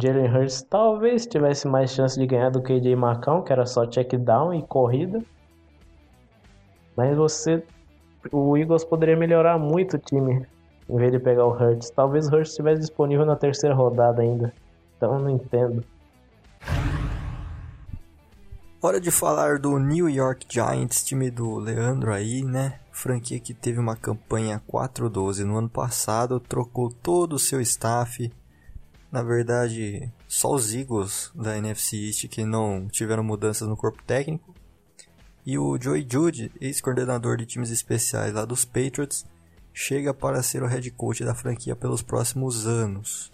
Jalen 0.01 0.29
Hurts 0.29 0.63
talvez 0.63 1.27
tivesse 1.27 1.67
mais 1.67 1.91
chance 1.91 2.19
de 2.19 2.27
ganhar 2.27 2.51
do 2.51 2.63
que 2.63 2.73
AJ 2.73 2.87
McCown, 2.93 3.43
que 3.43 3.53
era 3.53 3.67
só 3.67 3.87
check 3.87 4.15
down 4.17 4.55
e 4.55 4.63
corrida. 4.63 5.23
Mas 6.97 7.17
você. 7.17 7.65
O 8.33 8.57
Eagles 8.57 8.85
poderia 8.85 9.17
melhorar 9.17 9.59
muito 9.59 9.97
o 9.97 9.99
time 9.99 10.47
em 10.89 10.97
vez 10.97 11.13
de 11.13 11.19
pegar 11.19 11.45
o 11.45 11.53
Hurts. 11.53 11.91
Talvez 11.91 12.27
o 12.27 12.35
Hurts 12.35 12.51
estivesse 12.51 12.81
disponível 12.81 13.27
na 13.27 13.37
terceira 13.37 13.75
rodada 13.75 14.23
ainda. 14.23 14.53
Então 14.97 15.19
não 15.19 15.31
entendo. 15.31 15.85
Hora 18.81 19.01
de 19.01 19.11
falar 19.11 19.59
do 19.59 19.79
New 19.79 20.11
York 20.11 20.47
Giants, 20.49 21.03
time 21.03 21.31
do 21.31 21.57
Leandro 21.57 22.13
aí, 22.13 22.43
né? 22.43 22.81
Franquia 22.93 23.41
que 23.41 23.55
teve 23.55 23.79
uma 23.79 23.97
campanha 23.97 24.63
4-12 24.71 25.43
no 25.45 25.57
ano 25.57 25.71
passado, 25.71 26.39
trocou 26.39 26.91
todo 26.91 27.33
o 27.33 27.39
seu 27.39 27.61
staff. 27.63 28.31
Na 29.15 29.23
verdade, 29.23 30.13
só 30.27 30.53
os 30.53 30.75
Eagles 30.75 31.31
da 31.37 31.57
NFC 31.57 31.97
East 31.99 32.27
que 32.27 32.45
não 32.45 32.89
tiveram 32.89 33.23
mudanças 33.23 33.69
no 33.69 33.77
corpo 33.77 34.03
técnico. 34.03 34.53
E 35.47 35.57
o 35.57 35.81
Joey 35.81 36.05
Jude, 36.11 36.51
ex-coordenador 36.61 37.37
de 37.37 37.47
times 37.47 37.71
especiais 37.71 38.33
lá 38.33 38.45
dos 38.45 38.65
Patriots, 38.65 39.25
chega 39.73 40.13
para 40.13 40.43
ser 40.43 40.65
o 40.65 40.67
head 40.67 40.91
coach 40.91 41.23
da 41.25 41.33
franquia 41.33 41.77
pelos 41.77 42.03
próximos 42.03 42.67
anos. 42.67 43.31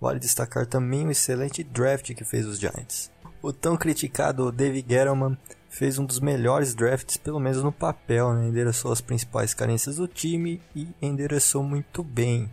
Vale 0.00 0.18
destacar 0.18 0.66
também 0.66 1.06
o 1.06 1.12
excelente 1.12 1.62
draft 1.62 2.12
que 2.12 2.24
fez 2.24 2.44
os 2.44 2.58
Giants. 2.58 3.08
O 3.40 3.52
tão 3.52 3.76
criticado 3.76 4.50
David 4.50 4.92
Gettleman 4.92 5.38
fez 5.68 5.96
um 5.96 6.04
dos 6.04 6.18
melhores 6.18 6.74
drafts, 6.74 7.16
pelo 7.16 7.38
menos 7.38 7.62
no 7.62 7.70
papel, 7.70 8.34
né? 8.34 8.48
endereçou 8.48 8.90
as 8.90 9.00
principais 9.00 9.54
carências 9.54 9.94
do 9.94 10.08
time 10.08 10.60
e 10.74 10.88
endereçou 11.00 11.62
muito 11.62 12.02
bem. 12.02 12.50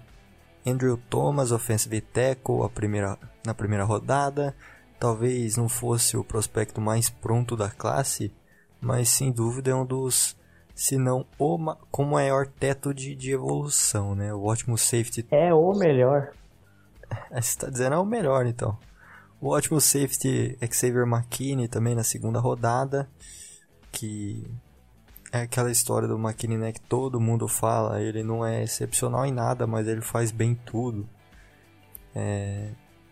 Andrew 0.67 0.97
Thomas, 1.09 1.51
offensive 1.51 2.01
tackle, 2.01 2.63
a 2.63 2.69
primeira, 2.69 3.17
na 3.45 3.53
primeira 3.53 3.85
rodada, 3.85 4.53
talvez 4.99 5.55
não 5.55 5.69
fosse 5.69 6.17
o 6.17 6.23
prospecto 6.23 6.81
mais 6.81 7.09
pronto 7.09 7.55
da 7.55 7.69
classe, 7.69 8.33
mas 8.81 9.07
sem 9.07 9.31
dúvida 9.31 9.71
é 9.71 9.75
um 9.75 9.85
dos, 9.85 10.35
se 10.75 10.97
não 10.97 11.25
o 11.39 11.57
com 11.89 12.03
maior 12.03 12.47
teto 12.47 12.93
de, 12.93 13.15
de 13.15 13.31
evolução, 13.31 14.13
né? 14.13 14.33
O 14.33 14.43
ótimo 14.43 14.77
safety 14.77 15.25
É 15.31 15.53
o 15.53 15.73
melhor. 15.73 16.31
Você 17.31 17.37
está 17.39 17.69
dizendo 17.69 17.95
é 17.95 17.97
o 17.97 18.05
melhor, 18.05 18.45
então. 18.45 18.77
O 19.39 19.49
ótimo 19.49 19.79
safety 19.79 20.57
Xavier 20.69 21.07
McKinney 21.07 21.67
também 21.69 21.95
na 21.95 22.03
segunda 22.03 22.39
rodada, 22.39 23.09
que 23.91 24.45
é 25.31 25.41
aquela 25.41 25.71
história 25.71 26.07
do 26.07 26.17
McKinney 26.17 26.57
né, 26.57 26.71
que 26.71 26.81
todo 26.81 27.19
mundo 27.19 27.47
fala, 27.47 28.01
ele 28.01 28.23
não 28.23 28.45
é 28.45 28.63
excepcional 28.63 29.25
em 29.25 29.31
nada, 29.31 29.67
mas 29.67 29.87
ele 29.87 30.01
faz 30.01 30.31
bem 30.31 30.57
tudo. 30.65 31.07
É, 32.15 32.69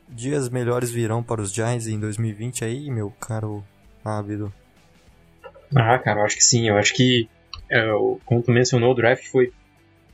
Dias 0.07 0.49
melhores 0.49 0.91
virão 0.91 1.23
para 1.23 1.41
os 1.41 1.51
Giants 1.51 1.87
em 1.87 1.99
2020 1.99 2.63
aí, 2.63 2.89
meu 2.91 3.11
caro 3.19 3.63
ávido. 4.03 4.53
Ah, 5.75 5.97
cara, 5.97 6.19
eu 6.21 6.25
acho 6.25 6.35
que 6.37 6.43
sim. 6.43 6.67
Eu 6.69 6.77
acho 6.77 6.93
que, 6.93 7.27
é, 7.71 7.91
o- 7.93 8.19
como 8.23 8.41
tu 8.43 8.51
mencionou, 8.51 8.91
o 8.91 8.95
draft 8.95 9.25
foi 9.25 9.51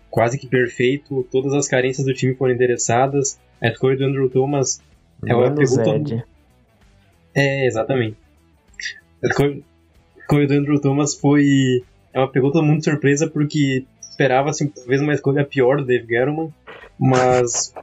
quase 0.09 0.37
que 0.37 0.47
perfeito. 0.47 1.27
Todas 1.29 1.53
as 1.53 1.67
carências 1.67 2.05
do 2.07 2.13
time 2.13 2.33
foram 2.35 2.53
endereçadas. 2.53 3.37
A 3.61 3.67
escolha 3.67 3.97
do 3.97 4.05
Andrew 4.05 4.29
Thomas 4.29 4.81
Menos 5.21 5.49
pegou 5.59 5.83
todo 5.83 6.13
Ed. 6.13 6.25
É, 7.35 7.67
exatamente. 7.67 8.17
A 9.23 9.27
escolha 9.27 10.47
do 10.47 10.53
Andrew 10.53 10.79
Thomas 10.81 11.15
foi. 11.15 11.83
Ela 12.13 12.27
pegou 12.27 12.51
todo 12.51 12.63
mundo 12.63 12.79
de 12.79 12.85
surpresa 12.85 13.27
porque 13.29 13.85
esperava-se 14.01 14.67
talvez 14.69 15.01
uma 15.01 15.13
escolha 15.13 15.45
pior 15.45 15.77
do 15.77 15.85
Dave 15.85 16.07
Gettleman, 16.07 16.53
mas 16.99 17.73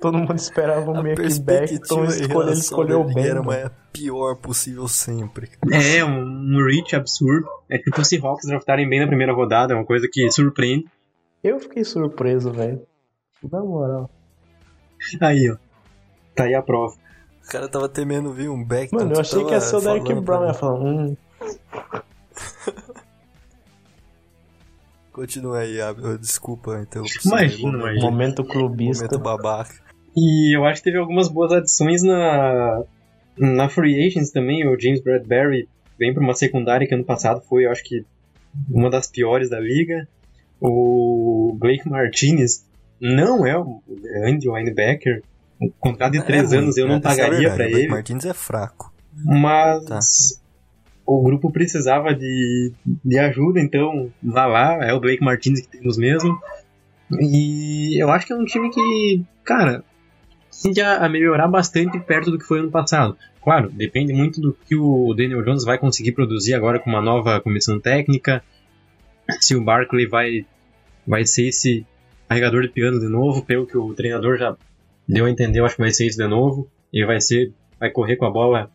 Todo 0.00 0.16
mundo 0.16 0.34
esperava 0.36 0.90
um 0.90 0.96
A 0.96 1.02
Mick 1.02 1.16
perspectiva 1.16 1.76
Beckton 1.76 2.04
em 2.04 2.08
escolher, 2.08 2.50
ele 2.50 2.58
escolheu 2.58 3.04
bem. 3.04 3.14
David 3.14 3.28
Guerra 3.28 3.42
mano. 3.42 3.58
é 3.58 3.64
a 3.64 3.70
pior 3.92 4.36
possível 4.36 4.88
sempre. 4.88 5.50
é 5.70 6.02
um, 6.02 6.22
um 6.22 6.64
reach 6.64 6.96
absurdo. 6.96 7.46
É 7.68 7.76
tipo 7.76 8.00
os 8.00 8.08
Seahawks 8.08 8.46
draftarem 8.46 8.88
bem 8.88 9.00
na 9.00 9.06
primeira 9.06 9.34
rodada, 9.34 9.74
é 9.74 9.76
uma 9.76 9.84
coisa 9.84 10.08
que 10.10 10.30
surpreende. 10.30 10.86
Eu 11.44 11.60
fiquei 11.60 11.84
surpreso, 11.84 12.50
velho. 12.50 12.82
Na 13.50 13.60
moral. 13.60 14.10
Aí, 15.20 15.50
ó. 15.50 15.56
Tá 16.34 16.44
aí 16.44 16.54
a 16.54 16.62
prova. 16.62 16.94
O 17.46 17.50
cara 17.50 17.68
tava 17.68 17.88
temendo 17.88 18.32
vir 18.32 18.48
um 18.48 18.64
Beckton. 18.64 18.96
Mano, 18.96 19.10
eu 19.10 19.14
tu 19.14 19.20
achei 19.20 19.44
que 19.44 19.52
ia 19.52 19.60
ser 19.60 19.76
o 19.76 19.80
Derek 19.80 20.14
Brown. 20.14 20.42
Eu 20.42 20.48
ia 20.48 20.54
falar, 20.54 20.80
hum, 20.80 21.16
Continua 25.12 25.58
aí, 25.60 25.80
Abel. 25.80 26.16
Desculpa 26.18 26.80
interrupção. 26.80 27.32
Imagina, 27.32 27.62
Momento- 27.66 27.82
imagina. 27.82 28.10
momento 28.10 28.44
clubista. 28.44 29.04
Momento 29.04 29.18
babaca. 29.18 29.74
E 30.16 30.56
eu 30.56 30.64
acho 30.64 30.80
que 30.80 30.84
teve 30.84 30.98
algumas 30.98 31.28
boas 31.28 31.52
adições 31.52 32.02
na, 32.02 32.82
na 33.36 33.68
Free 33.68 34.06
Agents 34.06 34.30
também. 34.30 34.66
O 34.66 34.78
James 34.80 35.02
Bradbury 35.02 35.68
vem 35.98 36.14
para 36.14 36.22
uma 36.22 36.34
secundária 36.34 36.86
que 36.86 36.94
ano 36.94 37.04
passado 37.04 37.40
foi, 37.48 37.66
eu 37.66 37.70
acho 37.70 37.82
que, 37.84 38.04
uma 38.68 38.88
das 38.90 39.06
piores 39.08 39.50
da 39.50 39.60
liga. 39.60 40.08
O 40.60 41.56
Blake 41.58 41.88
Martinez 41.88 42.64
não 43.00 43.46
é 43.46 43.56
o 43.58 43.82
grande 43.88 44.48
linebacker. 44.48 45.22
Um 45.60 45.70
contrato 45.78 46.12
de 46.12 46.18
é 46.18 46.22
três 46.22 46.52
é 46.52 46.56
anos 46.56 46.76
eu 46.76 46.86
não 46.88 46.96
é 46.96 47.00
pagaria 47.00 47.48
é 47.48 47.54
para 47.54 47.68
ele. 47.68 47.88
O 47.88 47.90
Martins 47.90 48.24
é 48.24 48.34
fraco. 48.34 48.92
Mas 49.14 49.84
tá. 49.84 49.98
O 51.10 51.22
grupo 51.22 51.50
precisava 51.50 52.14
de, 52.14 52.72
de 53.04 53.18
ajuda, 53.18 53.58
então 53.58 54.12
vá 54.22 54.46
lá, 54.46 54.78
é 54.86 54.94
o 54.94 55.00
Blake 55.00 55.24
Martins 55.24 55.60
que 55.60 55.78
temos 55.78 55.98
mesmo. 55.98 56.38
E 57.20 58.00
eu 58.00 58.08
acho 58.10 58.24
que 58.24 58.32
é 58.32 58.36
um 58.36 58.44
time 58.44 58.70
que, 58.70 59.24
cara, 59.42 59.82
tende 60.62 60.80
a 60.80 61.08
melhorar 61.08 61.48
bastante 61.48 61.98
perto 61.98 62.30
do 62.30 62.38
que 62.38 62.44
foi 62.44 62.60
ano 62.60 62.70
passado. 62.70 63.16
Claro, 63.42 63.70
depende 63.70 64.12
muito 64.12 64.40
do 64.40 64.52
que 64.52 64.76
o 64.76 65.12
Daniel 65.12 65.42
Jones 65.42 65.64
vai 65.64 65.78
conseguir 65.78 66.12
produzir 66.12 66.54
agora 66.54 66.78
com 66.78 66.88
uma 66.88 67.02
nova 67.02 67.40
comissão 67.40 67.80
técnica. 67.80 68.40
Se 69.40 69.56
o 69.56 69.64
Barkley 69.64 70.06
vai, 70.06 70.46
vai 71.04 71.26
ser 71.26 71.48
esse 71.48 71.84
carregador 72.28 72.62
de 72.62 72.68
piano 72.68 73.00
de 73.00 73.08
novo, 73.08 73.44
pelo 73.44 73.66
que 73.66 73.76
o 73.76 73.92
treinador 73.94 74.36
já 74.36 74.56
deu 75.08 75.26
a 75.26 75.30
entender, 75.30 75.58
eu 75.58 75.64
acho 75.64 75.74
que 75.74 75.82
vai 75.82 75.90
ser 75.90 76.06
isso 76.06 76.18
de 76.18 76.28
novo. 76.28 76.68
Ele 76.92 77.06
vai 77.06 77.20
ser, 77.20 77.52
vai 77.80 77.90
correr 77.90 78.14
com 78.14 78.26
a 78.26 78.30
bola, 78.30 78.70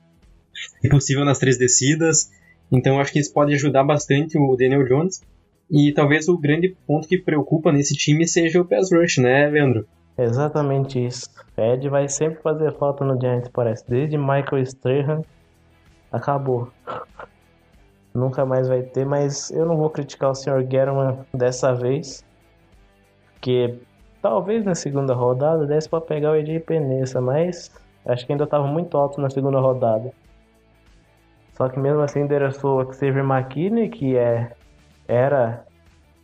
se 0.81 0.89
possível, 0.89 1.25
nas 1.25 1.39
três 1.39 1.57
descidas. 1.57 2.31
Então 2.71 2.99
acho 2.99 3.11
que 3.11 3.19
isso 3.19 3.33
pode 3.33 3.53
ajudar 3.53 3.83
bastante 3.83 4.37
o 4.37 4.55
Daniel 4.55 4.85
Jones. 4.85 5.21
E 5.69 5.91
talvez 5.93 6.27
o 6.27 6.37
grande 6.37 6.75
ponto 6.85 7.07
que 7.07 7.17
preocupa 7.17 7.71
nesse 7.71 7.95
time 7.95 8.27
seja 8.27 8.61
o 8.61 8.65
pass 8.65 8.91
rush, 8.91 9.17
né, 9.17 9.47
Leandro? 9.47 9.87
Exatamente 10.17 11.03
isso. 11.03 11.29
Ed 11.57 11.89
vai 11.89 12.07
sempre 12.07 12.41
fazer 12.41 12.71
falta 12.73 13.03
no 13.03 13.19
Giants, 13.19 13.49
parece. 13.49 13.83
Desde 13.87 14.17
Michael 14.17 14.61
Strahan, 14.63 15.21
acabou. 16.11 16.69
Nunca 18.13 18.45
mais 18.45 18.67
vai 18.67 18.81
ter, 18.81 19.05
mas 19.05 19.51
eu 19.51 19.65
não 19.65 19.75
vou 19.75 19.89
criticar 19.89 20.31
o 20.31 20.35
Sr. 20.35 20.65
German 20.69 21.17
dessa 21.33 21.73
vez. 21.73 22.23
Porque 23.33 23.75
talvez 24.21 24.63
na 24.63 24.73
segunda 24.73 25.13
rodada 25.13 25.65
desse 25.65 25.89
para 25.89 25.99
pegar 25.99 26.31
o 26.31 26.35
Ed 26.35 26.59
Penessa, 26.61 27.19
mas 27.19 27.69
acho 28.05 28.25
que 28.25 28.31
ainda 28.31 28.45
estava 28.45 28.65
muito 28.65 28.95
alto 28.97 29.19
na 29.19 29.29
segunda 29.29 29.59
rodada. 29.59 30.13
Só 31.55 31.69
que 31.69 31.79
mesmo 31.79 32.01
assim 32.01 32.21
endereçou 32.21 32.81
o 32.81 32.93
Xavier 32.93 33.23
McKinney, 33.23 33.89
que 33.89 34.17
é 34.17 34.51
era 35.07 35.65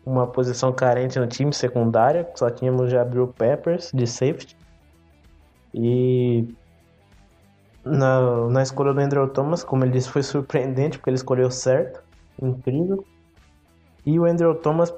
uma 0.06 0.28
posição 0.28 0.74
carente 0.74 1.20
no 1.20 1.28
time 1.28 1.54
secundária, 1.54 2.28
só 2.36 2.50
tínhamos 2.50 2.92
já 2.92 3.06
Bill 3.06 3.28
Peppers 3.28 3.92
de 3.94 4.08
safety. 4.08 4.58
E 5.74 6.48
na, 7.86 8.48
na 8.50 8.62
escolha 8.62 8.94
do 8.94 9.00
Andrew 9.00 9.28
Thomas, 9.28 9.64
como 9.64 9.84
ele 9.84 9.94
disse, 9.94 10.10
foi 10.10 10.24
surpreendente 10.24 10.98
porque 10.98 11.10
ele 11.10 11.16
escolheu 11.16 11.50
certo, 11.50 12.04
incrível. 12.42 13.06
E 14.06 14.20
o 14.20 14.26
Andrew 14.26 14.56
Thomas, 14.56 14.94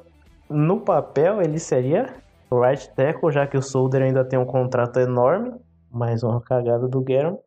no 0.49 0.79
papel, 0.79 1.41
ele 1.41 1.59
seria 1.59 2.15
right 2.51 2.89
tackle, 2.95 3.31
já 3.31 3.45
que 3.45 3.57
o 3.57 3.61
Solder 3.61 4.01
ainda 4.01 4.23
tem 4.23 4.39
um 4.39 4.45
contrato 4.45 4.99
enorme, 4.99 5.53
mais 5.91 6.23
uma 6.23 6.41
cagada 6.41 6.87
do 6.87 7.01
Guerin. 7.01 7.37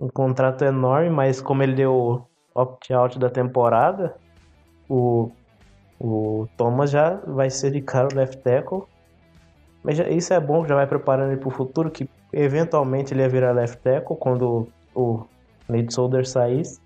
Um 0.00 0.08
contrato 0.08 0.64
enorme, 0.64 1.10
mas 1.10 1.40
como 1.40 1.62
ele 1.62 1.74
deu 1.74 2.26
opt-out 2.54 3.18
da 3.18 3.28
temporada, 3.28 4.16
o, 4.88 5.30
o 6.00 6.48
Thomas 6.56 6.90
já 6.90 7.16
vai 7.26 7.50
ser 7.50 7.70
de 7.70 7.82
cara 7.82 8.08
o 8.10 8.16
left 8.16 8.38
tackle. 8.38 8.82
Mas 9.82 9.96
já, 9.96 10.08
isso 10.08 10.32
é 10.32 10.40
bom, 10.40 10.66
já 10.66 10.74
vai 10.74 10.86
preparando 10.86 11.32
ele 11.32 11.40
para 11.40 11.48
o 11.48 11.52
futuro, 11.52 11.90
que 11.90 12.08
eventualmente 12.32 13.12
ele 13.12 13.22
ia 13.22 13.28
virar 13.28 13.52
left 13.52 13.78
tackle 13.82 14.16
quando 14.16 14.68
o 14.94 15.24
Nate 15.68 15.92
Solder 15.92 16.26
saísse. 16.26 16.80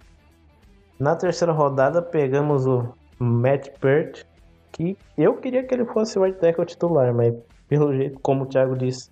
Na 0.99 1.17
terceira 1.17 1.53
rodada 1.53 2.01
pegamos 2.03 2.67
o 2.67 2.95
Matt 3.19 3.69
Peart, 3.81 4.25
que 4.73 4.97
eu 5.17 5.37
queria 5.37 5.65
que 5.65 5.75
ele 5.75 5.85
fosse 5.87 6.19
o 6.19 6.23
right 6.23 6.39
tackle 6.39 6.65
titular, 6.65 7.13
mas 7.13 7.35
pelo 7.69 7.95
jeito, 7.95 8.19
como 8.21 8.45
o 8.45 8.47
Thiago 8.47 8.77
disse, 8.77 9.11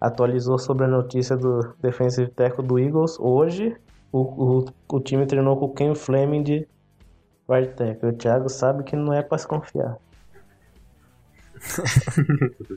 atualizou 0.00 0.58
sobre 0.58 0.84
a 0.84 0.88
notícia 0.88 1.36
do 1.36 1.74
defensive 1.80 2.30
tackle 2.30 2.66
do 2.66 2.78
Eagles. 2.78 3.18
Hoje 3.18 3.76
o, 4.12 4.20
o, 4.20 4.64
o 4.92 5.00
time 5.00 5.26
treinou 5.26 5.56
com 5.56 5.66
o 5.66 5.74
Ken 5.74 5.94
Fleming 5.94 6.42
de 6.42 6.68
Right 7.48 7.74
tackle. 7.74 8.10
O 8.10 8.12
Thiago 8.12 8.48
sabe 8.48 8.84
que 8.84 8.94
não 8.96 9.12
é 9.12 9.22
para 9.22 9.38
se 9.38 9.46
confiar. 9.46 9.98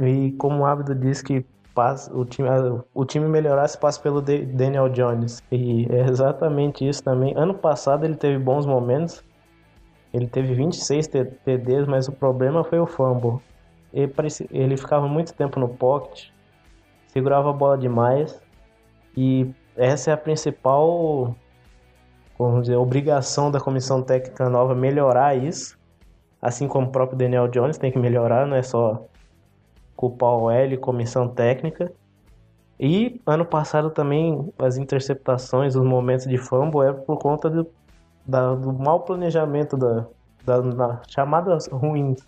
e 0.00 0.32
como 0.32 0.62
o 0.62 0.66
hábito 0.66 0.94
diz 0.94 1.20
que 1.20 1.44
passa, 1.74 2.12
o, 2.16 2.24
time, 2.24 2.48
o 2.94 3.04
time 3.04 3.28
melhorasse 3.28 3.78
passa 3.78 4.00
pelo 4.00 4.20
Daniel 4.20 4.88
Jones. 4.88 5.42
E 5.52 5.86
é 5.90 6.08
exatamente 6.08 6.88
isso 6.88 7.02
também. 7.02 7.34
Ano 7.36 7.54
passado 7.54 8.04
ele 8.04 8.16
teve 8.16 8.38
bons 8.38 8.66
momentos. 8.66 9.22
Ele 10.12 10.26
teve 10.26 10.54
26 10.54 11.06
TDs, 11.06 11.86
mas 11.86 12.08
o 12.08 12.12
problema 12.12 12.64
foi 12.64 12.80
o 12.80 12.86
fumble. 12.86 13.40
Ele, 13.92 14.08
parecia, 14.08 14.46
ele 14.50 14.76
ficava 14.76 15.06
muito 15.06 15.34
tempo 15.34 15.60
no 15.60 15.68
pocket, 15.68 16.30
segurava 17.18 17.50
a 17.50 17.52
bola 17.52 17.76
demais. 17.76 18.40
E 19.16 19.50
essa 19.76 20.10
é 20.10 20.14
a 20.14 20.16
principal 20.16 21.34
vamos 22.38 22.62
dizer, 22.62 22.76
obrigação 22.76 23.50
da 23.50 23.60
comissão 23.60 24.00
técnica 24.02 24.48
nova 24.48 24.74
melhorar 24.74 25.36
isso, 25.36 25.76
assim 26.40 26.68
como 26.68 26.86
o 26.86 26.90
próprio 26.90 27.18
Daniel 27.18 27.48
Jones 27.48 27.78
tem 27.78 27.90
que 27.90 27.98
melhorar, 27.98 28.46
não 28.46 28.56
é 28.56 28.62
só 28.62 29.04
culpar 29.96 30.36
o 30.36 30.50
L 30.50 30.76
comissão 30.76 31.28
técnica. 31.28 31.92
E 32.78 33.20
ano 33.26 33.44
passado 33.44 33.90
também 33.90 34.52
as 34.56 34.76
interceptações, 34.76 35.74
os 35.74 35.84
momentos 35.84 36.26
de 36.26 36.38
fumble 36.38 36.86
é 36.86 36.92
por 36.92 37.18
conta 37.18 37.50
do, 37.50 37.66
da, 38.24 38.54
do 38.54 38.72
mau 38.72 39.00
planejamento 39.00 39.76
da, 39.76 40.06
da, 40.44 40.60
da 40.60 41.02
chamadas 41.08 41.66
ruins. 41.66 42.24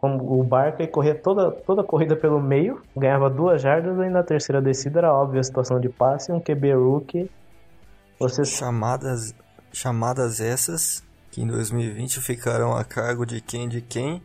Como 0.00 0.40
o 0.40 0.42
Barkley 0.42 0.88
corria 0.88 1.14
toda, 1.14 1.50
toda 1.50 1.82
a 1.82 1.84
corrida 1.84 2.16
pelo 2.16 2.40
meio, 2.40 2.80
ganhava 2.96 3.28
duas 3.28 3.60
jardas 3.60 3.98
e 3.98 4.08
na 4.08 4.22
terceira 4.22 4.62
descida 4.62 5.00
era 5.00 5.12
óbvia 5.12 5.40
a 5.40 5.44
situação 5.44 5.78
de 5.78 5.88
passe, 5.88 6.32
um 6.32 6.40
QB 6.40 6.72
rookie 6.74 7.30
você... 8.20 8.44
Chamadas, 8.44 9.34
chamadas 9.72 10.42
essas 10.42 11.02
que 11.30 11.40
em 11.40 11.46
2020 11.46 12.20
ficarão 12.20 12.76
a 12.76 12.84
cargo 12.84 13.24
de 13.24 13.40
quem 13.40 13.66
de 13.66 13.80
quem? 13.80 14.22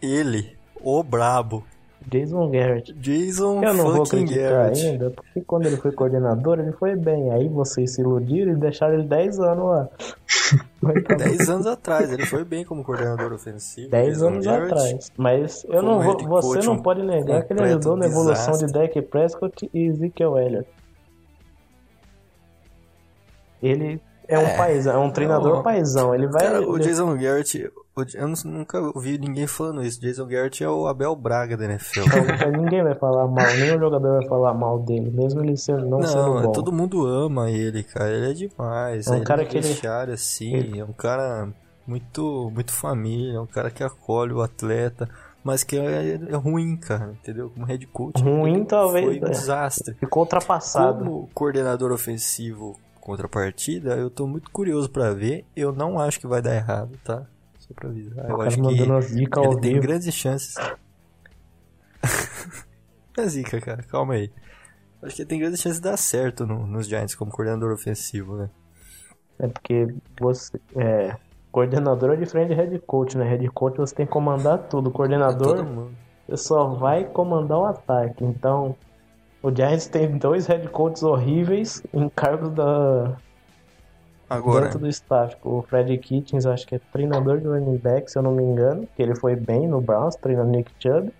Ele, 0.00 0.56
o 0.80 1.02
brabo. 1.02 1.66
Jason 2.08 2.50
Garrett. 2.50 2.92
Jason 2.94 3.62
Eu 3.62 3.74
não 3.74 3.92
vou 3.92 4.04
criticar 4.04 4.50
Garrett. 4.50 4.86
ainda, 4.86 5.10
porque 5.10 5.40
quando 5.42 5.66
ele 5.66 5.76
foi 5.76 5.92
coordenador, 5.92 6.58
ele 6.58 6.72
foi 6.72 6.96
bem. 6.96 7.30
Aí 7.32 7.48
vocês 7.48 7.94
se 7.94 8.00
iludiram 8.00 8.52
e 8.52 8.56
deixaram 8.56 8.94
ele 8.94 9.08
10 9.08 9.40
anos 9.40 9.64
lá. 9.64 9.88
10 11.16 11.48
anos 11.48 11.66
atrás, 11.66 12.12
ele 12.12 12.26
foi 12.26 12.44
bem 12.44 12.64
como 12.64 12.82
coordenador 12.82 13.32
ofensivo. 13.32 13.90
10 13.90 14.22
anos 14.22 14.44
Garrett, 14.44 14.72
atrás. 14.72 15.12
Mas 15.16 15.64
eu 15.68 15.82
não 15.82 16.02
vou, 16.02 16.42
você 16.42 16.66
não 16.66 16.78
pode 16.80 17.02
negar 17.02 17.44
que 17.44 17.52
ele 17.52 17.62
ajudou 17.62 17.96
na 17.96 18.06
evolução 18.06 18.52
desastre. 18.52 18.66
de 18.66 18.72
Dak 18.72 19.02
Prescott 19.02 19.70
e 19.72 19.86
Ezekiel 19.86 20.38
Elliott. 20.38 20.68
Ele 23.62 24.00
é 24.26 24.38
um 24.38 24.42
é, 24.42 24.56
paizão, 24.56 24.94
é 24.94 24.98
um 24.98 25.10
treinador 25.10 25.60
o, 25.60 25.62
paizão. 25.62 26.14
Ele 26.14 26.26
vai. 26.26 26.42
Cara, 26.42 26.68
o 26.68 26.78
Jason 26.78 27.16
Garrett, 27.16 27.70
eu 28.14 28.28
nunca 28.46 28.80
ouvi 28.80 29.18
ninguém 29.18 29.46
falando 29.46 29.82
isso. 29.84 30.00
Jason 30.00 30.26
Garrett 30.26 30.64
é 30.64 30.68
o 30.68 30.86
Abel 30.86 31.14
Braga 31.14 31.56
da 31.56 31.64
NFL. 31.66 32.00
Ninguém 32.56 32.82
vai 32.82 32.94
falar 32.94 33.26
mal, 33.26 33.46
nenhum 33.56 33.78
jogador 33.78 34.18
vai 34.18 34.28
falar 34.28 34.54
mal 34.54 34.78
dele, 34.78 35.10
mesmo 35.10 35.42
ele 35.42 35.56
sendo, 35.56 35.86
não, 35.86 36.00
não 36.00 36.06
sendo 36.06 36.42
bom. 36.42 36.52
todo 36.52 36.72
mundo 36.72 37.04
ama 37.06 37.50
ele, 37.50 37.82
cara. 37.82 38.10
Ele 38.10 38.30
é 38.30 38.34
demais. 38.34 39.06
É 39.06 39.12
um 39.12 39.24
cara 39.24 39.44
que 39.44 39.58
ele... 39.58 40.12
assim, 40.12 40.54
ele... 40.54 40.80
é 40.80 40.84
um 40.84 40.92
cara 40.92 41.48
muito, 41.86 42.50
muito 42.54 42.72
família, 42.72 43.36
é 43.36 43.40
um 43.40 43.46
cara 43.46 43.70
que 43.70 43.82
acolhe 43.84 44.32
o 44.32 44.40
atleta 44.40 45.08
mas 45.44 45.64
que 45.64 45.76
é, 45.76 46.14
é, 46.14 46.36
ruim, 46.36 46.76
cara, 46.76 47.16
entendeu? 47.20 47.50
Como 47.50 47.66
head 47.66 47.84
coach. 47.88 48.22
Ruim 48.22 48.64
talvez. 48.64 49.04
Foi 49.04 49.20
um 49.20 49.26
é. 49.26 49.30
desastre. 49.30 49.94
Ficou 49.94 50.22
ultrapassado. 50.22 50.98
Como 50.98 51.28
coordenador 51.34 51.90
ofensivo 51.90 52.78
contrapartida, 53.00 53.96
eu 53.96 54.08
tô 54.08 54.26
muito 54.26 54.50
curioso 54.50 54.88
para 54.88 55.12
ver. 55.12 55.44
Eu 55.56 55.72
não 55.72 55.98
acho 55.98 56.20
que 56.20 56.26
vai 56.26 56.40
dar 56.40 56.54
errado, 56.54 56.96
tá? 57.02 57.26
Só 57.72 57.80
pra 57.80 57.88
avisar. 57.88 58.28
Eu 58.28 58.40
acho 58.40 58.60
que 58.60 59.38
ele 59.40 59.60
tem 59.60 59.80
grandes 59.80 60.14
chances. 60.14 60.54
é 63.16 63.26
zica, 63.26 63.60
cara, 63.60 63.82
calma 63.82 64.14
aí. 64.14 64.30
Acho 65.02 65.16
que 65.16 65.22
ele 65.22 65.28
tem 65.28 65.40
grandes 65.40 65.60
chances 65.60 65.80
de 65.80 65.84
dar 65.84 65.96
certo 65.96 66.46
no, 66.46 66.66
nos 66.66 66.86
Giants 66.86 67.14
como 67.14 67.30
coordenador 67.30 67.72
ofensivo, 67.72 68.36
né? 68.36 68.50
É 69.38 69.48
porque 69.48 69.88
você. 70.20 70.60
É, 70.76 71.16
coordenador 71.50 72.12
é 72.12 72.16
diferente 72.16 72.48
de 72.48 72.54
head 72.54 72.78
coach, 72.80 73.16
né? 73.16 73.28
Head 73.28 73.48
coach 73.48 73.78
você 73.78 73.94
tem 73.94 74.06
que 74.06 74.12
comandar 74.12 74.58
tudo. 74.68 74.90
Coordenador, 74.90 75.58
é 75.58 76.36
você 76.36 76.36
só 76.36 76.68
vai 76.74 77.04
comandar 77.04 77.58
o 77.58 77.64
ataque. 77.64 78.24
Então, 78.24 78.76
o 79.42 79.54
Giants 79.54 79.86
tem 79.86 80.16
dois 80.16 80.46
head 80.46 80.68
coaches 80.68 81.02
horríveis 81.02 81.82
em 81.92 82.08
cargos 82.08 82.50
da. 82.50 83.16
Agora. 84.32 84.64
Dentro 84.64 84.78
do 84.78 84.88
staff. 84.88 85.36
O 85.44 85.60
Fred 85.62 85.96
Kitchens, 85.98 86.46
acho 86.46 86.66
que 86.66 86.74
é 86.74 86.80
treinador 86.90 87.38
de 87.38 87.46
running 87.46 87.76
back, 87.76 88.10
se 88.10 88.18
eu 88.18 88.22
não 88.22 88.32
me 88.32 88.42
engano. 88.42 88.88
Que 88.96 89.02
ele 89.02 89.14
foi 89.14 89.36
bem 89.36 89.68
no 89.68 89.80
Browns, 89.80 90.16
treinando 90.16 90.50
Nick 90.50 90.72
Chubb. 90.78 91.12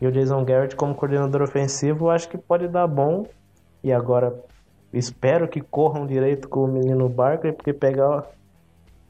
E 0.00 0.06
o 0.06 0.12
Jason 0.12 0.44
Garrett 0.44 0.76
como 0.76 0.94
coordenador 0.94 1.42
ofensivo, 1.42 2.10
acho 2.10 2.28
que 2.28 2.36
pode 2.36 2.68
dar 2.68 2.86
bom. 2.86 3.26
E 3.82 3.90
agora, 3.90 4.38
espero 4.92 5.48
que 5.48 5.62
corram 5.62 6.06
direito 6.06 6.46
com 6.46 6.64
o 6.64 6.68
menino 6.68 7.08
Barkley, 7.08 7.52
porque 7.52 7.72
pegar 7.72 8.24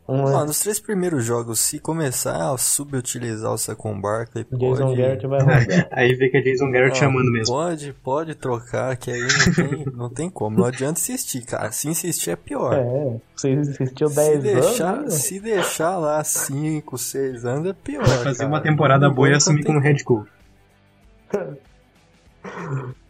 um. 0.08 0.22
Não, 0.24 0.46
nos 0.46 0.60
três 0.60 0.80
primeiros 0.80 1.24
jogos, 1.24 1.60
se 1.60 1.78
começar 1.78 2.52
a 2.52 2.56
subutilizar 2.56 3.52
o 3.52 3.58
Saquon 3.58 4.00
Barkley, 4.00 4.46
Jason 4.50 4.86
pode... 4.86 5.00
Garrett 5.00 5.26
vai 5.26 5.40
rodar. 5.40 5.88
Aí 5.92 6.14
vê 6.14 6.28
que 6.30 6.38
é 6.38 6.40
Jason 6.40 6.70
Garrett 6.70 6.90
Não, 6.90 7.08
chamando 7.08 7.30
mesmo. 7.30 7.54
Pode, 7.54 7.92
pode 7.92 8.34
trocar, 8.34 8.96
que 8.96 9.10
aí 9.10 9.20
não 9.20 9.54
tem, 9.54 9.84
não 9.94 10.10
tem 10.10 10.30
como. 10.30 10.58
Não 10.58 10.64
adianta 10.64 10.98
insistir, 10.98 11.44
cara. 11.44 11.70
Se 11.70 11.88
insistir 11.88 12.30
é 12.30 12.36
pior. 12.36 12.74
É, 12.74 13.20
você 13.36 13.62
se 13.64 13.84
10 13.94 14.42
deixar, 14.42 14.94
anos. 14.94 15.14
né? 15.14 15.20
se 15.20 15.40
deixar 15.40 15.98
lá 15.98 16.24
5, 16.24 16.96
6 16.96 17.44
anos 17.44 17.68
é 17.68 17.72
pior. 17.72 18.06
Vai 18.06 18.18
fazer 18.18 18.38
cara. 18.38 18.48
uma 18.48 18.60
temporada 18.62 19.10
boa 19.10 19.28
e 19.28 19.34
assumir 19.34 19.64
como 19.64 19.78
head 19.80 20.02
coach. 20.04 20.30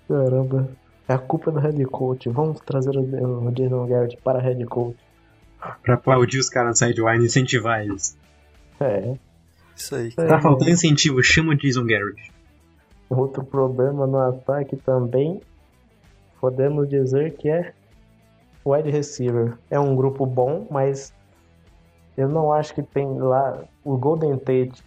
Caramba. 0.08 0.68
É 1.06 1.14
a 1.14 1.18
culpa 1.18 1.50
do 1.50 1.60
head 1.60 1.82
coach. 1.86 2.28
Vamos 2.28 2.60
trazer 2.60 2.96
o 2.96 3.46
o 3.46 3.52
Jason 3.52 3.86
Garrett 3.86 4.16
para 4.22 4.40
head 4.40 4.64
coach. 4.66 5.07
Pra 5.82 5.94
aplaudir 5.94 6.38
os 6.38 6.48
caras 6.48 6.80
no 6.80 6.86
sideline 6.86 7.24
e 7.24 7.26
incentivar 7.26 7.82
eles. 7.82 8.16
É. 8.80 9.16
Isso 9.74 9.94
aí. 9.94 10.12
É. 10.16 10.26
Tá 10.26 10.40
faltando 10.40 10.70
incentivo, 10.70 11.22
chama 11.22 11.52
o 11.52 11.56
Jason 11.56 11.84
Garrett. 11.84 12.32
Outro 13.08 13.42
problema 13.44 14.06
no 14.06 14.18
ataque 14.18 14.76
também, 14.76 15.40
podemos 16.40 16.88
dizer 16.88 17.36
que 17.36 17.48
é 17.48 17.72
wide 18.64 18.90
receiver. 18.90 19.56
É 19.70 19.80
um 19.80 19.96
grupo 19.96 20.26
bom, 20.26 20.66
mas 20.70 21.14
eu 22.16 22.28
não 22.28 22.52
acho 22.52 22.74
que 22.74 22.82
tem 22.82 23.18
lá 23.18 23.64
o 23.82 23.96
Golden 23.96 24.36
Tate, 24.36 24.84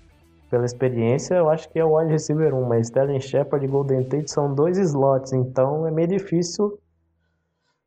pela 0.51 0.65
experiência, 0.65 1.35
eu 1.35 1.49
acho 1.49 1.69
que 1.69 1.79
é 1.79 1.85
o 1.85 1.97
wide 1.97 2.11
receiver 2.11 2.53
1, 2.53 2.67
mas 2.67 2.87
Sterling 2.87 3.21
Shepard 3.21 3.65
e 3.65 3.69
Golden 3.69 4.03
Tate 4.03 4.29
são 4.29 4.53
dois 4.53 4.77
slots, 4.77 5.31
então 5.31 5.87
é 5.87 5.91
meio 5.91 6.09
difícil 6.09 6.77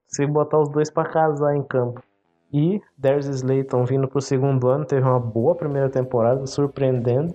se 0.09 0.27
botar 0.27 0.59
os 0.59 0.71
dois 0.71 0.91
para 0.91 1.11
casar 1.11 1.55
em 1.55 1.63
campo. 1.63 2.03
E 2.55 2.81
Darius 2.97 3.27
Slayton 3.27 3.85
vindo 3.85 4.07
pro 4.07 4.21
segundo 4.21 4.69
ano, 4.69 4.85
teve 4.85 5.05
uma 5.05 5.19
boa 5.19 5.57
primeira 5.57 5.91
temporada, 5.91 6.47
surpreendendo. 6.47 7.35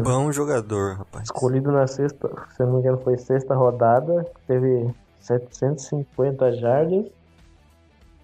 Bom 0.00 0.30
jogador, 0.30 0.98
rapaz. 0.98 1.24
Escolhido 1.24 1.72
na 1.72 1.88
sexta, 1.88 2.30
se 2.50 2.62
não 2.62 2.74
me 2.74 2.78
engano, 2.78 2.98
foi 2.98 3.18
sexta 3.18 3.52
rodada, 3.52 4.24
teve 4.46 4.94
750 5.18 6.52
jardas, 6.52 7.06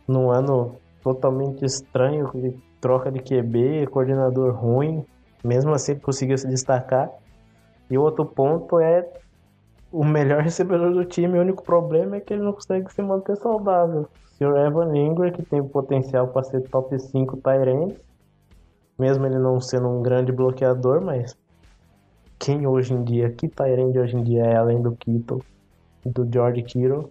num 0.06 0.30
ano 0.30 0.76
totalmente 1.02 1.64
estranho, 1.64 2.30
de 2.32 2.56
troca 2.80 3.10
de 3.10 3.18
QB, 3.18 3.88
coordenador 3.90 4.54
ruim, 4.54 5.04
mesmo 5.42 5.74
assim 5.74 5.98
conseguiu 5.98 6.38
se 6.38 6.46
destacar. 6.46 7.10
E 7.90 7.98
o 7.98 8.02
outro 8.02 8.24
ponto 8.24 8.78
é 8.78 9.04
o 9.92 10.04
melhor 10.04 10.42
recebedor 10.44 10.92
do 10.92 11.04
time, 11.04 11.38
o 11.38 11.40
único 11.40 11.62
problema 11.62 12.16
é 12.16 12.20
que 12.20 12.34
ele 12.34 12.42
não 12.42 12.52
consegue 12.52 12.92
se 12.92 13.02
manter 13.02 13.36
saudável. 13.36 14.02
O 14.02 14.28
Sr. 14.36 14.56
Evan 14.66 14.96
Ingram, 14.96 15.32
que 15.32 15.42
tem 15.42 15.62
potencial 15.62 16.28
para 16.28 16.44
ser 16.44 16.62
top 16.68 16.98
5 16.98 17.36
Tyrant, 17.38 17.94
mesmo 18.98 19.26
ele 19.26 19.38
não 19.38 19.60
sendo 19.60 19.88
um 19.88 20.02
grande 20.02 20.32
bloqueador, 20.32 21.00
mas 21.00 21.36
quem 22.38 22.66
hoje 22.66 22.94
em 22.94 23.02
dia, 23.02 23.30
que 23.30 23.48
Tyrande 23.48 23.98
hoje 23.98 24.16
em 24.16 24.22
dia 24.22 24.44
é 24.44 24.56
além 24.56 24.80
do 24.80 24.92
Kittle, 24.92 25.42
do 26.04 26.28
George 26.30 26.62
Kittle. 26.62 27.10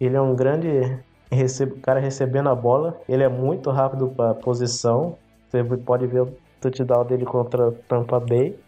Ele 0.00 0.16
é 0.16 0.20
um 0.20 0.34
grande 0.34 0.98
cara 1.82 2.00
recebendo 2.00 2.48
a 2.48 2.54
bola, 2.54 3.00
ele 3.08 3.22
é 3.22 3.28
muito 3.28 3.70
rápido 3.70 4.08
para 4.08 4.34
posição. 4.34 5.16
Você 5.48 5.62
pode 5.64 6.06
ver 6.06 6.22
o 6.22 6.34
touchdown 6.60 7.04
dele 7.04 7.24
contra 7.24 7.72
Tampa 7.88 8.20
Bay. 8.20 8.58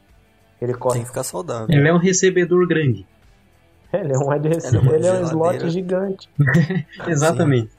Ele 0.60 0.74
corre, 0.74 0.94
Tem 0.94 1.02
que 1.02 1.08
ficar 1.08 1.22
saudável. 1.22 1.66
Ele 1.70 1.88
é 1.88 1.92
um 1.92 1.98
recebedor 1.98 2.66
grande. 2.66 3.06
ele 3.92 4.12
é 4.12 4.18
um 4.18 4.30
wide 4.30 4.48
é 4.48 4.50
receiver, 4.54 4.94
ele 4.94 5.06
é 5.06 5.12
um 5.12 5.22
slot 5.22 5.70
gigante. 5.70 6.28
Exatamente. 7.08 7.70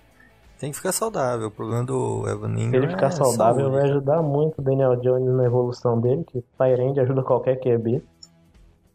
Tem 0.60 0.70
que 0.70 0.78
ficar 0.78 0.92
saudável. 0.92 1.48
O 1.48 1.52
problema 1.52 1.84
do 1.84 2.28
Evan 2.28 2.56
Se 2.56 2.62
Ingram 2.62 2.84
ele 2.84 2.92
ficar 2.92 3.08
é 3.08 3.12
saudável, 3.12 3.66
saúde. 3.66 3.76
vai 3.78 3.90
ajudar 3.90 4.22
muito 4.22 4.60
o 4.60 4.62
Daniel 4.62 4.96
Jones 4.98 5.34
na 5.34 5.46
evolução 5.46 6.00
dele, 6.00 6.24
que 6.24 6.44
Tyrande 6.58 7.00
ajuda 7.00 7.24
qualquer 7.24 7.60
QB. 7.60 8.04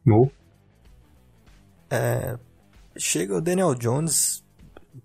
No. 0.05 0.31
É, 1.91 2.39
chega 2.97 3.37
o 3.37 3.41
Daniel 3.41 3.75
Jones 3.75 4.45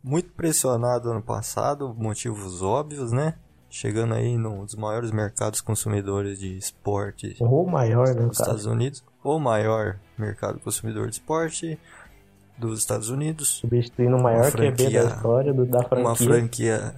muito 0.04 0.32
pressionado 0.34 1.10
ano 1.10 1.22
passado, 1.22 1.96
motivos 1.98 2.62
óbvios, 2.62 3.12
né? 3.12 3.36
Chegando 3.74 4.14
aí 4.14 4.38
num 4.38 4.66
dos 4.66 4.76
maiores 4.76 5.12
mercados 5.12 5.62
consumidores 5.62 6.38
de 6.38 6.58
esporte 6.58 7.36
O 7.40 7.66
maior, 7.66 8.08
né, 8.10 8.22
dos? 8.26 8.38
Estados 8.40 8.66
Unidos, 8.66 9.02
o 9.24 9.40
maior 9.40 9.98
mercado 10.18 10.60
consumidor 10.60 11.08
de 11.08 11.14
esporte 11.14 11.80
dos 12.58 12.80
Estados 12.80 13.10
Unidos, 13.10 13.48
Substituindo 13.62 14.18
o 14.18 14.22
maior 14.22 14.42
Uma 14.42 14.52
QB 14.52 14.78
franquia- 14.84 15.04
da 15.06 15.16
história 15.16 15.54
do, 15.54 15.66
da 15.66 15.80
franquia. 15.84 16.06
uma 16.06 16.16
franquia 16.16 16.96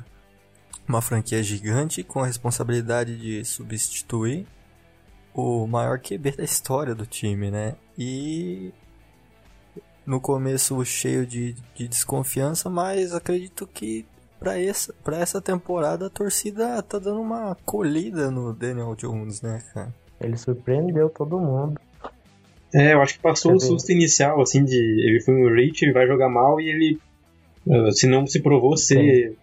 uma 0.88 1.02
franquia 1.02 1.42
gigante 1.44 2.04
com 2.04 2.22
a 2.22 2.26
responsabilidade 2.26 3.18
de 3.18 3.46
substituir 3.46 4.46
o 5.34 5.66
maior 5.68 6.00
QB 6.00 6.32
da 6.32 6.44
história 6.44 6.94
do 6.94 7.06
time, 7.06 7.50
né? 7.50 7.76
E 7.98 8.74
no 10.06 10.20
começo 10.20 10.84
cheio 10.84 11.26
de, 11.26 11.54
de 11.76 11.88
desconfiança, 11.88 12.70
mas 12.70 13.14
acredito 13.14 13.66
que 13.66 14.06
para 14.44 14.60
essa, 14.60 14.94
pra 15.04 15.18
essa 15.18 15.42
temporada 15.42 16.08
a 16.08 16.10
torcida 16.10 16.82
tá 16.84 17.00
dando 17.00 17.22
uma 17.22 17.56
colhida 17.66 18.30
no 18.30 18.54
Daniel 18.54 18.94
Jones, 18.96 19.42
né, 19.42 19.64
cara? 19.74 19.94
Ele 20.20 20.36
surpreendeu 20.38 21.10
todo 21.10 21.40
mundo. 21.40 21.80
É, 22.74 22.94
eu 22.94 23.02
acho 23.02 23.14
que 23.16 23.20
passou 23.22 23.52
Quer 23.52 23.58
o 23.58 23.60
ver? 23.60 23.66
susto 23.68 23.92
inicial, 23.92 24.42
assim, 24.42 24.64
de 24.66 24.76
ele 24.76 25.22
foi 25.22 25.34
um 25.36 25.54
reach, 25.54 25.84
ele 25.84 25.94
vai 25.94 26.08
jogar 26.08 26.28
mal 26.28 26.60
e 26.60 26.70
ele, 26.70 27.00
eh, 27.70 27.92
se 27.92 28.08
não 28.08 28.26
se 28.28 28.42
provou 28.42 28.76
ser 28.76 29.38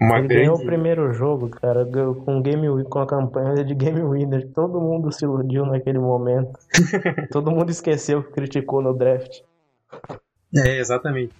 uma 0.00 0.18
ele 0.18 0.28
ganhou 0.28 0.54
o 0.54 0.58
grande... 0.58 0.66
primeiro 0.66 1.12
jogo, 1.12 1.48
cara, 1.48 1.84
com 1.86 2.42
game 2.42 2.68
win- 2.68 2.84
com 2.84 2.98
a 2.98 3.06
campanha 3.06 3.64
de 3.64 3.74
game 3.74 4.02
winner. 4.02 4.48
Todo 4.52 4.80
mundo 4.80 5.10
se 5.12 5.24
iludiu 5.24 5.64
naquele 5.64 5.98
momento. 5.98 6.58
todo 7.32 7.50
mundo 7.50 7.70
esqueceu 7.70 8.22
que 8.22 8.32
criticou 8.32 8.82
no 8.82 8.92
draft. 8.94 9.40
É, 10.54 10.78
exatamente. 10.78 11.32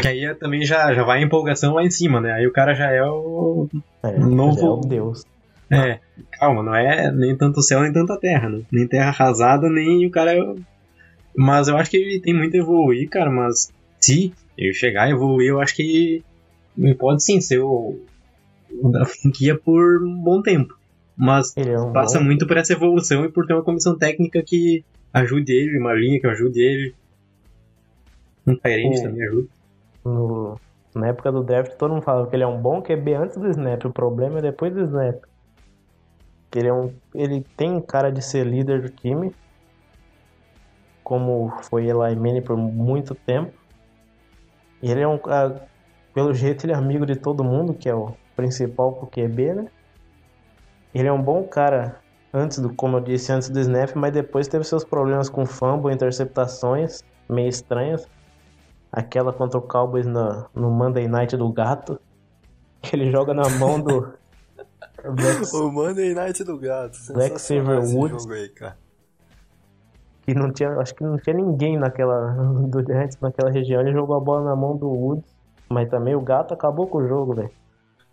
Que 0.00 0.06
aí 0.06 0.24
é- 0.24 0.34
também 0.34 0.62
já, 0.64 0.92
já 0.94 1.02
vai 1.02 1.18
a 1.18 1.22
empolgação 1.22 1.74
lá 1.74 1.82
em 1.84 1.90
cima, 1.90 2.20
né? 2.20 2.32
Aí 2.32 2.46
o 2.46 2.52
cara 2.52 2.74
já 2.74 2.90
é 2.90 3.02
o... 3.02 3.68
É, 4.02 4.18
Novo- 4.18 4.60
é 4.60 4.68
o 4.68 4.80
Deus. 4.80 5.24
É, 5.70 6.00
calma, 6.32 6.62
não 6.62 6.74
é 6.74 7.10
nem 7.12 7.36
tanto 7.36 7.62
céu 7.62 7.80
nem 7.82 7.92
tanta 7.92 8.18
terra, 8.18 8.48
né? 8.48 8.62
Nem 8.72 8.86
terra 8.88 9.08
arrasada, 9.10 9.68
nem 9.68 10.06
o 10.06 10.10
cara... 10.10 10.32
é- 10.34 10.54
Mas 11.36 11.68
eu 11.68 11.76
acho 11.76 11.90
que 11.90 11.96
ele 11.96 12.20
tem 12.20 12.34
muito 12.34 12.54
a 12.54 12.58
evoluir, 12.58 13.08
cara, 13.08 13.30
mas 13.30 13.72
se 14.00 14.32
ele 14.56 14.72
chegar 14.74 15.04
a 15.04 15.10
evoluir, 15.10 15.48
eu 15.50 15.60
acho 15.60 15.74
que 15.76 16.22
ele 16.78 16.94
pode 16.94 17.22
sim 17.22 17.40
ser 17.40 17.58
o, 17.60 17.98
o 18.82 18.88
da 18.90 19.04
franquia 19.04 19.56
por 19.58 20.02
um 20.04 20.14
bom 20.22 20.40
tempo. 20.42 20.74
Mas 21.16 21.54
é 21.56 21.78
um 21.78 21.92
passa 21.92 22.18
bom- 22.18 22.24
muito 22.24 22.46
por 22.46 22.56
essa 22.56 22.72
evolução 22.72 23.24
e 23.24 23.28
por 23.30 23.46
ter 23.46 23.52
uma 23.54 23.62
comissão 23.64 23.96
técnica 23.96 24.42
que 24.44 24.82
ajude 25.12 25.52
ele, 25.52 25.78
uma 25.78 25.92
linha 25.94 26.20
que 26.20 26.26
ajude 26.26 26.60
ele. 26.60 26.94
Um 28.46 28.56
Tyrande 28.56 28.98
O- 28.98 29.02
também 29.02 29.26
ajuda. 29.26 29.48
No- 30.04 30.56
na 30.94 31.08
época 31.08 31.30
do 31.32 31.42
draft, 31.44 31.76
todo 31.76 31.92
mundo 31.94 32.02
falava 32.02 32.28
que 32.28 32.36
ele 32.36 32.42
é 32.42 32.46
um 32.46 32.60
bom 32.60 32.82
QB 32.82 33.14
antes 33.14 33.36
do 33.36 33.48
snap. 33.48 33.84
O 33.84 33.92
problema 33.92 34.38
é 34.38 34.42
depois 34.42 34.72
do 34.72 34.80
snap. 34.82 35.22
Ele 36.54 36.68
é 36.68 36.72
um. 36.72 36.96
Ele 37.14 37.44
tem 37.56 37.80
cara 37.80 38.10
de 38.10 38.22
ser 38.22 38.44
líder 38.46 38.82
do 38.82 38.88
time. 38.90 39.32
Como 41.04 41.50
foi 41.68 41.86
Eli 41.86 42.16
Manning 42.16 42.42
por 42.42 42.56
muito 42.56 43.14
tempo. 43.14 43.52
E 44.82 44.90
ele 44.90 45.00
é 45.00 45.08
um. 45.08 45.16
ah, 45.26 45.66
pelo 46.12 46.34
jeito, 46.34 46.64
ele 46.64 46.72
é 46.72 46.76
amigo 46.76 47.06
de 47.06 47.16
todo 47.16 47.44
mundo, 47.44 47.74
que 47.74 47.88
é 47.88 47.94
o 47.94 48.16
principal 48.34 48.94
pro 48.96 49.08
QB, 49.08 49.54
né? 49.54 49.64
Ele 50.92 51.06
é 51.08 51.12
um 51.12 51.22
bom 51.22 51.46
cara 51.48 52.00
antes 52.32 52.58
do, 52.58 52.74
como 52.74 52.96
eu 52.96 53.00
disse, 53.00 53.32
antes 53.32 53.48
do 53.48 53.60
snap, 53.60 53.94
mas 53.96 54.12
depois 54.12 54.48
teve 54.48 54.64
seus 54.64 54.84
problemas 54.84 55.28
com 55.28 55.46
fumble, 55.46 55.92
interceptações 55.92 57.00
meio 57.28 57.48
estranhas. 57.48 58.04
Aquela 58.92 59.32
contra 59.32 59.58
o 59.58 59.62
Cowboys 59.62 60.06
no, 60.06 60.46
no 60.54 60.70
Monday 60.70 61.06
Night 61.06 61.36
do 61.36 61.50
gato. 61.52 62.00
Que 62.82 62.96
ele 62.96 63.10
joga 63.10 63.32
na 63.34 63.48
mão 63.48 63.80
do. 63.80 64.12
Rex, 65.04 65.52
O 65.54 65.70
Monday 65.70 66.14
Night 66.14 66.42
do 66.44 66.58
Gato. 66.58 66.98
Black 67.12 67.40
Silverwood. 67.40 68.32
aí, 68.32 68.48
cara. 68.48 68.76
que 70.22 70.34
não 70.34 70.52
tinha. 70.52 70.70
Acho 70.78 70.94
que 70.94 71.04
não 71.04 71.18
tinha 71.18 71.36
ninguém 71.36 71.78
naquela. 71.78 72.32
Do 72.68 72.82
Giants 72.82 73.18
naquela 73.20 73.50
região. 73.50 73.80
Ele 73.80 73.92
jogou 73.92 74.16
a 74.16 74.20
bola 74.20 74.44
na 74.44 74.56
mão 74.56 74.76
do 74.76 74.88
Woods. 74.88 75.24
Mas 75.68 75.88
também 75.88 76.16
o 76.16 76.20
gato 76.20 76.52
acabou 76.52 76.86
com 76.88 76.98
o 76.98 77.06
jogo, 77.06 77.34
velho. 77.34 77.50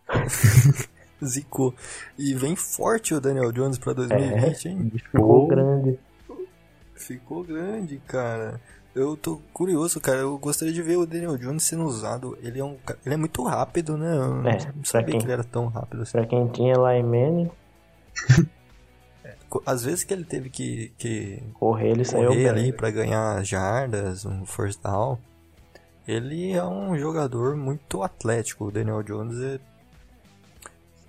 Zicou. 1.25 1.73
E 2.17 2.33
vem 2.35 2.55
forte 2.55 3.15
o 3.15 3.19
Daniel 3.19 3.51
Jones 3.51 3.79
pra 3.79 3.93
2020, 3.93 4.65
hein? 4.69 4.79
O 4.79 4.83
bicho 4.83 5.05
ficou 5.05 5.41
Pô. 5.41 5.47
grande. 5.47 5.99
Ficou 6.93 7.43
grande, 7.43 7.99
cara. 8.07 8.61
Eu 8.97 9.15
tô 9.15 9.39
curioso, 9.53 9.99
cara. 10.01 10.19
Eu 10.19 10.37
gostaria 10.37 10.73
de 10.73 10.81
ver 10.81 10.97
o 10.97 11.05
Daniel 11.05 11.37
Jones 11.37 11.63
sendo 11.63 11.83
usado. 11.85 12.37
Ele 12.41 12.59
é 12.59 12.63
um, 12.63 12.77
ele 13.05 13.13
é 13.15 13.17
muito 13.17 13.43
rápido, 13.43 13.97
né? 13.97 14.15
Eu 14.15 14.47
É, 14.47 14.71
não 14.75 14.83
sabia 14.83 15.11
quem- 15.11 15.19
que 15.19 15.25
ele 15.25 15.33
era 15.33 15.43
tão 15.43 15.67
rápido 15.67 16.01
assim. 16.03 16.11
Pra 16.13 16.25
quem 16.25 16.47
tinha 16.47 16.73
Eli 16.73 17.03
Manning, 17.03 17.51
Co- 19.49 19.63
Às 19.65 19.83
vezes 19.83 20.03
que 20.03 20.13
ele 20.13 20.25
teve 20.25 20.49
que, 20.49 20.91
que 20.97 21.41
correr, 21.53 21.91
ele 21.91 22.03
saiu 22.03 22.27
correr 22.29 22.35
bem. 22.39 22.47
ali 22.49 22.73
pra 22.73 22.91
ganhar 22.91 23.41
jardas, 23.45 24.25
um 24.25 24.45
first 24.45 24.81
down. 24.81 25.17
Ele 26.05 26.51
é 26.51 26.63
um 26.65 26.97
jogador 26.97 27.55
muito 27.55 28.03
atlético. 28.03 28.65
O 28.65 28.71
Daniel 28.71 29.01
Jones 29.03 29.39
é... 29.41 29.59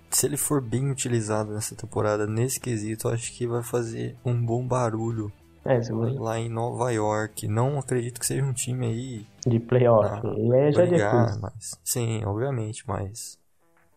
Se 0.09 0.25
ele 0.25 0.37
for 0.37 0.61
bem 0.61 0.89
utilizado 0.89 1.53
nessa 1.53 1.75
temporada, 1.75 2.25
nesse 2.25 2.59
quesito, 2.59 3.07
acho 3.09 3.31
que 3.33 3.45
vai 3.45 3.61
fazer 3.61 4.15
um 4.25 4.33
bom 4.33 4.65
barulho 4.65 5.31
É, 5.65 5.79
lá 6.19 6.39
em 6.39 6.49
Nova 6.49 6.91
York. 6.91 7.47
Não 7.47 7.77
acredito 7.79 8.19
que 8.19 8.25
seja 8.25 8.43
um 8.43 8.53
time 8.53 8.87
aí 8.87 9.25
de 9.45 9.59
playoff. 9.59 10.09
Ah, 10.25 10.57
é 10.57 10.71
já 10.71 10.85
brigar, 10.85 11.21
difícil. 11.25 11.41
mas 11.41 11.79
sim, 11.83 12.23
obviamente, 12.25 12.83
mas 12.87 13.37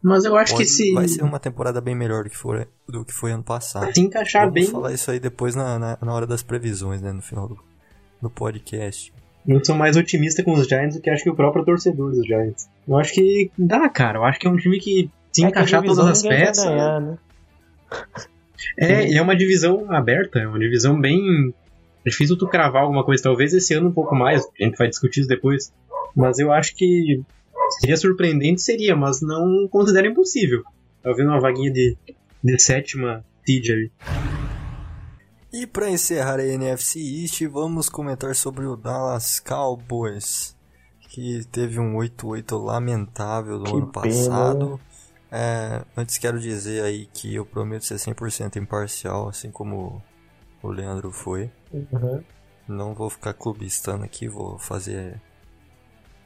Mas 0.03 0.25
eu 0.25 0.37
acho 0.37 0.53
pode- 0.55 0.65
que 0.65 0.71
se, 0.71 0.93
vai 0.93 1.07
ser 1.09 1.23
uma 1.23 1.39
temporada 1.39 1.81
bem 1.81 1.95
melhor 1.95 2.25
do 2.25 2.31
que 2.31 2.37
foi, 2.37 2.67
do 2.89 3.05
que 3.05 3.13
foi 3.13 3.31
ano 3.33 3.45
passado. 3.45 3.95
se 3.95 4.01
encaixar 4.01 4.43
Vamos 4.49 4.55
bem. 4.55 4.67
falar 4.71 4.93
isso 4.93 5.11
aí 5.11 5.21
depois 5.21 5.55
na, 5.55 5.79
na, 5.79 5.99
na 6.03 6.13
hora 6.13 6.27
das 6.27 6.43
previsões, 6.43 7.01
né, 7.01 7.13
no 7.13 7.23
final 7.23 7.47
do, 7.49 7.59
do 8.21 8.29
podcast. 8.29 9.13
Eu 9.47 9.65
sou 9.65 9.75
mais 9.77 9.97
otimista 9.97 10.43
com 10.45 10.53
os 10.55 10.67
Giants 10.69 10.97
do 10.97 11.01
que 11.03 11.11
acho 11.11 11.23
que 11.23 11.31
o 11.31 11.35
próprio 11.35 11.65
torcedor 11.65 12.11
dos 12.13 12.27
Giants. 12.27 12.69
Eu 12.87 12.97
acho 12.99 13.13
que 13.15 13.51
dá, 13.57 13.89
cara. 13.89 14.19
Eu 14.19 14.25
acho 14.25 14.39
que 14.39 14.47
é 14.47 14.51
um 14.51 14.57
time 14.57 14.79
que 14.79 15.09
se 15.33 15.45
É 15.45 15.49
encaixar 15.49 15.83
todas 15.83 15.99
as 16.07 16.23
peças. 16.23 16.65
ganhar, 16.65 17.01
né? 17.01 17.19
É, 18.79 19.09
e 19.09 19.17
é 19.17 19.23
uma 19.23 19.37
divisão 19.37 19.91
aberta, 19.91 20.39
é 20.39 20.47
uma 20.47 20.59
divisão 20.59 21.01
bem. 21.01 21.55
É 22.05 22.11
difícil 22.11 22.37
tu 22.37 22.49
cravar 22.49 22.83
alguma 22.83 23.05
coisa, 23.05 23.23
talvez 23.23 23.53
esse 23.53 23.75
ano 23.75 23.89
um 23.89 23.93
pouco 23.93 24.15
mais, 24.15 24.45
a 24.61 24.65
gente 24.65 24.77
vai 24.77 24.89
discutir 24.89 25.21
isso 25.21 25.29
depois. 25.29 25.73
Mas 26.15 26.39
eu 26.39 26.53
acho 26.53 26.75
que 26.75 27.23
seria 27.81 27.97
surpreendente, 27.97 28.61
seria, 28.61 28.97
mas 28.97 29.21
não 29.23 29.69
considero 29.69 30.09
impossível. 30.09 30.63
Talvez 31.03 31.27
uma 31.27 31.41
vaguinha 31.41 31.71
de, 31.71 31.97
de 32.43 32.59
sétima 32.61 33.25
seed 33.45 33.71
ali. 33.71 33.93
E 35.53 35.67
para 35.67 35.91
encerrar 35.91 36.41
a 36.41 36.47
NFC 36.47 36.99
East, 36.99 37.43
vamos 37.47 37.89
comentar 37.89 38.35
sobre 38.35 38.65
o 38.65 38.75
Dallas 38.75 39.39
Cowboys, 39.39 40.57
que 41.11 41.45
teve 41.53 41.79
um 41.79 41.95
8-8 41.97 42.59
lamentável 42.59 43.59
no 43.59 43.65
Que 43.65 43.77
ano 43.77 43.87
pena, 43.89 43.93
passado. 43.93 44.81
É, 45.35 45.83
antes 45.97 46.19
quero 46.19 46.39
dizer 46.39 46.85
aí 46.85 47.07
que 47.07 47.35
eu 47.35 47.47
prometo 47.47 47.87
ser 47.87 47.95
100% 47.95 48.57
imparcial, 48.57 49.31
assim 49.31 49.51
como 49.51 50.03
o 50.63 50.69
Leandro 50.69 51.11
foi. 51.11 51.51
Uhum. 51.73 52.23
Não 52.69 52.95
vou 52.95 53.09
ficar 53.09 53.33
clubistando 53.33 54.05
aqui, 54.05 54.29
vou 54.29 54.59
fazer 54.59 55.19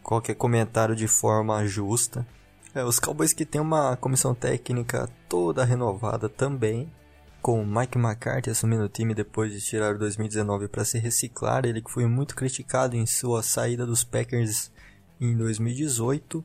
qualquer 0.03 0.35
comentário 0.35 0.97
de 0.97 1.07
forma 1.07 1.65
justa. 1.67 2.27
É, 2.75 2.83
os 2.83 2.99
Cowboys 2.99 3.33
que 3.33 3.47
tem 3.47 3.61
uma 3.61 3.97
comissão 3.97 4.35
técnica 4.35 5.09
toda 5.29 5.65
renovada 5.65 6.29
também, 6.29 6.93
com 7.41 7.65
Mike 7.65 7.97
McCarthy 7.97 8.51
assumindo 8.51 8.83
o 8.83 8.89
time 8.89 9.15
depois 9.15 9.53
de 9.53 9.61
tirar 9.61 9.95
o 9.95 9.99
2019 10.01 10.67
para 10.67 10.85
se 10.85 10.99
reciclar, 10.99 11.65
ele 11.65 11.81
que 11.81 11.93
foi 11.93 12.07
muito 12.07 12.35
criticado 12.35 12.97
em 12.97 13.07
sua 13.07 13.41
saída 13.41 13.87
dos 13.87 14.03
Packers 14.03 14.73
em 15.21 15.37
2018. 15.37 16.45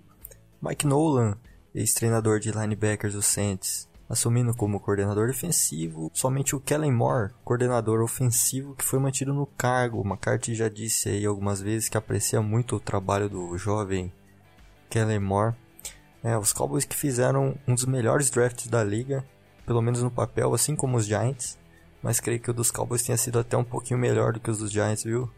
Mike 0.62 0.86
Nolan, 0.86 1.36
ex-treinador 1.74 2.40
de 2.40 2.52
linebackers 2.52 3.14
do 3.14 3.22
Saints, 3.22 3.90
assumindo 4.10 4.54
como 4.54 4.80
coordenador 4.80 5.28
defensivo. 5.28 6.12
Somente 6.14 6.56
o 6.56 6.60
Kellen 6.60 6.92
Moore, 6.92 7.34
coordenador 7.44 8.02
ofensivo, 8.02 8.76
que 8.76 8.84
foi 8.84 9.00
mantido 9.00 9.34
no 9.34 9.46
cargo. 9.46 10.06
McCarthy 10.06 10.54
já 10.54 10.68
disse 10.68 11.10
aí 11.10 11.26
algumas 11.26 11.62
vezes 11.62 11.88
que 11.88 11.98
aprecia 11.98 12.42
muito 12.42 12.76
o 12.76 12.80
trabalho 12.80 13.30
do 13.30 13.58
jovem 13.58 14.12
Kellen 14.90 15.20
Moore. 15.20 15.56
É, 16.24 16.38
os 16.38 16.54
Cowboys 16.54 16.86
que 16.86 16.96
fizeram 16.96 17.58
um 17.68 17.74
dos 17.74 17.86
melhores 17.86 18.30
drafts 18.30 18.68
da 18.68 18.84
liga, 18.84 19.26
pelo 19.66 19.82
menos 19.82 20.04
no 20.04 20.12
papel, 20.12 20.54
assim 20.54 20.76
como 20.76 20.98
os 20.98 21.06
Giants. 21.06 21.58
Mas 22.04 22.20
creio 22.20 22.40
que 22.40 22.52
o 22.52 22.54
dos 22.54 22.70
Cowboys 22.70 23.04
tenha 23.04 23.18
sido 23.18 23.40
até 23.40 23.56
um 23.56 23.64
pouquinho 23.64 24.00
melhor 24.00 24.34
do 24.34 24.40
que 24.40 24.52
os 24.52 24.58
dos 24.58 24.72
Giants, 24.72 25.04
viu? 25.04 25.30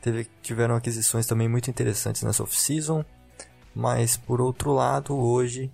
Teve, 0.00 0.28
tiveram 0.42 0.76
aquisições 0.76 1.26
também 1.26 1.48
muito 1.48 1.70
interessantes 1.70 2.22
nessa 2.22 2.42
off-season. 2.42 3.04
Mas 3.74 4.16
por 4.16 4.40
outro 4.40 4.72
lado, 4.72 5.16
hoje 5.16 5.70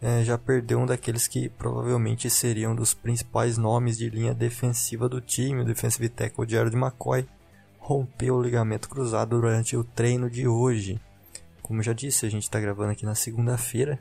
é, 0.00 0.22
já 0.22 0.38
perdeu 0.38 0.80
um 0.80 0.86
daqueles 0.86 1.26
que 1.26 1.48
provavelmente 1.48 2.28
seriam 2.30 2.74
dos 2.74 2.94
principais 2.94 3.58
nomes 3.58 3.98
de 3.98 4.08
linha 4.08 4.34
defensiva 4.34 5.08
do 5.08 5.20
time, 5.20 5.62
o 5.62 5.64
defensive 5.64 6.08
tackle 6.08 6.48
Jared 6.48 6.76
McCoy, 6.76 7.26
rompeu 7.78 8.36
o 8.36 8.42
ligamento 8.42 8.88
cruzado 8.88 9.30
durante 9.40 9.76
o 9.76 9.84
treino 9.84 10.30
de 10.30 10.46
hoje. 10.46 11.00
Como 11.62 11.82
já 11.82 11.92
disse, 11.92 12.24
a 12.26 12.30
gente 12.30 12.44
está 12.44 12.60
gravando 12.60 12.92
aqui 12.92 13.04
na 13.04 13.14
segunda-feira, 13.14 13.98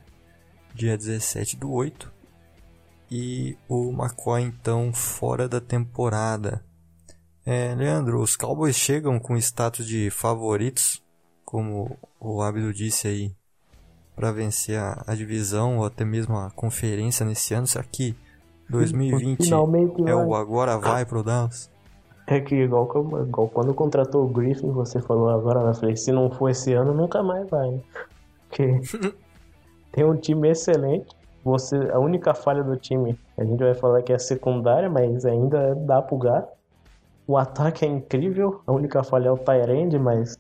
dia 0.74 0.98
17 0.98 1.58
do 1.58 1.72
8, 1.72 2.12
e 3.10 3.58
o 3.68 3.92
McCoy 3.92 4.42
então 4.42 4.94
fora 4.94 5.48
da 5.48 5.62
temporada. 5.62 6.64
É, 7.46 7.76
Leandro, 7.76 8.22
os 8.22 8.36
Cowboys 8.36 8.76
chegam 8.76 9.20
com 9.20 9.36
status 9.38 9.86
de 9.86 10.10
favoritos, 10.10 11.03
como 11.54 11.96
o 12.20 12.42
Abdo 12.42 12.74
disse 12.74 13.08
aí, 13.08 13.32
para 14.16 14.32
vencer 14.32 14.80
a, 14.80 15.04
a 15.06 15.14
divisão 15.14 15.78
ou 15.78 15.86
até 15.86 16.04
mesmo 16.04 16.36
a 16.36 16.50
conferência 16.50 17.24
nesse 17.24 17.54
ano. 17.54 17.68
Será 17.68 17.84
que 17.84 18.16
2020 18.72 19.44
Finalmente 19.44 20.10
é 20.10 20.16
o 20.16 20.34
agora 20.34 20.80
vai 20.80 21.06
pro 21.06 21.22
Dallas? 21.22 21.70
É 22.26 22.40
que 22.40 22.56
igual, 22.56 22.90
igual 23.22 23.48
quando 23.50 23.72
contratou 23.72 24.26
o 24.26 24.28
Griffin, 24.28 24.72
você 24.72 25.00
falou 25.00 25.30
agora, 25.30 25.62
né? 25.62 25.70
Eu 25.70 25.76
falei, 25.76 25.96
se 25.96 26.12
não 26.12 26.32
for 26.32 26.50
esse 26.50 26.74
ano, 26.74 26.92
nunca 26.92 27.22
mais 27.22 27.48
vai. 27.48 27.70
né? 27.70 27.82
Porque 28.50 28.82
tem 29.94 30.04
um 30.04 30.16
time 30.16 30.50
excelente. 30.50 31.16
Você, 31.44 31.76
a 31.92 32.00
única 32.00 32.34
falha 32.34 32.64
do 32.64 32.76
time, 32.78 33.16
a 33.38 33.44
gente 33.44 33.60
vai 33.60 33.76
falar 33.76 34.02
que 34.02 34.12
é 34.12 34.18
secundária, 34.18 34.90
mas 34.90 35.24
ainda 35.24 35.76
dá 35.76 36.02
pro 36.02 36.18
gato. 36.18 36.52
O 37.28 37.38
ataque 37.38 37.86
é 37.86 37.88
incrível, 37.88 38.62
a 38.66 38.72
única 38.72 39.04
falha 39.04 39.28
é 39.28 39.32
o 39.32 39.38
Tyrande, 39.38 40.00
mas 40.00 40.36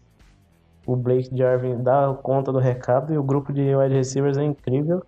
o 0.86 0.96
Blake 0.96 1.30
Jarvin 1.36 1.82
dá 1.82 2.14
conta 2.22 2.52
do 2.52 2.60
recado 2.60 3.14
e 3.14 3.18
o 3.18 3.24
grupo 3.24 3.54
de 3.54 3.76
wide 3.76 3.96
receivers 3.96 4.38
é 4.38 4.44
incrível. 4.44 5.04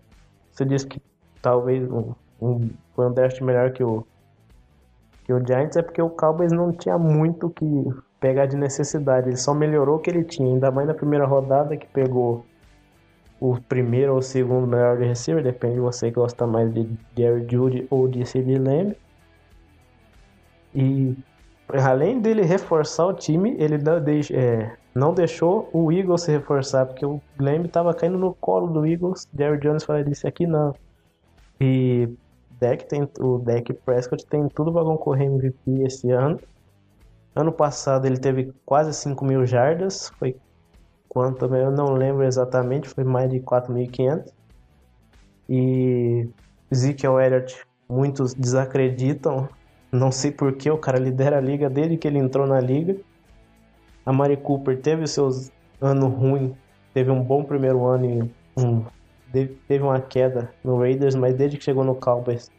Você 0.52 0.64
disse 0.66 0.88
que 0.88 1.02
talvez 1.42 1.90
um, 1.92 2.14
um, 2.42 2.70
foi 2.96 3.08
um 3.08 3.14
draft 3.14 3.42
melhor 3.42 3.72
que 3.72 3.84
o, 3.84 4.06
que 5.26 5.34
o 5.34 5.46
Giants 5.46 5.76
é 5.76 5.82
porque 5.82 6.02
o 6.02 6.10
Cowboys 6.10 6.52
não 6.52 6.72
tinha 6.72 6.98
muito 6.98 7.50
que 7.50 7.66
pegar 8.20 8.46
de 8.46 8.56
necessidade. 8.56 9.30
Ele 9.30 9.38
só 9.38 9.54
melhorou 9.54 9.98
o 9.98 10.00
que 10.00 10.10
ele 10.10 10.24
tinha, 10.24 10.48
ainda 10.48 10.72
mais 10.72 10.88
na 10.88 10.94
primeira 10.94 11.26
rodada 11.26 11.76
que 11.76 11.88
pegou 11.88 12.46
o 13.40 13.60
primeiro 13.62 14.14
ou 14.14 14.20
o 14.20 14.24
segundo 14.24 14.66
melhor 14.66 14.98
de 14.98 15.06
receiver, 15.06 15.44
depende 15.44 15.76
de 15.76 15.82
você 15.82 16.10
que 16.10 16.16
gosta 16.16 16.48
mais 16.48 16.74
de 16.74 16.90
Jerry 17.18 17.46
Judy 17.50 17.86
ou 17.90 18.08
de 18.08 18.26
CD 18.26 18.58
Lamb. 18.58 18.96
E 20.74 21.16
além 21.70 22.20
dele 22.20 22.42
reforçar 22.44 23.06
o 23.08 23.14
time, 23.14 23.56
ele 23.60 23.78
não, 23.78 24.02
deix- 24.02 24.32
é, 24.32 24.76
não 24.96 25.14
deixou 25.14 25.70
o 25.74 25.92
Eagles 25.92 26.22
se 26.22 26.32
reforçar, 26.32 26.86
porque 26.86 27.06
o 27.06 27.22
Lamb 27.38 27.66
estava 27.66 27.94
caindo 27.94 28.18
no 28.18 28.34
colo 28.34 28.68
do 28.68 28.86
Eagles. 28.88 29.28
Jerry 29.38 29.60
Jones 29.60 29.84
falou 29.84 30.02
disse 30.04 30.26
aqui 30.26 30.48
não. 30.48 30.74
E 31.60 32.10
Dak 32.60 32.86
tem, 32.86 33.08
o 33.20 33.38
Dak 33.38 33.74
Prescott 33.74 34.26
tem 34.26 34.48
tudo 34.48 34.72
para 34.72 34.86
concorrer 34.86 35.28
MVP 35.28 35.84
esse 35.84 36.10
ano. 36.12 36.40
Ano 37.36 37.52
passado 37.52 38.06
ele 38.06 38.18
teve 38.18 38.54
quase 38.66 38.94
5 38.94 39.26
mil 39.26 39.46
jardas, 39.46 40.10
foi 40.18 40.38
quanto 41.10 41.54
eu 41.54 41.72
não 41.72 41.94
lembro 41.94 42.24
exatamente, 42.24 42.88
foi 42.88 43.04
mais 43.04 43.30
de 43.30 43.42
4.500. 43.42 44.32
E 45.50 46.30
Ezekiel 46.72 47.20
Elliott, 47.20 47.66
muitos 47.90 48.34
desacreditam, 48.34 49.50
não 49.92 50.12
sei 50.12 50.32
porquê, 50.32 50.72
o 50.72 50.78
cara 50.78 50.98
lidera 50.98 51.38
a 51.38 51.42
liga 51.42 51.70
desde 51.70 51.98
que 51.98 52.08
ele 52.08 52.20
entrou 52.20 52.48
na 52.48 52.62
liga. 52.62 52.96
A 54.06 54.14
Mari 54.14 54.38
Cooper 54.38 54.80
teve 54.80 55.08
seus 55.08 55.52
anos 55.82 56.14
ruins, 56.14 56.54
teve 56.94 57.10
um 57.10 57.24
bom 57.24 57.44
primeiro 57.44 57.86
ano 57.86 58.06
e 58.06 58.32
um, 58.62 58.84
teve 59.68 59.84
uma 59.84 60.00
queda 60.00 60.52
no 60.64 60.78
Raiders, 60.78 61.16
mas 61.16 61.34
desde 61.34 61.58
que 61.58 61.64
chegou 61.64 61.84
no 61.84 61.96
Cowboys 61.96 62.52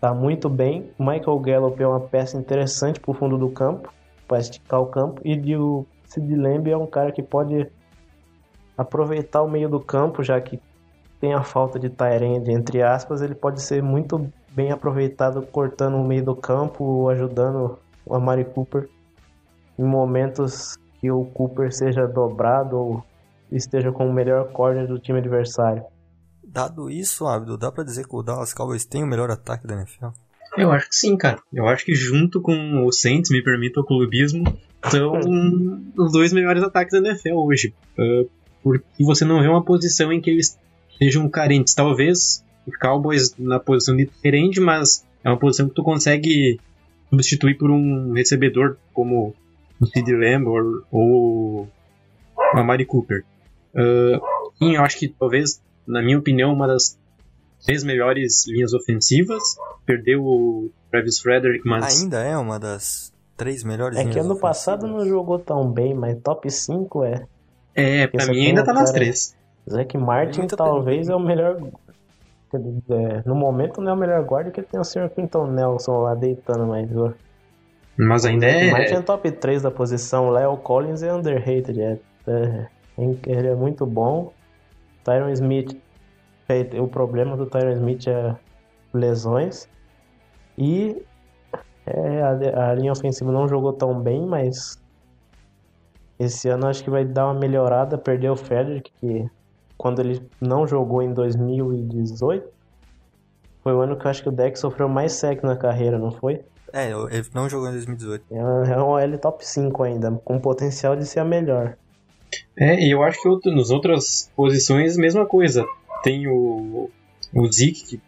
tá 0.00 0.14
muito 0.14 0.48
bem. 0.48 0.90
Michael 0.98 1.38
Gallup 1.40 1.82
é 1.82 1.86
uma 1.86 2.00
peça 2.00 2.36
interessante 2.36 3.00
pro 3.00 3.12
fundo 3.12 3.36
do 3.36 3.50
campo, 3.50 3.92
para 4.28 4.38
esticar 4.38 4.80
o 4.80 4.86
campo. 4.86 5.20
E 5.24 5.56
o 5.56 5.86
Sid 6.04 6.36
Lamb 6.36 6.70
é 6.70 6.76
um 6.76 6.86
cara 6.86 7.10
que 7.10 7.22
pode 7.22 7.66
aproveitar 8.76 9.42
o 9.42 9.50
meio 9.50 9.68
do 9.68 9.80
campo, 9.80 10.22
já 10.22 10.40
que 10.40 10.60
tem 11.20 11.34
a 11.34 11.42
falta 11.42 11.78
de 11.78 11.90
Tyrande, 11.90 12.50
entre 12.50 12.82
aspas, 12.82 13.20
ele 13.20 13.34
pode 13.34 13.60
ser 13.60 13.82
muito 13.82 14.30
bem 14.52 14.72
aproveitado 14.72 15.42
cortando 15.42 15.96
o 15.96 16.04
meio 16.04 16.24
do 16.24 16.34
campo, 16.34 17.08
ajudando 17.10 17.78
o 18.06 18.14
Amari 18.14 18.44
Cooper 18.44 18.88
em 19.80 19.84
momentos 19.84 20.76
que 21.00 21.10
o 21.10 21.24
Cooper 21.24 21.72
seja 21.72 22.06
dobrado 22.06 22.76
ou 22.76 23.04
esteja 23.50 23.90
com 23.90 24.06
o 24.06 24.12
melhor 24.12 24.52
corner 24.52 24.86
do 24.86 24.98
time 24.98 25.18
adversário. 25.18 25.82
Dado 26.44 26.90
isso, 26.90 27.26
Abdo, 27.26 27.56
dá 27.56 27.72
pra 27.72 27.82
dizer 27.82 28.06
que 28.06 28.14
o 28.14 28.22
Dallas 28.22 28.52
Cowboys 28.52 28.84
tem 28.84 29.02
o 29.02 29.06
melhor 29.06 29.30
ataque 29.30 29.66
da 29.66 29.74
NFL? 29.74 30.08
Eu 30.58 30.70
acho 30.70 30.88
que 30.88 30.96
sim, 30.96 31.16
cara. 31.16 31.38
Eu 31.52 31.66
acho 31.66 31.84
que 31.84 31.94
junto 31.94 32.42
com 32.42 32.84
o 32.84 32.92
Saints, 32.92 33.30
me 33.30 33.42
permita 33.42 33.80
o 33.80 33.84
clubismo, 33.84 34.44
são 34.90 35.12
os 35.96 36.12
dois 36.12 36.32
melhores 36.32 36.62
ataques 36.62 36.92
da 36.92 37.08
NFL 37.08 37.36
hoje. 37.36 37.72
Ah, 37.98 38.24
porque 38.62 38.84
você 39.02 39.24
não 39.24 39.40
vê 39.40 39.48
uma 39.48 39.64
posição 39.64 40.12
em 40.12 40.20
que 40.20 40.28
eles 40.28 40.58
sejam 40.98 41.26
carentes. 41.28 41.72
Talvez 41.72 42.44
os 42.66 42.76
Cowboys 42.76 43.34
na 43.38 43.58
posição 43.58 43.96
de 43.96 44.04
diferente, 44.04 44.60
mas 44.60 45.06
é 45.24 45.30
uma 45.30 45.38
posição 45.38 45.68
que 45.68 45.74
tu 45.74 45.82
consegue 45.82 46.60
substituir 47.08 47.56
por 47.56 47.70
um 47.70 48.12
recebedor 48.12 48.76
como 48.92 49.34
o 49.80 49.86
Sid 49.86 50.12
Lamb 50.12 50.46
ou, 50.46 50.82
ou 50.90 51.68
a 52.54 52.62
Mari 52.62 52.84
Cooper. 52.84 53.24
Uh, 53.74 54.20
eu 54.60 54.82
acho 54.82 54.98
que 54.98 55.08
talvez, 55.08 55.62
na 55.86 56.02
minha 56.02 56.18
opinião, 56.18 56.52
uma 56.52 56.66
das 56.66 56.98
três 57.64 57.84
melhores 57.84 58.46
linhas 58.46 58.72
ofensivas. 58.74 59.42
Perdeu 59.86 60.22
o 60.22 60.70
Travis 60.90 61.18
Frederick, 61.20 61.66
mas. 61.66 62.02
Ainda 62.02 62.22
é 62.22 62.36
uma 62.36 62.58
das 62.58 63.12
três 63.36 63.64
melhores 63.64 63.96
É 63.96 64.02
linhas 64.02 64.14
que 64.14 64.20
ano 64.20 64.30
ofensivas. 64.30 64.50
passado 64.58 64.86
não 64.86 65.06
jogou 65.06 65.38
tão 65.38 65.70
bem, 65.70 65.94
mas 65.94 66.18
top 66.22 66.50
5 66.50 67.04
é. 67.04 67.26
É, 67.74 68.06
pra 68.06 68.22
Esse 68.22 68.30
mim 68.32 68.46
ainda 68.46 68.64
tá 68.64 68.72
nas 68.72 68.92
três. 68.92 69.36
Zack 69.68 69.96
Martin 69.96 70.40
Muita 70.40 70.56
talvez 70.56 71.08
é 71.08 71.14
o 71.14 71.20
melhor. 71.20 71.56
é, 72.52 73.22
no 73.24 73.34
momento 73.34 73.80
não 73.80 73.92
é 73.92 73.94
o 73.94 73.96
melhor 73.96 74.24
guarda 74.24 74.50
que 74.50 74.62
tem 74.62 74.80
o 74.80 74.84
Sr. 74.84 75.08
Quinton 75.14 75.46
Nelson 75.46 75.98
lá 76.00 76.14
deitando, 76.14 76.66
mas 76.66 76.90
o 76.94 77.14
Mas 78.06 78.24
ainda 78.24 78.48
Zack 78.48 78.70
Martin 78.70 78.94
é 78.94 78.96
é. 78.96 79.02
top 79.02 79.30
3 79.30 79.62
da 79.62 79.70
posição. 79.70 80.30
Léo 80.30 80.56
Collins 80.56 81.02
é 81.02 81.12
underrated. 81.12 81.80
É, 81.80 81.98
é- 82.26 82.68
ele 83.26 83.48
é 83.48 83.54
muito 83.54 83.86
bom. 83.86 84.32
Tyron 85.04 85.30
Smith. 85.30 85.76
é, 86.48 86.80
O 86.80 86.88
problema 86.88 87.36
do 87.36 87.46
Tyron 87.46 87.72
Smith 87.72 88.06
é 88.08 88.34
lesões. 88.92 89.68
E 90.56 91.02
é, 91.86 92.22
a, 92.22 92.70
a 92.70 92.74
linha 92.74 92.92
ofensiva 92.92 93.30
não 93.32 93.48
jogou 93.48 93.72
tão 93.72 93.98
bem, 94.00 94.26
mas 94.26 94.80
esse 96.18 96.48
ano 96.48 96.66
acho 96.66 96.84
que 96.84 96.90
vai 96.90 97.04
dar 97.04 97.26
uma 97.26 97.38
melhorada. 97.38 97.96
Perdeu 97.96 98.32
o 98.32 98.36
Frederick, 98.36 98.90
que 99.00 99.28
quando 99.78 100.00
ele 100.00 100.22
não 100.40 100.66
jogou 100.66 101.02
em 101.02 101.12
2018, 101.12 102.46
foi 103.62 103.72
o 103.74 103.80
ano 103.80 103.96
que 103.96 104.06
eu 104.06 104.10
acho 104.10 104.22
que 104.22 104.28
o 104.28 104.32
deck 104.32 104.58
sofreu 104.58 104.88
mais 104.88 105.12
sec 105.12 105.42
na 105.42 105.56
carreira, 105.56 105.98
não 105.98 106.10
foi? 106.10 106.42
É, 106.72 106.90
ele 106.90 107.26
não 107.34 107.48
jogou 107.48 107.68
em 107.68 107.72
2018. 107.72 108.24
É 108.30 108.34
um 108.44 108.64
é 108.64 108.82
um 108.82 108.86
OL 108.88 109.18
top 109.18 109.46
5 109.46 109.82
ainda, 109.82 110.12
com 110.24 110.38
potencial 110.38 110.94
de 110.96 111.04
ser 111.06 111.20
a 111.20 111.24
melhor. 111.24 111.76
É, 112.56 112.80
e 112.80 112.90
eu 112.90 113.02
acho 113.02 113.20
que 113.20 113.28
outro- 113.28 113.50
nas 113.54 113.70
outras 113.70 114.30
posições, 114.36 114.96
mesma 114.96 115.26
coisa. 115.26 115.66
Tem 116.02 116.26
o, 116.28 116.88
o 117.34 117.52
Zeke, 117.52 117.84
que 117.84 118.00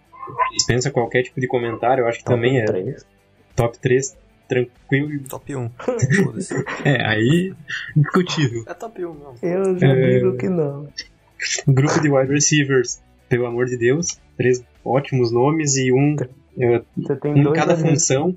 dispensa 0.54 0.90
qualquer 0.90 1.22
tipo 1.24 1.40
de 1.40 1.46
comentário, 1.48 2.02
eu 2.02 2.08
acho 2.08 2.18
que 2.18 2.24
Top 2.24 2.36
também 2.36 2.60
é 2.60 2.64
3. 2.64 3.06
top 3.56 3.78
3, 3.78 4.16
tranquilo. 4.48 5.24
Top 5.28 5.56
1. 5.56 5.70
Foda-se. 6.24 6.54
É, 6.84 7.04
aí, 7.06 7.52
discutível. 7.96 8.64
é 8.66 8.74
top 8.74 9.04
1 9.04 9.12
mesmo. 9.12 9.34
Eu 9.42 9.78
já 9.78 9.88
É. 9.88 10.18
digo 10.18 10.36
que 10.36 10.48
não. 10.48 10.88
Grupo 11.66 12.00
de 12.00 12.08
wide 12.08 12.32
receivers, 12.32 13.02
pelo 13.28 13.46
amor 13.46 13.66
de 13.66 13.76
Deus, 13.76 14.18
três 14.36 14.62
ótimos 14.84 15.32
nomes 15.32 15.76
e 15.76 15.92
um, 15.92 16.14
é, 16.58 16.82
Você 16.96 17.16
tem 17.16 17.34
um 17.34 17.42
dois, 17.42 17.58
cada 17.58 17.76
função. 17.76 18.36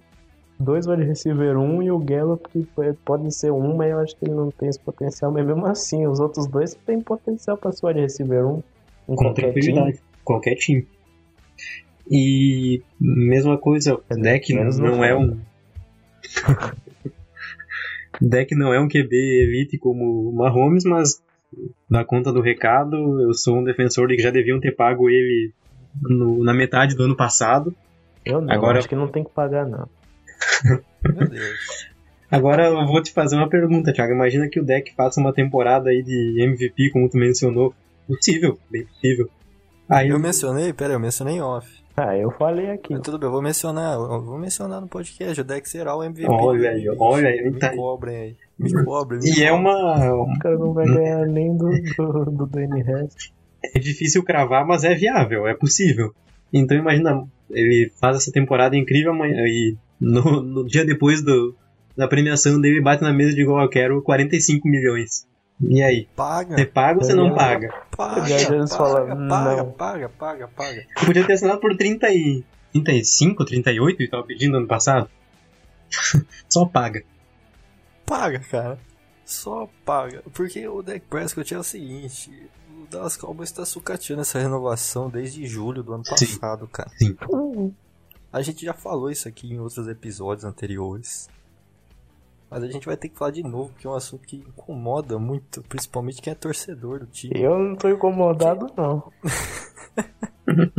Dois 0.60 0.88
wide 0.88 1.04
receiver 1.04 1.58
1 1.58 1.84
e 1.84 1.92
o 1.92 2.00
Gallup, 2.00 2.48
que 2.50 2.64
pode- 3.06 3.34
ser 3.34 3.52
um, 3.52 3.76
mas 3.76 3.92
eu 3.92 4.00
acho 4.00 4.16
que 4.16 4.26
ele 4.26 4.34
não 4.36 4.50
tem 4.52 4.70
esse 4.70 4.80
potencial. 4.80 5.32
Mas 5.32 5.46
mesmo 5.46 5.66
assim, 5.66 6.08
os 6.08 6.20
outros 6.20 6.48
dois 6.48 6.74
têm 6.86 7.02
potencial 7.02 7.58
para 7.58 7.72
ser 7.72 7.86
wide 7.88 8.00
receiver 8.02 8.46
1 8.46 8.58
em 8.58 8.62
com 9.08 9.16
qualquer 9.16 9.54
time. 9.54 10.00
Qualquer 10.24 10.56
time. 10.56 10.88
E 12.10 12.82
mesma 13.00 13.58
coisa, 13.58 14.00
deck 14.12 14.54
não, 14.54 14.64
no 14.96 15.04
é 15.04 15.16
um. 15.18 15.40
deck 18.22 18.56
não 18.56 18.74
é 18.74 18.80
um 18.80 18.88
QB 18.88 19.14
elite 19.16 19.78
como 19.78 20.30
o 20.30 20.34
Mahomes, 20.34 20.84
mas 20.86 21.22
na 21.90 22.04
conta 22.06 22.32
do 22.32 22.42
recado, 22.42 22.96
eu 23.22 23.34
sou 23.34 23.58
um 23.58 23.64
defensor 23.64 24.08
de 24.08 24.16
que 24.16 24.22
já 24.22 24.30
deviam 24.32 24.60
ter 24.60 24.72
pago 24.76 25.10
ele 25.10 25.52
no- 26.02 26.44
na 26.44 26.54
metade 26.54 26.96
do 26.96 27.04
ano 27.04 27.16
passado. 27.16 27.74
Eu 28.26 28.42
não, 28.42 28.54
Agora- 28.54 28.80
acho 28.80 28.90
que 28.90 28.96
não 28.96 29.08
tem 29.08 29.24
que 29.24 29.32
pagar, 29.32 29.66
não. 29.66 29.88
Meu 31.04 31.28
Deus. 31.30 31.86
Agora 32.32 32.68
eu 32.68 32.86
vou 32.88 33.02
te 33.02 33.12
fazer 33.14 33.36
uma 33.36 33.48
pergunta, 33.50 33.94
Thiago. 33.94 34.14
Imagina 34.14 34.50
que 34.50 34.60
o 34.60 34.66
deck 34.66 34.94
faça 34.96 35.20
uma 35.22 35.34
temporada 35.34 35.90
aí 35.90 36.04
de 36.04 36.42
MVP, 36.42 36.90
como 36.92 37.10
tu 37.10 37.18
mencionou. 37.18 37.74
Possível, 38.08 38.58
bem 38.70 38.86
possível. 38.86 39.30
Aí 39.88 40.10
Eu 40.10 40.20
mencionei, 40.20 40.74
pera, 40.74 40.94
eu 40.94 41.00
mencionei 41.00 41.40
off. 41.40 41.68
Ah, 41.96 42.18
eu 42.18 42.30
falei 42.32 42.72
aqui. 42.72 42.92
Mas 42.94 43.02
tudo 43.04 43.18
bem, 43.18 43.28
eu 43.28 43.32
vou 43.32 43.42
mencionar, 43.42 43.94
eu 43.94 44.22
vou 44.22 44.38
mencionar 44.38 44.82
no 44.82 44.88
podcast, 44.88 45.40
o 45.40 45.44
deck 45.44 45.68
será 45.70 45.96
o 45.96 46.04
MVP. 46.04 46.28
Olha 46.30 46.72
aí, 46.72 46.90
olha 47.00 47.30
aí, 47.30 47.42
Me 47.50 47.58
tá 47.58 47.70
aí. 47.70 47.76
cobrem 47.78 48.16
aí. 48.18 48.36
Me 48.60 48.84
cobrem. 48.84 49.20
me 49.22 49.30
E 49.30 49.44
é 49.44 49.50
cobrem. 49.50 49.60
uma. 49.62 50.14
O 50.14 50.40
cara 50.40 50.58
não 50.58 50.74
vai 50.74 50.86
ganhar 50.86 51.26
nem 51.28 51.56
do, 51.56 51.70
do, 51.98 52.32
do. 52.32 52.50
É 53.74 53.80
difícil 53.80 54.24
cravar, 54.24 54.66
mas 54.66 54.84
é 54.84 54.94
viável, 54.94 55.48
é 55.48 55.54
possível. 55.54 56.14
Então 56.52 56.78
imagina, 56.78 57.24
ele 57.50 57.92
faz 58.00 58.18
essa 58.18 58.32
temporada 58.32 58.76
incrível 58.76 59.12
amanhã 59.12 59.44
e 59.46 59.76
no, 60.00 60.42
no 60.42 60.66
dia 60.66 60.86
depois 60.86 61.22
do, 61.22 61.56
da 61.96 62.08
premiação 62.08 62.60
dele 62.60 62.82
bate 62.82 63.02
na 63.02 63.14
mesa 63.14 63.34
de 63.34 63.42
igual 63.42 63.62
eu 63.64 63.70
quero 63.70 64.02
45 64.02 64.68
milhões. 64.68 65.28
E 65.62 65.82
aí? 65.82 66.08
Paga, 66.16 66.56
Você 66.56 66.66
paga 66.66 67.00
ou 67.00 67.06
você 67.06 67.14
não 67.14 67.34
paga? 67.34 67.70
paga, 67.96 68.22
paga, 68.22 68.68
fala, 68.68 69.06
paga, 69.06 69.16
não. 69.64 69.72
paga, 69.72 70.10
paga, 70.10 70.48
paga. 70.50 70.86
Você 70.98 71.06
podia 71.06 71.26
ter 71.26 71.34
assinado 71.34 71.62
por 71.62 71.76
30 71.78 72.10
e, 72.12 72.44
35, 72.74 73.46
38 73.46 74.04
e 74.04 74.10
tava 74.10 74.24
pedindo 74.24 74.58
ano 74.58 74.68
passado? 74.68 75.10
Só 76.50 76.66
paga. 76.66 77.04
Paga, 78.06 78.40
cara. 78.40 78.78
Só 79.24 79.70
paga. 79.86 80.22
Porque 80.34 80.68
o 80.68 80.82
Dak 80.84 81.00
Prescott 81.10 81.54
é 81.54 81.58
o 81.58 81.64
seguinte: 81.64 82.30
o 82.84 82.86
Dallas 82.88 83.16
Cowboys 83.16 83.52
tá 83.52 83.66
sucateando 83.66 84.22
essa 84.24 84.38
renovação 84.40 85.10
desde 85.10 85.48
julho 85.48 85.82
do 85.82 85.94
ano 85.94 86.04
Sim. 86.06 86.26
passado, 86.38 86.68
cara. 86.68 86.92
Hum, 87.32 87.72
A 88.36 88.42
gente 88.42 88.66
já 88.66 88.74
falou 88.74 89.10
isso 89.10 89.28
aqui 89.30 89.54
em 89.54 89.60
outros 89.60 89.88
episódios 89.88 90.44
anteriores. 90.44 91.30
Mas 92.50 92.64
a 92.64 92.68
gente 92.68 92.86
vai 92.86 92.98
ter 92.98 93.08
que 93.10 93.18
falar 93.18 93.32
de 93.32 93.42
novo, 93.44 93.70
porque 93.72 93.88
é 93.88 93.90
um 93.90 93.94
assunto 93.96 94.28
que 94.28 94.36
incomoda 94.38 95.18
muito, 95.18 95.62
principalmente 95.64 96.22
quem 96.22 96.32
é 96.32 96.36
torcedor 96.36 97.00
do 97.00 97.06
time. 97.08 97.34
Eu 97.42 97.58
não 97.58 97.76
tô 97.76 97.88
incomodado, 97.90 98.68
não. 98.76 99.12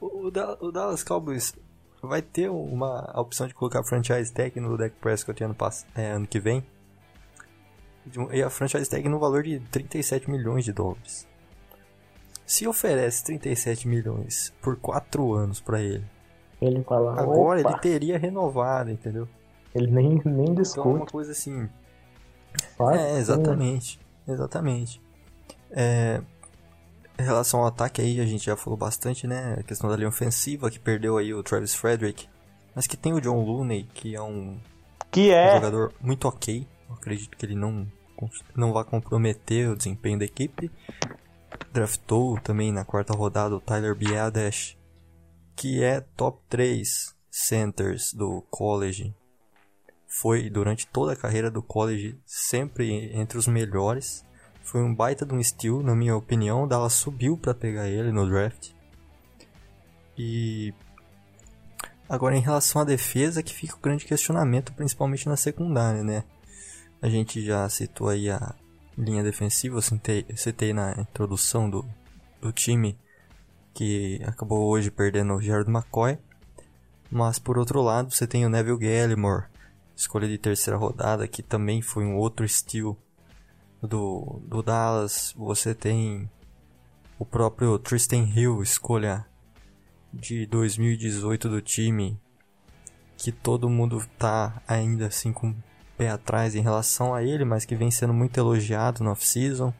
O, 0.00 0.30
Da- 0.30 0.56
o 0.60 0.72
Dallas 0.72 1.04
Cowboys 1.04 1.54
vai 2.02 2.20
ter 2.22 2.48
uma 2.50 3.10
a 3.12 3.20
opção 3.20 3.46
de 3.46 3.54
colocar 3.54 3.84
franchise 3.84 4.32
tag 4.32 4.58
no 4.58 4.76
Dak 4.76 4.96
Prescott 5.00 5.42
ano, 5.44 5.56
é, 5.94 6.10
ano 6.10 6.26
que 6.26 6.40
vem. 6.40 6.64
E 8.32 8.42
a 8.42 8.50
franchise 8.50 8.90
tag 8.90 9.08
no 9.08 9.20
valor 9.20 9.44
de 9.44 9.60
37 9.60 10.28
milhões 10.28 10.64
de 10.64 10.72
dólares. 10.72 11.28
Se 12.44 12.66
oferece 12.66 13.24
37 13.24 13.86
milhões 13.86 14.52
por 14.60 14.76
4 14.76 15.32
anos 15.34 15.60
pra 15.60 15.80
ele, 15.80 16.04
Ele 16.62 16.82
fala, 16.84 17.20
agora 17.20 17.60
opa, 17.60 17.70
ele 17.70 17.78
teria 17.80 18.18
renovado, 18.18 18.90
entendeu? 18.90 19.28
ele 19.74 19.90
nem, 19.90 20.08
nem 20.10 20.14
Então 20.14 20.44
é 20.44 20.48
uma 20.48 20.54
discute. 20.62 21.12
coisa 21.12 21.32
assim. 21.32 21.68
faz, 22.76 23.00
É, 23.00 23.18
exatamente. 23.18 23.98
Exatamente. 24.28 25.00
É, 25.70 26.20
em 27.18 27.22
relação 27.22 27.60
ao 27.60 27.66
ataque 27.66 28.00
aí, 28.00 28.20
a 28.20 28.26
gente 28.26 28.44
já 28.44 28.56
falou 28.56 28.76
bastante, 28.76 29.26
né? 29.26 29.56
A 29.58 29.62
questão 29.62 29.88
da 29.90 29.96
linha 29.96 30.08
ofensiva, 30.08 30.70
que 30.70 30.78
perdeu 30.78 31.16
aí 31.16 31.34
o 31.34 31.42
Travis 31.42 31.74
Frederick. 31.74 32.28
Mas 32.74 32.86
que 32.86 32.96
tem 32.96 33.12
o 33.12 33.20
John 33.20 33.44
Looney, 33.44 33.84
que 33.94 34.14
é 34.14 34.22
um, 34.22 34.58
Que 35.10 35.30
um 35.30 35.34
é, 35.34 35.54
jogador 35.56 35.92
muito 36.00 36.28
ok. 36.28 36.66
Eu 36.88 36.94
acredito 36.94 37.36
que 37.36 37.44
ele 37.44 37.54
não, 37.54 37.86
não 38.54 38.72
vai 38.72 38.84
comprometer 38.84 39.68
o 39.68 39.76
desempenho 39.76 40.18
da 40.18 40.24
equipe. 40.24 40.70
Draftou 41.72 42.38
também 42.40 42.72
na 42.72 42.84
quarta 42.84 43.12
rodada 43.14 43.54
o 43.54 43.60
Tyler 43.60 43.94
Biadash, 43.94 44.76
que 45.56 45.82
é 45.82 46.00
top 46.00 46.40
3 46.48 47.14
centers 47.30 48.12
do 48.12 48.42
college. 48.50 49.14
Foi 50.06 50.50
durante 50.50 50.86
toda 50.86 51.12
a 51.12 51.16
carreira 51.16 51.50
do 51.50 51.62
college 51.62 52.18
sempre 52.26 53.10
entre 53.16 53.38
os 53.38 53.46
melhores. 53.46 54.24
Foi 54.62 54.82
um 54.82 54.94
baita 54.94 55.24
de 55.24 55.34
um 55.34 55.42
steal, 55.42 55.82
na 55.82 55.94
minha 55.94 56.14
opinião. 56.14 56.64
O 56.64 56.66
Dallas 56.66 56.92
subiu 56.92 57.36
para 57.36 57.54
pegar 57.54 57.88
ele 57.88 58.12
no 58.12 58.28
draft. 58.28 58.72
E 60.16 60.74
agora 62.08 62.36
em 62.36 62.40
relação 62.40 62.82
à 62.82 62.84
defesa, 62.84 63.42
que 63.42 63.54
fica 63.54 63.74
o 63.74 63.80
grande 63.80 64.04
questionamento, 64.04 64.72
principalmente 64.74 65.28
na 65.28 65.36
secundária, 65.36 66.04
né? 66.04 66.24
A 67.00 67.08
gente 67.08 67.44
já 67.44 67.68
citou 67.68 68.08
aí 68.08 68.30
a 68.30 68.54
linha 68.96 69.22
defensiva, 69.24 69.76
eu 69.76 69.82
citei, 69.82 70.26
citei 70.36 70.72
na 70.72 70.92
introdução 71.00 71.68
do, 71.68 71.84
do 72.40 72.52
time 72.52 72.98
que 73.72 74.20
acabou 74.24 74.68
hoje 74.68 74.90
perdendo 74.90 75.34
o 75.34 75.40
Jared 75.40 75.70
McCoy. 75.70 76.18
Mas 77.10 77.38
por 77.38 77.58
outro 77.58 77.82
lado, 77.82 78.10
você 78.10 78.26
tem 78.26 78.46
o 78.46 78.48
Neville 78.48 78.78
Gallimore, 78.78 79.44
escolha 79.94 80.26
de 80.26 80.38
terceira 80.38 80.78
rodada, 80.78 81.28
que 81.28 81.42
também 81.42 81.82
foi 81.82 82.04
um 82.04 82.16
outro 82.16 82.48
steal 82.48 82.96
do, 83.82 84.40
do 84.46 84.62
Dallas. 84.62 85.34
Você 85.36 85.74
tem 85.74 86.30
o 87.18 87.24
próprio 87.24 87.78
Tristan 87.78 88.24
Hill, 88.34 88.62
escolha 88.62 89.26
de 90.12 90.46
2018 90.46 91.48
do 91.48 91.60
time, 91.60 92.18
que 93.16 93.30
todo 93.30 93.70
mundo 93.70 94.02
tá 94.18 94.60
ainda 94.66 95.06
assim 95.06 95.32
com 95.32 95.50
o 95.50 95.56
pé 95.96 96.10
atrás 96.10 96.54
em 96.54 96.60
relação 96.60 97.14
a 97.14 97.22
ele, 97.22 97.44
mas 97.44 97.64
que 97.64 97.76
vem 97.76 97.90
sendo 97.90 98.12
muito 98.12 98.38
elogiado 98.38 99.04
no 99.04 99.10
off-season, 99.10 99.72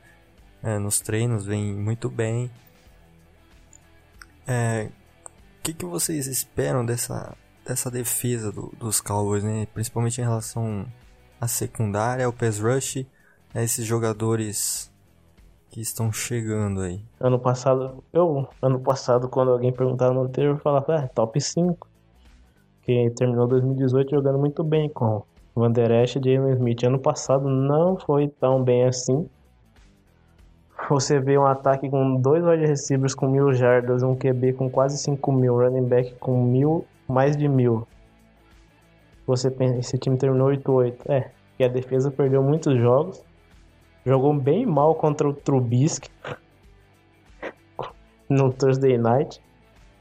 é, 0.63 0.79
nos 0.79 1.01
treinos, 1.01 1.45
vem 1.45 1.75
muito 1.75 2.09
bem. 2.09 2.51
É, 4.47 4.89
o 5.59 5.63
que, 5.63 5.73
que 5.75 5.85
vocês 5.85 6.27
esperam 6.27 6.85
dessa, 6.85 7.37
dessa 7.67 7.91
defesa 7.91 8.51
do- 8.51 8.73
dos 8.79 9.01
Cowboys, 9.01 9.45
né? 9.45 9.67
principalmente 9.73 10.21
em 10.21 10.25
relação 10.25 10.85
à 11.41 11.47
secundária, 11.47 12.27
ao 12.27 12.33
pass 12.33 12.59
rush, 12.59 13.07
a 13.55 13.63
esses 13.63 13.85
jogadores 13.87 14.91
que 15.71 15.81
estão 15.81 16.13
chegando 16.13 16.81
aí? 16.81 17.03
Ano 17.21 17.39
passado, 17.39 18.03
eu, 18.13 18.49
ano 18.61 18.81
passado, 18.81 19.29
quando 19.29 19.53
alguém 19.53 19.73
perguntava 19.73 20.13
no 20.13 20.23
anterior, 20.23 20.57
eu 20.57 20.61
falava, 20.61 20.95
é, 20.97 21.07
top 21.09 21.41
5. 21.41 21.89
Que 22.83 23.11
terminou 23.11 23.47
2018 23.47 24.11
jogando 24.11 24.39
muito 24.39 24.65
bem 24.65 24.89
com 24.89 25.23
Van 25.55 25.71
Der 25.71 25.91
Esch 26.03 26.17
e 26.17 26.21
Jalen 26.21 26.55
Smith. 26.55 26.83
Ano 26.83 26.99
passado 26.99 27.49
não 27.49 27.97
foi 27.97 28.27
tão 28.27 28.63
bem 28.63 28.85
assim. 28.87 29.29
Você 30.93 31.19
vê 31.19 31.39
um 31.39 31.47
ataque 31.47 31.89
com 31.89 32.17
dois 32.17 32.45
wide 32.45 32.67
receivers 32.67 33.15
com 33.15 33.27
mil 33.27 33.55
jardas, 33.55 34.03
um 34.03 34.15
QB 34.15 34.53
com 34.53 34.69
quase 34.69 34.99
5 34.99 35.33
mil, 35.33 35.57
running 35.57 35.89
back 35.89 36.15
com 36.17 36.45
mil, 36.45 36.85
mais 37.09 37.35
de 37.35 37.49
mil. 37.49 37.89
Você 39.27 39.51
pensa, 39.51 39.79
esse 39.79 39.97
time 39.97 40.19
terminou 40.19 40.51
8-8. 40.51 40.97
É, 41.09 41.31
que 41.57 41.65
a 41.65 41.69
defesa 41.69 42.11
perdeu 42.11 42.43
muitos 42.43 42.79
jogos. 42.79 43.25
Jogou 44.05 44.35
bem 44.35 44.67
mal 44.67 44.95
contra 44.95 45.27
o 45.27 45.33
Trubisky 45.33 46.11
no 48.29 48.53
Thursday 48.53 48.99
Night. 48.99 49.41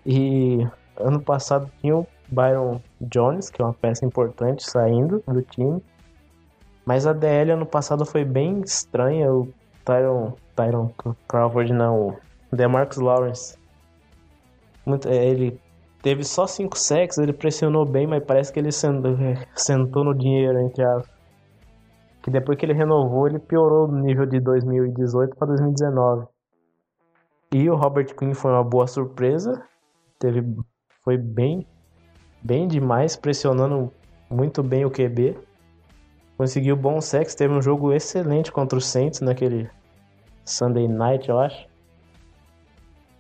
E 0.05 0.67
ano 0.97 1.21
passado 1.21 1.71
tinha 1.79 1.95
o 1.95 2.07
Byron 2.27 2.81
Jones, 2.99 3.49
que 3.49 3.61
é 3.61 3.65
uma 3.65 3.73
peça 3.73 4.05
importante, 4.05 4.69
saindo 4.69 5.23
do 5.25 5.41
time. 5.41 5.81
Mas 6.85 7.07
a 7.07 7.13
DL 7.13 7.51
ano 7.51 7.65
passado 7.65 8.05
foi 8.05 8.25
bem 8.25 8.59
estranha. 8.59 9.31
O 9.31 9.47
Tyron, 9.85 10.33
Tyron 10.56 10.91
Crawford, 11.28 11.74
não, 11.74 12.18
DeMarcus 12.52 12.97
Lawrence. 12.97 13.58
Muito, 14.86 15.08
é, 15.08 15.26
ele 15.26 15.60
teve 16.02 16.24
só 16.24 16.47
5 16.47 16.78
sacks, 16.78 17.18
ele 17.18 17.34
pressionou 17.34 17.86
bem, 17.86 18.08
mas 18.08 18.24
parece 18.24 18.52
que 18.52 18.60
ele 18.60 18.72
sentou, 18.72 19.16
sentou 19.56 20.04
no 20.04 20.14
dinheiro, 20.14 20.60
entre 20.60 20.84
as. 20.84 21.10
Que 22.24 22.30
depois 22.30 22.58
que 22.58 22.66
ele 22.66 22.74
renovou, 22.74 23.28
ele 23.28 23.39
piorou 23.39 23.88
no 23.88 23.99
nível 23.99 24.26
de 24.26 24.39
2018 24.39 25.36
para 25.36 25.47
2019. 25.47 26.28
E 27.54 27.70
o 27.70 27.76
Robert 27.76 28.16
Quinn 28.16 28.34
foi 28.34 28.52
uma 28.52 28.64
boa 28.64 28.86
surpresa. 28.86 29.64
Teve, 30.20 30.43
foi 31.04 31.18
bem, 31.18 31.66
bem 32.43 32.68
demais, 32.68 33.16
pressionando 33.16 33.91
muito 34.30 34.62
bem 34.62 34.86
o 34.86 34.91
QB. 34.91 35.38
Conseguiu 36.38 36.76
bom 36.76 37.02
sexo, 37.02 37.36
teve 37.36 37.54
um 37.54 37.62
jogo 37.62 37.91
excelente 37.91 38.52
contra 38.52 38.78
o 38.78 38.82
Saints 38.82 39.20
naquele 39.20 39.70
Sunday 40.45 40.87
Night, 40.87 41.29
eu 41.29 41.39
acho. 41.39 41.67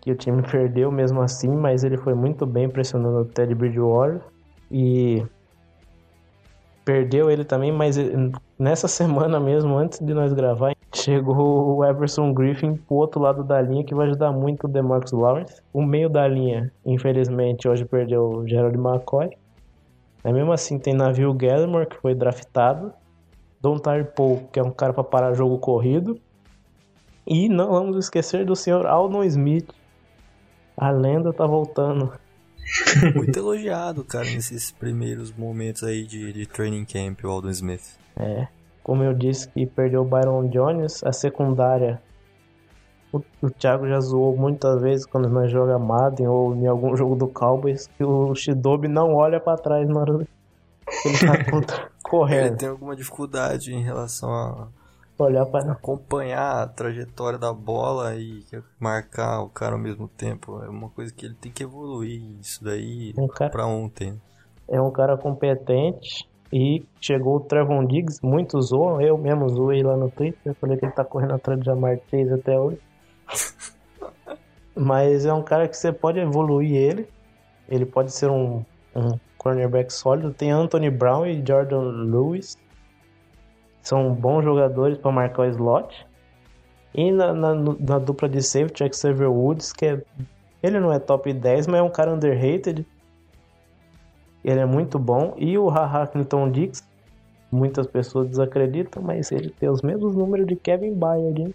Que 0.01 0.11
o 0.11 0.15
time 0.15 0.41
perdeu 0.49 0.91
mesmo 0.91 1.21
assim, 1.21 1.49
mas 1.49 1.83
ele 1.83 1.97
foi 1.97 2.13
muito 2.13 2.45
bem 2.45 2.69
pressionando 2.69 3.19
o 3.19 3.25
Ted 3.25 3.53
Bridgewater. 3.53 4.21
E 4.69 5.25
perdeu 6.85 7.29
ele 7.29 7.43
também, 7.43 7.71
mas 7.71 7.97
nessa 8.57 8.87
semana 8.89 9.39
mesmo, 9.39 9.75
antes 9.77 9.99
de 9.99 10.13
nós 10.13 10.33
gravar, 10.33 10.73
chegou 10.93 11.77
o 11.77 11.85
Everson 11.85 12.33
Griffin 12.33 12.75
pro 12.75 12.95
outro 12.95 13.21
lado 13.21 13.43
da 13.43 13.61
linha, 13.61 13.83
que 13.83 13.95
vai 13.95 14.07
ajudar 14.07 14.31
muito 14.31 14.65
o 14.65 14.67
DeMarcus 14.67 15.11
Lawrence. 15.11 15.61
O 15.73 15.81
meio 15.81 16.09
da 16.09 16.27
linha, 16.27 16.71
infelizmente, 16.85 17.67
hoje 17.67 17.85
perdeu 17.85 18.23
o 18.29 18.47
Gerald 18.47 18.77
McCoy. 18.77 19.29
Mas 20.23 20.33
mesmo 20.33 20.51
assim, 20.51 20.77
tem 20.77 20.93
Navio 20.93 21.33
Gallimore, 21.33 21.87
que 21.87 21.97
foi 21.97 22.13
draftado. 22.13 22.93
Don 23.59 23.77
Paul, 24.15 24.49
que 24.51 24.59
é 24.59 24.63
um 24.63 24.71
cara 24.71 24.93
para 24.93 25.03
parar 25.03 25.33
jogo 25.33 25.59
corrido. 25.59 26.19
E 27.33 27.47
não 27.47 27.71
vamos 27.71 27.95
esquecer 27.95 28.45
do 28.45 28.57
senhor 28.57 28.85
Aldon 28.85 29.23
Smith. 29.23 29.69
A 30.75 30.91
lenda 30.91 31.31
tá 31.31 31.45
voltando. 31.45 32.11
Muito 33.15 33.39
elogiado, 33.39 34.03
cara, 34.03 34.25
nesses 34.25 34.69
primeiros 34.69 35.31
momentos 35.31 35.81
aí 35.81 36.05
de, 36.05 36.33
de 36.33 36.45
training 36.45 36.83
camp, 36.83 37.23
o 37.23 37.29
Aldon 37.29 37.51
Smith. 37.51 37.97
É, 38.17 38.49
como 38.83 39.01
eu 39.03 39.13
disse 39.13 39.47
que 39.47 39.65
perdeu 39.65 40.01
o 40.01 40.05
Byron 40.05 40.49
Jones, 40.49 41.01
a 41.05 41.13
secundária. 41.13 42.01
O, 43.13 43.21
o 43.41 43.49
Thiago 43.49 43.87
já 43.87 44.01
zoou 44.01 44.35
muitas 44.35 44.81
vezes 44.81 45.05
quando 45.05 45.29
nós 45.29 45.49
jogamos 45.49 45.87
Madden 45.87 46.27
ou 46.27 46.53
em 46.53 46.67
algum 46.67 46.97
jogo 46.97 47.15
do 47.15 47.29
Cowboys 47.29 47.87
que 47.87 48.03
o 48.03 48.35
Shidobi 48.35 48.89
não 48.89 49.15
olha 49.15 49.39
para 49.39 49.57
trás 49.57 49.87
na 49.87 50.01
hora 50.01 50.27
que 50.85 51.07
ele 51.07 51.65
tá 51.65 51.89
correndo. 52.03 52.47
Ele 52.47 52.55
tem 52.57 52.67
alguma 52.67 52.93
dificuldade 52.93 53.73
em 53.73 53.81
relação 53.81 54.33
a 54.33 54.67
olhar 55.21 55.45
para 55.45 55.71
acompanhar 55.71 56.63
a 56.63 56.67
trajetória 56.67 57.37
da 57.37 57.53
bola 57.53 58.15
e 58.15 58.43
marcar 58.79 59.41
o 59.41 59.49
cara 59.49 59.73
ao 59.73 59.79
mesmo 59.79 60.07
tempo. 60.07 60.61
É 60.63 60.69
uma 60.69 60.89
coisa 60.89 61.13
que 61.13 61.25
ele 61.25 61.35
tem 61.35 61.51
que 61.51 61.63
evoluir 61.63 62.21
isso 62.39 62.63
daí 62.63 63.13
um 63.17 63.27
cara... 63.27 63.51
para 63.51 63.65
ontem. 63.65 64.19
É 64.67 64.81
um 64.81 64.91
cara 64.91 65.17
competente 65.17 66.27
e 66.51 66.83
chegou 66.99 67.37
o 67.37 67.39
Trevon 67.39 67.85
Diggs, 67.85 68.19
muitos 68.21 68.67
zoam, 68.67 69.01
eu 69.01 69.17
mesmo 69.17 69.47
zoei 69.49 69.81
lá 69.83 69.95
no 69.95 70.09
Twitter, 70.09 70.53
falei 70.55 70.77
que 70.77 70.85
ele 70.85 70.91
tá 70.91 71.05
correndo 71.05 71.33
atrás 71.33 71.59
de 71.59 71.65
Jamar 71.65 71.97
Chase 72.09 72.33
até 72.33 72.59
hoje. 72.59 72.79
Mas 74.75 75.25
é 75.25 75.33
um 75.33 75.43
cara 75.43 75.67
que 75.67 75.77
você 75.77 75.91
pode 75.91 76.19
evoluir 76.19 76.73
ele. 76.73 77.07
Ele 77.69 77.85
pode 77.85 78.11
ser 78.11 78.29
um, 78.29 78.65
um 78.95 79.19
cornerback 79.37 79.91
sólido. 79.93 80.33
Tem 80.33 80.51
Anthony 80.51 80.89
Brown 80.89 81.25
e 81.25 81.43
Jordan 81.45 81.81
Lewis. 81.81 82.57
São 83.81 84.13
bons 84.13 84.43
jogadores 84.43 84.97
para 84.97 85.11
marcar 85.11 85.43
o 85.43 85.49
slot. 85.49 86.05
E 86.93 87.11
na, 87.11 87.33
na, 87.33 87.55
na, 87.55 87.99
dupla 87.99 88.27
de 88.27 88.41
safety, 88.41 88.89
Xavier 88.93 89.31
Woods, 89.31 89.71
que 89.71 89.85
é, 89.85 90.03
ele 90.61 90.79
não 90.79 90.91
é 90.91 90.99
top 90.99 91.31
10, 91.31 91.67
mas 91.67 91.79
é 91.79 91.83
um 91.83 91.89
cara 91.89 92.13
underrated. 92.13 92.85
Ele 94.43 94.59
é 94.59 94.65
muito 94.65 94.99
bom. 94.99 95.33
E 95.37 95.57
o 95.57 95.69
Haha 95.69 96.07
Clinton 96.07 96.51
Dix, 96.51 96.85
muitas 97.51 97.87
pessoas 97.87 98.27
desacreditam, 98.27 99.01
mas 99.01 99.31
ele 99.31 99.49
tem 99.49 99.69
os 99.69 99.81
mesmos 99.81 100.15
números 100.15 100.47
de 100.47 100.55
Kevin 100.55 100.93
Byard, 100.93 101.41
hein? 101.41 101.53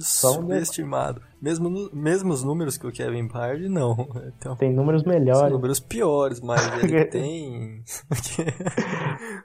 Subestimado. 0.00 1.22
Mesmo 1.40 1.70
no, 1.70 1.90
mesmos 1.92 2.42
números 2.42 2.76
que 2.76 2.86
o 2.86 2.92
Kevin 2.92 3.26
Byard, 3.26 3.68
não. 3.68 4.08
Então, 4.38 4.56
tem 4.56 4.72
números 4.72 5.02
melhores. 5.02 5.52
números 5.52 5.80
piores, 5.80 6.40
mas 6.40 6.60
ele 6.82 7.04
tem. 7.06 7.82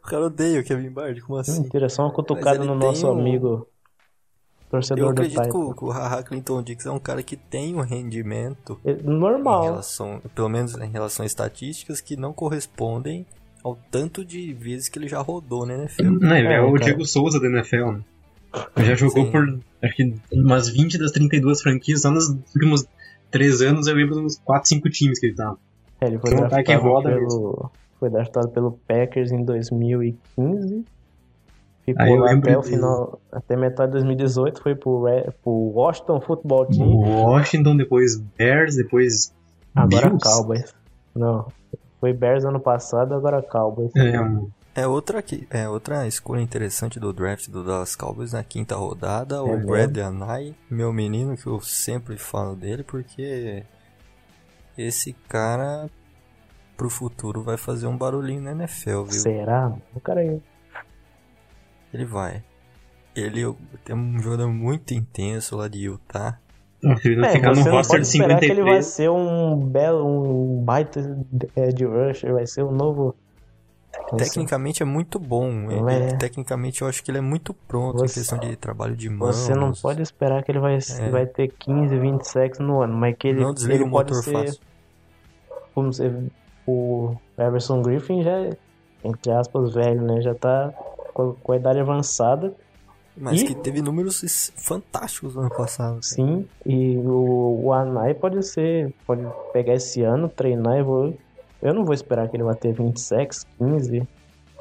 o 0.03 0.07
cara 0.07 0.25
odeia 0.25 0.61
o 0.61 0.63
Kevin 0.63 0.89
Byard, 0.89 1.21
como 1.21 1.39
assim? 1.39 1.63
Mentira, 1.63 1.89
só 1.89 2.03
uma 2.03 2.11
cutucada 2.11 2.63
no 2.63 2.75
nosso 2.75 3.07
um... 3.07 3.11
amigo 3.11 3.67
torcedor 4.69 5.05
Eu 5.05 5.09
acredito 5.09 5.41
que 5.41 5.57
o, 5.57 5.73
que 5.73 5.85
o 5.85 5.89
Haha 5.89 6.23
Clinton 6.23 6.63
Dix 6.63 6.85
é 6.85 6.91
um 6.91 6.99
cara 6.99 7.23
que 7.23 7.35
tem 7.35 7.75
um 7.75 7.81
rendimento 7.81 8.79
é 8.83 8.93
normal. 8.93 9.63
Em 9.63 9.65
relação, 9.67 10.21
pelo 10.33 10.49
menos 10.49 10.75
em 10.75 10.89
relação 10.89 11.23
a 11.23 11.27
estatísticas 11.27 12.01
que 12.01 12.15
não 12.15 12.33
correspondem 12.33 13.25
ao 13.63 13.77
tanto 13.89 14.23
de 14.23 14.53
vezes 14.53 14.89
que 14.89 14.99
ele 14.99 15.07
já 15.07 15.19
rodou 15.19 15.65
na 15.65 15.73
NFL. 15.73 16.03
Não, 16.03 16.37
ele 16.37 16.47
é, 16.47 16.57
é 16.57 16.61
o 16.61 16.73
cara. 16.73 16.85
Diego 16.85 17.05
Souza 17.05 17.39
da 17.39 17.47
NFL, 17.47 17.91
né? 17.91 18.01
Já 18.77 18.95
jogou 18.95 19.25
Sim. 19.25 19.31
por 19.31 19.59
acho 19.83 19.95
que 19.95 20.15
umas 20.31 20.69
20 20.69 20.97
das 20.97 21.11
32 21.11 21.61
franquias, 21.61 22.01
só 22.01 22.11
nos 22.11 22.29
últimos 22.29 22.85
3 23.31 23.61
anos 23.61 23.87
eu 23.87 23.95
lembro 23.95 24.19
uns 24.19 24.37
4, 24.39 24.69
5 24.69 24.89
times 24.89 25.19
que 25.19 25.27
ele 25.27 25.35
tava. 25.35 25.57
É, 26.01 26.07
ele 26.07 26.19
foi 26.19 26.31
então, 26.31 26.47
draftado, 26.47 26.63
que 26.63 26.73
roda 26.73 27.09
pelo, 27.09 27.71
foi 27.99 28.09
draftado 28.09 28.49
pelo 28.49 28.71
Packers 28.87 29.31
em 29.31 29.43
2015 29.43 30.85
Ficou 31.85 32.15
lá 32.15 32.33
até 32.33 32.57
o 32.57 32.63
final, 32.63 33.21
até 33.31 33.55
metade 33.55 33.91
de 33.91 33.99
2018, 33.99 34.59
foi 34.59 34.73
pro, 34.73 35.05
pro 35.43 35.51
Washington 35.51 36.19
Football 36.19 36.65
Team. 36.65 36.95
Washington, 36.95 37.77
depois 37.77 38.17
Bears, 38.17 38.75
depois 38.75 39.31
Agora 39.75 40.09
Bills? 40.09 40.23
Cowboys. 40.23 40.75
Não, 41.15 41.45
foi 41.99 42.11
Bears 42.11 42.43
ano 42.43 42.59
passado, 42.59 43.13
agora 43.13 43.39
Cowboys. 43.43 43.91
É, 43.95 44.17
é 44.75 44.85
outra, 44.85 45.19
aqui, 45.19 45.47
é 45.49 45.67
outra 45.67 46.07
escolha 46.07 46.41
interessante 46.41 46.99
do 46.99 47.13
draft 47.13 47.49
do 47.49 47.63
Dallas 47.63 47.95
Cowboys 47.95 48.33
na 48.33 48.43
quinta 48.43 48.75
rodada, 48.75 49.37
é 49.37 49.39
o 49.39 49.47
mesmo? 49.47 49.67
Brad 49.67 49.97
Anai, 49.97 50.55
meu 50.69 50.91
menino, 50.93 51.37
que 51.37 51.47
eu 51.47 51.59
sempre 51.61 52.17
falo 52.17 52.55
dele, 52.55 52.83
porque 52.83 53.63
esse 54.77 55.13
cara 55.27 55.89
pro 56.75 56.89
futuro 56.89 57.41
vai 57.41 57.57
fazer 57.57 57.87
um 57.87 57.97
barulhinho 57.97 58.41
na 58.41 58.51
NFL, 58.51 59.03
viu? 59.03 59.21
Será? 59.21 59.73
O 59.93 59.99
cara 59.99 60.19
aí 60.19 60.41
ele 61.95 62.03
vai. 62.03 62.43
Ele 63.15 63.55
tem 63.85 63.95
um 63.95 64.19
jogador 64.19 64.49
muito 64.49 64.93
intenso 64.93 65.55
lá 65.55 65.69
de 65.69 65.85
Utah. 65.85 66.37
Não 66.83 66.93
é, 67.25 67.31
ficar 67.31 67.55
no 67.55 67.63
roster 67.63 68.01
de 68.01 68.07
53. 68.07 68.39
que 68.39 68.59
ele 68.59 68.69
vai 68.69 68.81
ser 68.81 69.09
um 69.09 69.57
belo, 69.57 70.05
um 70.05 70.61
baita 70.61 71.01
de 71.73 71.85
rusher, 71.85 72.33
vai 72.33 72.45
ser 72.45 72.63
um 72.63 72.71
novo... 72.71 73.15
Tecnicamente 74.17 74.83
é 74.83 74.85
muito 74.85 75.19
bom. 75.19 75.71
Ele, 75.71 75.91
é. 75.91 76.15
Tecnicamente 76.17 76.81
eu 76.81 76.87
acho 76.87 77.03
que 77.03 77.11
ele 77.11 77.17
é 77.17 77.21
muito 77.21 77.53
pronto 77.53 77.99
você, 77.99 78.19
em 78.19 78.23
questão 78.23 78.39
de 78.39 78.55
trabalho 78.55 78.95
de 78.95 79.09
mãos. 79.09 79.35
Você 79.35 79.53
não 79.53 79.73
pode 79.73 80.01
esperar 80.01 80.43
que 80.43 80.51
ele 80.51 80.59
vai, 80.59 80.77
é. 80.77 81.09
vai 81.09 81.25
ter 81.25 81.47
15, 81.47 81.97
20 81.97 82.23
sacks 82.23 82.59
no 82.59 82.81
ano, 82.81 82.95
mas 82.95 83.15
que 83.17 83.27
ele, 83.27 83.41
não 83.41 83.53
desliga 83.53 83.75
ele 83.75 83.83
o 83.83 83.87
motor 83.87 84.23
ser, 84.23 84.31
fácil. 84.31 84.59
Como 85.73 85.91
se, 85.91 86.03
o 86.67 87.15
Everson 87.37 87.81
Griffin 87.81 88.23
já 88.23 88.31
é, 88.31 88.57
entre 89.03 89.31
aspas, 89.31 89.73
velho, 89.73 90.01
né? 90.01 90.21
Já 90.21 90.35
tá 90.35 90.73
com, 91.13 91.33
com 91.33 91.51
a 91.51 91.55
idade 91.55 91.79
avançada. 91.79 92.53
Mas 93.17 93.41
e... 93.41 93.45
que 93.45 93.55
teve 93.55 93.81
números 93.81 94.51
fantásticos 94.57 95.35
no 95.35 95.41
ano 95.41 95.49
passado. 95.49 96.03
Sim, 96.03 96.45
e 96.65 96.97
o, 96.97 97.61
o 97.63 97.73
Anai 97.73 98.13
pode 98.13 98.43
ser, 98.43 98.93
pode 99.07 99.25
pegar 99.53 99.75
esse 99.75 100.01
ano, 100.01 100.27
treinar 100.27 100.77
e 100.77 100.83
vou. 100.83 101.17
Eu 101.61 101.73
não 101.73 101.83
vou 101.83 101.93
esperar 101.93 102.27
que 102.29 102.35
ele 102.35 102.43
vá 102.43 102.53
ter 102.53 102.73
20 102.73 102.99
sacks, 102.99 103.45
15, 103.57 104.07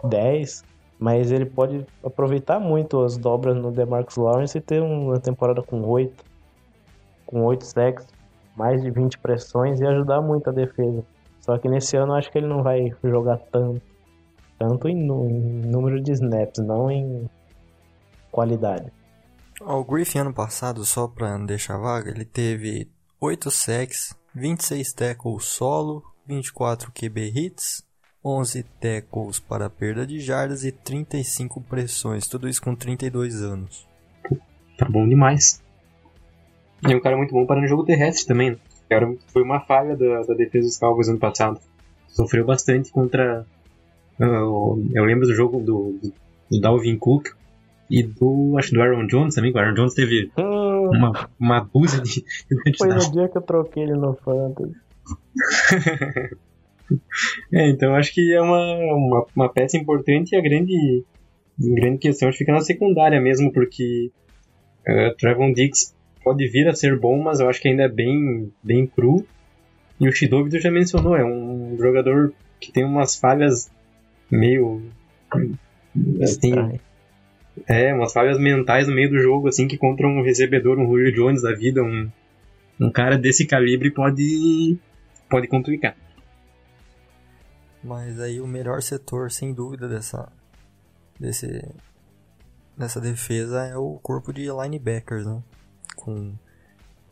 10. 0.05 0.64
Mas 0.99 1.32
ele 1.32 1.45
pode 1.45 1.84
aproveitar 2.03 2.59
muito 2.61 3.03
as 3.03 3.16
dobras 3.16 3.57
no 3.57 3.70
DeMarcus 3.70 4.16
Lawrence 4.16 4.57
e 4.57 4.61
ter 4.61 4.80
uma 4.80 5.18
temporada 5.18 5.62
com 5.62 5.82
8, 5.82 6.24
com 7.26 7.45
8 7.45 7.64
sacks, 7.64 8.07
mais 8.57 8.80
de 8.80 8.90
20 8.90 9.18
pressões 9.18 9.80
e 9.80 9.86
ajudar 9.86 10.20
muito 10.20 10.49
a 10.49 10.53
defesa. 10.53 11.05
Só 11.40 11.59
que 11.59 11.68
nesse 11.68 11.97
ano 11.97 12.12
eu 12.12 12.16
acho 12.16 12.30
que 12.30 12.38
ele 12.38 12.47
não 12.47 12.62
vai 12.62 12.90
jogar 13.03 13.38
tanto. 13.53 13.82
Tanto 14.59 14.88
em, 14.88 14.97
em 14.97 15.66
número 15.66 16.01
de 16.01 16.12
snaps, 16.12 16.64
não 16.64 16.90
em 16.90 17.28
qualidade. 18.30 18.90
O 19.61 19.84
Griffin 19.84 20.20
ano 20.20 20.32
passado, 20.32 20.84
só 20.84 21.07
pra 21.07 21.36
deixar 21.38 21.76
vaga, 21.76 22.11
ele 22.11 22.24
teve 22.24 22.90
8 23.20 23.51
sacks, 23.51 24.16
26 24.34 24.92
tackles 24.92 25.45
solo, 25.45 26.03
24 26.26 26.90
QB 26.92 27.32
hits, 27.34 27.84
11 28.24 28.62
tackles 28.80 29.38
para 29.38 29.68
perda 29.68 30.06
de 30.06 30.18
jardas 30.20 30.64
e 30.64 30.72
35 30.72 31.60
pressões, 31.60 32.26
tudo 32.26 32.48
isso 32.48 32.62
com 32.62 32.74
32 32.74 33.42
anos. 33.42 33.86
Tá 34.78 34.86
bom 34.88 35.06
demais. 35.06 35.62
E 36.88 36.92
é 36.92 36.96
um 36.96 37.00
cara 37.00 37.16
muito 37.16 37.32
bom 37.32 37.46
para 37.46 37.60
no 37.60 37.66
jogo 37.66 37.84
terrestre 37.84 38.26
também. 38.26 38.52
Né? 38.52 38.56
Cara, 38.88 39.14
foi 39.28 39.42
uma 39.42 39.60
falha 39.60 39.96
da, 39.96 40.22
da 40.22 40.34
defesa 40.34 40.66
dos 40.66 40.78
Cowboys 40.78 41.08
ano 41.08 41.18
passado. 41.18 41.60
Sofreu 42.08 42.44
bastante 42.44 42.90
contra. 42.90 43.46
Uh, 44.20 44.90
eu 44.94 45.04
lembro 45.04 45.26
do 45.26 45.34
jogo 45.34 45.60
do, 45.60 45.98
do 46.50 46.60
Dalvin 46.60 46.96
Cook 46.96 47.28
e 47.90 48.02
do. 48.02 48.56
Acho 48.58 48.72
do 48.72 48.82
Aaron 48.82 49.06
Jones 49.06 49.34
também. 49.34 49.52
O 49.52 49.58
Aaron 49.58 49.74
Jones 49.74 49.94
teve 49.94 50.30
hum. 50.38 50.90
uma, 50.90 51.28
uma 51.38 51.60
dúzia 51.60 52.00
de. 52.00 52.24
Foi 52.78 52.88
no 52.88 52.98
dia 52.98 53.28
que 53.28 53.38
eu 53.38 53.42
troquei 53.42 53.84
ele 53.84 53.94
no 53.94 54.14
Fantasy. 54.14 54.84
é, 57.53 57.68
então 57.68 57.95
acho 57.95 58.12
que 58.12 58.32
é 58.32 58.41
uma, 58.41 58.76
uma, 58.76 59.26
uma 59.35 59.49
peça 59.49 59.76
importante 59.76 60.32
e 60.32 60.37
a 60.37 60.41
grande, 60.41 61.05
grande 61.59 61.99
questão 61.99 62.32
fica 62.32 62.53
na 62.53 62.61
secundária 62.61 63.20
mesmo, 63.20 63.53
porque 63.53 64.11
uh, 64.89 65.14
Trevon 65.16 65.53
Diggs 65.53 65.95
pode 66.22 66.47
vir 66.49 66.68
a 66.68 66.74
ser 66.74 66.99
bom, 66.99 67.22
mas 67.22 67.41
eu 67.41 67.49
acho 67.49 67.61
que 67.61 67.68
ainda 67.68 67.85
é 67.85 67.89
bem, 67.89 68.51
bem 68.62 68.87
cru. 68.87 69.26
E 70.01 70.09
o 70.09 70.12
Shidobi 70.12 70.51
tu 70.51 70.59
já 70.59 70.70
mencionou, 70.70 71.16
é 71.16 71.24
um 71.24 71.76
jogador 71.78 72.32
que 72.59 72.72
tem 72.72 72.85
umas 72.85 73.14
falhas 73.16 73.70
meio. 74.30 74.82
Assim, 76.20 76.53
é, 77.68 77.95
umas 77.95 78.12
falhas 78.12 78.39
mentais 78.39 78.89
no 78.89 78.95
meio 78.95 79.11
do 79.11 79.18
jogo, 79.18 79.49
assim, 79.49 79.68
que 79.68 79.78
contra 79.78 80.09
um 80.09 80.22
recebedor, 80.22 80.78
um 80.78 80.87
Julio 80.87 81.12
Jones 81.12 81.43
da 81.43 81.55
vida, 81.55 81.82
um, 81.82 82.11
um 82.80 82.91
cara 82.91 83.16
desse 83.16 83.47
calibre 83.47 83.91
pode, 83.91 84.76
pode 85.35 85.49
complicar. 85.49 85.97
Mas 87.82 88.20
aí 88.20 88.41
o 88.41 88.47
melhor 88.47 88.80
setor, 88.80 89.32
sem 89.32 89.53
dúvida, 89.53 89.89
dessa, 89.89 90.30
desse, 91.18 91.74
dessa 92.76 93.01
defesa 93.01 93.66
é 93.66 93.76
o 93.76 93.99
corpo 94.01 94.32
de 94.32 94.43
linebackers, 94.43 95.26
né? 95.26 95.43
Com 95.97 96.37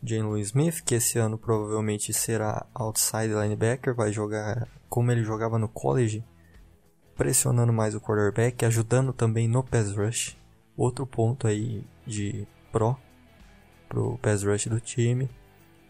Jane 0.04 0.22
Louis 0.22 0.46
Smith, 0.46 0.84
que 0.84 0.94
esse 0.94 1.18
ano 1.18 1.36
provavelmente 1.36 2.12
será 2.12 2.64
outside 2.72 3.34
linebacker, 3.34 3.92
vai 3.92 4.12
jogar 4.12 4.68
como 4.88 5.10
ele 5.10 5.24
jogava 5.24 5.58
no 5.58 5.68
college, 5.68 6.24
pressionando 7.16 7.72
mais 7.72 7.92
o 7.96 8.00
quarterback, 8.00 8.64
ajudando 8.64 9.12
também 9.12 9.48
no 9.48 9.64
pass 9.64 9.96
rush. 9.96 10.38
Outro 10.76 11.04
ponto 11.08 11.48
aí 11.48 11.84
de 12.06 12.46
pro 12.70 12.96
pro 13.88 14.16
pass 14.18 14.44
rush 14.44 14.68
do 14.68 14.78
time. 14.78 15.28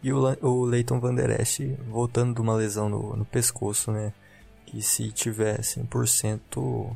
E 0.03 0.11
o, 0.11 0.19
o 0.41 0.65
Leighton 0.65 0.99
Van 0.99 1.15
Der 1.15 1.39
Esch 1.39 1.61
voltando 1.87 2.35
de 2.35 2.41
uma 2.41 2.55
lesão 2.55 2.89
no, 2.89 3.15
no 3.15 3.25
pescoço, 3.25 3.91
né? 3.91 4.13
que 4.73 4.81
se 4.81 5.11
tiver 5.11 5.59
100% 5.59 6.95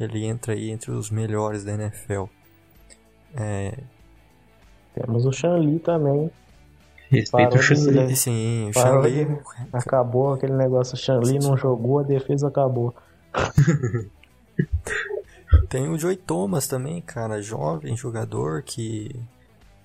ele 0.00 0.24
entra 0.24 0.52
aí 0.52 0.70
entre 0.70 0.90
os 0.90 1.10
melhores 1.10 1.62
da 1.62 1.74
NFL. 1.74 2.24
É... 3.36 3.78
Temos 4.92 5.24
o 5.24 5.30
Shanli 5.32 5.78
também. 5.78 6.28
Respeito 7.08 7.56
o 7.56 7.62
Shanli. 7.62 8.16
Sim, 8.16 8.70
o 8.70 8.72
Shanli. 8.72 9.38
Acabou 9.72 10.32
aquele 10.32 10.54
negócio, 10.54 10.94
o 10.94 10.98
Shanli 10.98 11.38
não 11.38 11.56
jogou, 11.56 12.00
a 12.00 12.02
defesa 12.02 12.48
acabou. 12.48 12.92
Tem 15.68 15.88
o 15.88 15.96
Joey 15.96 16.16
Thomas 16.16 16.66
também, 16.66 17.00
cara, 17.00 17.40
jovem 17.40 17.96
jogador 17.96 18.62
que 18.62 19.14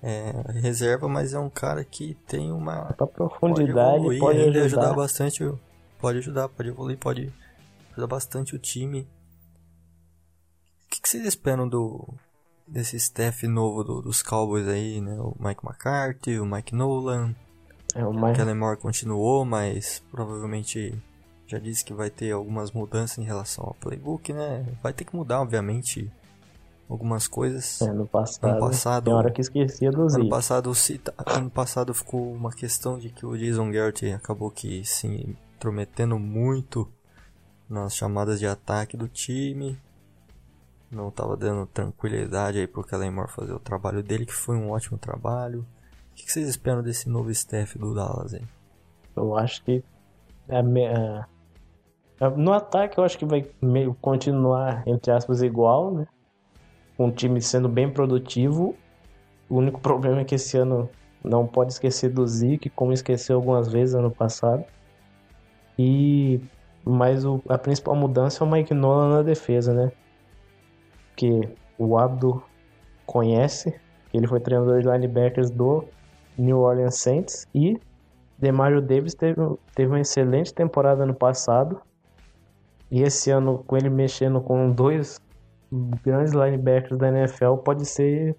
é 0.02 0.32
reserva, 0.60 1.08
mas 1.08 1.34
é 1.34 1.38
um 1.38 1.50
cara 1.50 1.84
que 1.84 2.14
tem 2.26 2.52
uma 2.52 2.92
pra 2.92 3.06
profundidade, 3.06 3.74
pode, 3.74 4.16
evoluir, 4.16 4.20
pode 4.20 4.38
ajudar. 4.40 4.64
ajudar 4.64 4.94
bastante 4.94 5.54
pode 5.98 6.18
ajudar, 6.18 6.48
pode 6.48 6.68
evoluir, 6.68 6.98
pode 6.98 7.32
ajudar 7.92 8.06
bastante 8.06 8.54
o 8.54 8.58
time. 8.58 9.08
O 10.84 10.90
que, 10.90 11.02
que 11.02 11.08
vocês 11.08 11.24
esperam 11.24 11.68
do 11.68 12.14
desse 12.66 12.96
staff 12.96 13.46
novo 13.46 13.82
do, 13.82 14.02
dos 14.02 14.22
Cowboys 14.22 14.68
aí, 14.68 15.00
né? 15.00 15.18
O 15.20 15.34
Mike 15.38 15.64
McCarthy, 15.64 16.38
o 16.38 16.46
Mike 16.46 16.74
Nolan. 16.74 17.34
É, 17.94 18.04
o 18.04 18.12
Mike... 18.12 18.36
Kellen 18.36 18.54
Moore 18.54 18.78
continuou, 18.78 19.44
mas 19.44 20.02
provavelmente 20.10 20.94
já 21.46 21.58
disse 21.58 21.84
que 21.84 21.94
vai 21.94 22.10
ter 22.10 22.30
algumas 22.30 22.70
mudanças 22.70 23.18
em 23.18 23.24
relação 23.24 23.64
ao 23.64 23.74
playbook, 23.74 24.32
né? 24.32 24.66
Vai 24.82 24.92
ter 24.92 25.04
que 25.04 25.16
mudar, 25.16 25.40
obviamente, 25.40 26.10
algumas 26.88 27.28
coisas. 27.28 27.82
É, 27.82 27.92
no 27.92 28.06
passado, 28.06 28.50
ano 28.50 28.60
passado 28.60 29.04
tem 29.04 29.14
hora 29.14 29.30
que 29.30 29.40
esquecia 29.40 29.90
do 29.90 30.02
ano 30.02 30.28
passado, 30.28 30.72
ano 31.26 31.50
passado 31.50 31.92
ficou 31.92 32.32
uma 32.32 32.52
questão 32.52 32.98
de 32.98 33.10
que 33.10 33.26
o 33.26 33.36
Jason 33.36 33.70
Garrett 33.70 34.10
acabou 34.12 34.50
que 34.50 34.84
sim 34.84 35.36
intrometendo 35.56 36.18
muito 36.18 36.88
nas 37.68 37.94
chamadas 37.94 38.38
de 38.38 38.46
ataque 38.46 38.96
do 38.96 39.08
time. 39.08 39.78
Não 40.90 41.08
estava 41.08 41.36
dando 41.36 41.66
tranquilidade 41.66 42.58
aí 42.58 42.66
pro 42.66 42.82
Kellen 42.82 43.10
Moore 43.10 43.30
fazer 43.30 43.52
o 43.52 43.58
trabalho 43.58 44.02
dele, 44.02 44.24
que 44.24 44.32
foi 44.32 44.56
um 44.56 44.70
ótimo 44.70 44.96
trabalho. 44.96 45.66
O 46.12 46.14
que 46.14 46.32
vocês 46.32 46.48
esperam 46.48 46.82
desse 46.82 47.08
novo 47.08 47.30
staff 47.30 47.78
do 47.78 47.94
Dallas 47.94 48.32
aí? 48.32 48.44
Eu 49.14 49.36
acho 49.36 49.62
que 49.64 49.84
é, 50.48 50.60
é, 50.60 51.24
é, 52.20 52.30
no 52.30 52.52
ataque 52.52 52.98
eu 52.98 53.04
acho 53.04 53.18
que 53.18 53.26
vai 53.26 53.46
meio 53.60 53.94
continuar, 54.00 54.82
entre 54.86 55.12
aspas, 55.12 55.42
igual, 55.42 55.92
né? 55.92 56.06
Com 56.98 57.08
o 57.08 57.12
time 57.12 57.40
sendo 57.40 57.70
bem 57.70 57.88
produtivo. 57.88 58.76
O 59.48 59.56
único 59.56 59.80
problema 59.80 60.20
é 60.20 60.24
que 60.24 60.34
esse 60.34 60.58
ano 60.58 60.90
não 61.24 61.46
pode 61.46 61.72
esquecer 61.72 62.10
do 62.10 62.26
Zeke, 62.26 62.68
como 62.68 62.92
esqueceu 62.92 63.36
algumas 63.36 63.72
vezes 63.72 63.94
ano 63.94 64.10
passado. 64.10 64.62
E 65.78 66.40
mas 66.84 67.24
o, 67.24 67.42
a 67.48 67.58
principal 67.58 67.94
mudança 67.94 68.42
é 68.42 68.46
o 68.46 68.50
Mike 68.50 68.74
Nolan 68.74 69.16
na 69.16 69.22
defesa, 69.22 69.72
né? 69.72 69.92
Que 71.16 71.48
o 71.78 71.96
Abdo 71.98 72.42
conhece, 73.06 73.74
ele 74.12 74.26
foi 74.26 74.40
treinador 74.40 74.82
de 74.82 74.88
linebackers 74.88 75.50
do 75.50 75.84
New 76.36 76.58
Orleans 76.58 76.96
Saints 76.96 77.46
e 77.54 77.78
Demario 78.38 78.80
Davis 78.80 79.14
teve, 79.14 79.40
teve 79.74 79.90
uma 79.90 80.00
excelente 80.00 80.54
temporada 80.54 81.04
no 81.04 81.12
passado. 81.12 81.80
E 82.90 83.02
esse 83.02 83.30
ano, 83.30 83.64
com 83.66 83.76
ele 83.76 83.90
mexendo 83.90 84.40
com 84.40 84.70
dois 84.70 85.20
grandes 86.02 86.32
linebackers 86.32 86.98
da 86.98 87.08
NFL, 87.08 87.54
pode 87.64 87.84
ser 87.84 88.36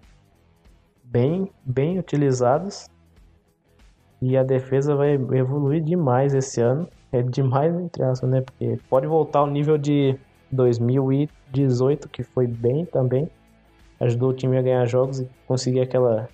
bem, 1.04 1.50
bem 1.66 2.00
utilizados. 2.00 2.88
E 4.22 4.36
a 4.38 4.44
defesa 4.44 4.96
vai 4.96 5.14
evoluir 5.14 5.82
demais 5.82 6.34
esse 6.34 6.60
ano 6.60 6.88
é 7.12 7.22
demais 7.22 7.76
entre 7.76 8.04
aspas, 8.04 8.30
né? 8.30 8.42
Porque 8.42 8.80
pode 8.90 9.08
voltar 9.08 9.40
ao 9.40 9.48
nível 9.48 9.78
de 9.78 10.18
2018, 10.52 12.08
que 12.10 12.24
foi 12.24 12.48
bem 12.48 12.86
também. 12.86 13.30
Ajudou 14.00 14.30
o 14.30 14.34
time 14.34 14.58
a 14.58 14.62
ganhar 14.62 14.86
jogos 14.86 15.20
e 15.20 15.30
conseguir 15.48 15.82
aquela 15.82 16.30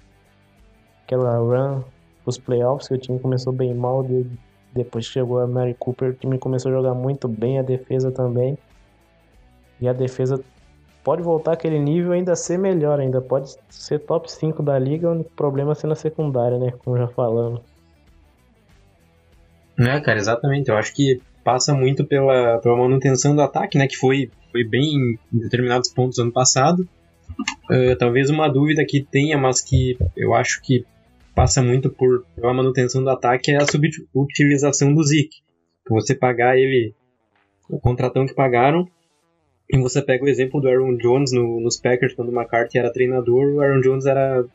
aquela 1.03 1.37
run 1.37 1.81
os 2.25 2.37
playoffs, 2.37 2.87
que 2.87 2.93
o 2.95 2.97
time 2.97 3.19
começou 3.19 3.53
bem 3.53 3.73
mal, 3.73 4.01
de, 4.01 4.25
depois 4.73 5.05
chegou 5.05 5.39
a 5.39 5.45
Mary 5.45 5.75
Cooper, 5.75 6.09
o 6.09 6.13
time 6.13 6.39
começou 6.39 6.71
a 6.71 6.75
jogar 6.75 6.95
muito 6.95 7.27
bem, 7.27 7.59
a 7.59 7.61
defesa 7.61 8.11
também. 8.11 8.57
E 9.79 9.87
a 9.87 9.93
defesa 9.93 10.43
pode 11.05 11.21
voltar 11.21 11.53
aquele 11.53 11.77
nível 11.77 12.13
ainda 12.13 12.35
ser 12.35 12.57
melhor, 12.57 12.99
ainda 12.99 13.21
pode 13.21 13.55
ser 13.69 13.99
top 13.99 14.29
5 14.29 14.63
da 14.63 14.77
liga, 14.79 15.11
o 15.11 15.23
problema 15.23 15.73
é 15.73 15.75
ser 15.75 15.85
na 15.85 15.93
secundária, 15.93 16.57
né? 16.57 16.73
Como 16.83 16.97
já 16.97 17.07
falamos. 17.07 17.61
Né, 19.77 20.01
cara, 20.01 20.17
exatamente. 20.17 20.69
Eu 20.69 20.75
acho 20.75 20.95
que 20.95 21.21
passa 21.43 21.75
muito 21.75 22.03
pela, 22.03 22.57
pela 22.57 22.75
manutenção 22.75 23.35
do 23.35 23.41
ataque, 23.43 23.77
né? 23.77 23.87
Que 23.87 23.95
foi, 23.95 24.31
foi 24.51 24.63
bem 24.63 24.95
em 25.31 25.39
determinados 25.39 25.89
pontos 25.93 26.17
ano 26.17 26.31
passado. 26.31 26.87
Uh, 27.69 27.95
talvez 27.99 28.31
uma 28.31 28.47
dúvida 28.47 28.83
que 28.83 29.03
tenha, 29.03 29.37
mas 29.37 29.61
que 29.61 29.95
eu 30.17 30.33
acho 30.33 30.59
que 30.63 30.83
passa 31.35 31.61
muito 31.61 31.91
por 31.91 32.25
pela 32.35 32.53
manutenção 32.53 33.03
do 33.03 33.09
ataque 33.11 33.51
é 33.51 33.57
a 33.57 33.67
subutilização 33.67 34.91
do 34.91 35.03
Zeke. 35.03 35.37
Você 35.87 36.15
pagar 36.15 36.57
ele 36.57 36.95
o 37.69 37.79
contratão 37.79 38.25
que 38.25 38.33
pagaram 38.33 38.87
e 39.69 39.77
você 39.77 40.01
pega 40.01 40.23
o 40.23 40.29
exemplo 40.29 40.61
do 40.61 40.67
Aaron 40.67 40.97
Jones 40.97 41.31
no, 41.31 41.59
nos 41.59 41.77
Packers 41.77 42.13
quando 42.13 42.29
o 42.29 42.35
McCarthy 42.35 42.77
era 42.77 42.93
treinador, 42.93 43.53
o 43.53 43.61
Aaron 43.61 43.81
Jones 43.81 44.05
era 44.05 44.45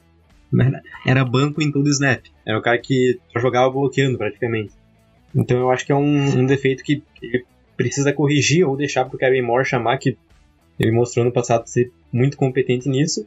era 1.07 1.25
banco 1.25 1.63
em 1.63 1.71
todo 1.71 1.89
snap. 1.89 2.25
Era 2.45 2.59
o 2.59 2.63
cara 2.63 2.79
que 2.79 3.19
jogava 3.37 3.71
bloqueando 3.71 4.19
praticamente. 4.19 4.73
Então 5.35 5.59
eu 5.59 5.71
acho 5.71 5.87
que 5.87 5.93
é 5.93 5.95
um, 5.95 6.41
um 6.41 6.47
defeito 6.47 6.83
que 6.83 7.03
ele 7.23 7.45
precisa 7.77 8.13
corrigir 8.13 8.67
ou 8.67 8.77
deixar 8.77 9.05
pro 9.05 9.19
Kevin 9.19 9.43
Moore 9.43 9.65
chamar 9.65 9.99
que 9.99 10.17
Ele 10.79 10.93
mostrou 10.93 11.25
no 11.25 11.33
passado 11.33 11.67
ser 11.67 11.93
muito 12.13 12.37
competente 12.37 12.89
nisso. 12.89 13.27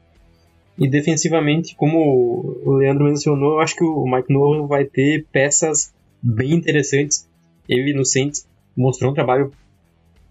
E 0.77 0.89
defensivamente, 0.89 1.75
como 1.75 2.59
o 2.65 2.73
Leandro 2.73 3.05
mencionou, 3.05 3.53
eu 3.53 3.59
acho 3.59 3.75
que 3.75 3.84
o 3.84 4.05
Mike 4.05 4.34
Nolan 4.34 4.67
vai 4.67 4.86
ter 4.86 5.25
peças 5.31 5.93
bem 6.21 6.53
interessantes. 6.53 7.27
Ele 7.69 7.93
no 7.93 8.03
Saints 8.03 8.47
mostrou 8.75 9.11
um 9.11 9.13
trabalho 9.13 9.51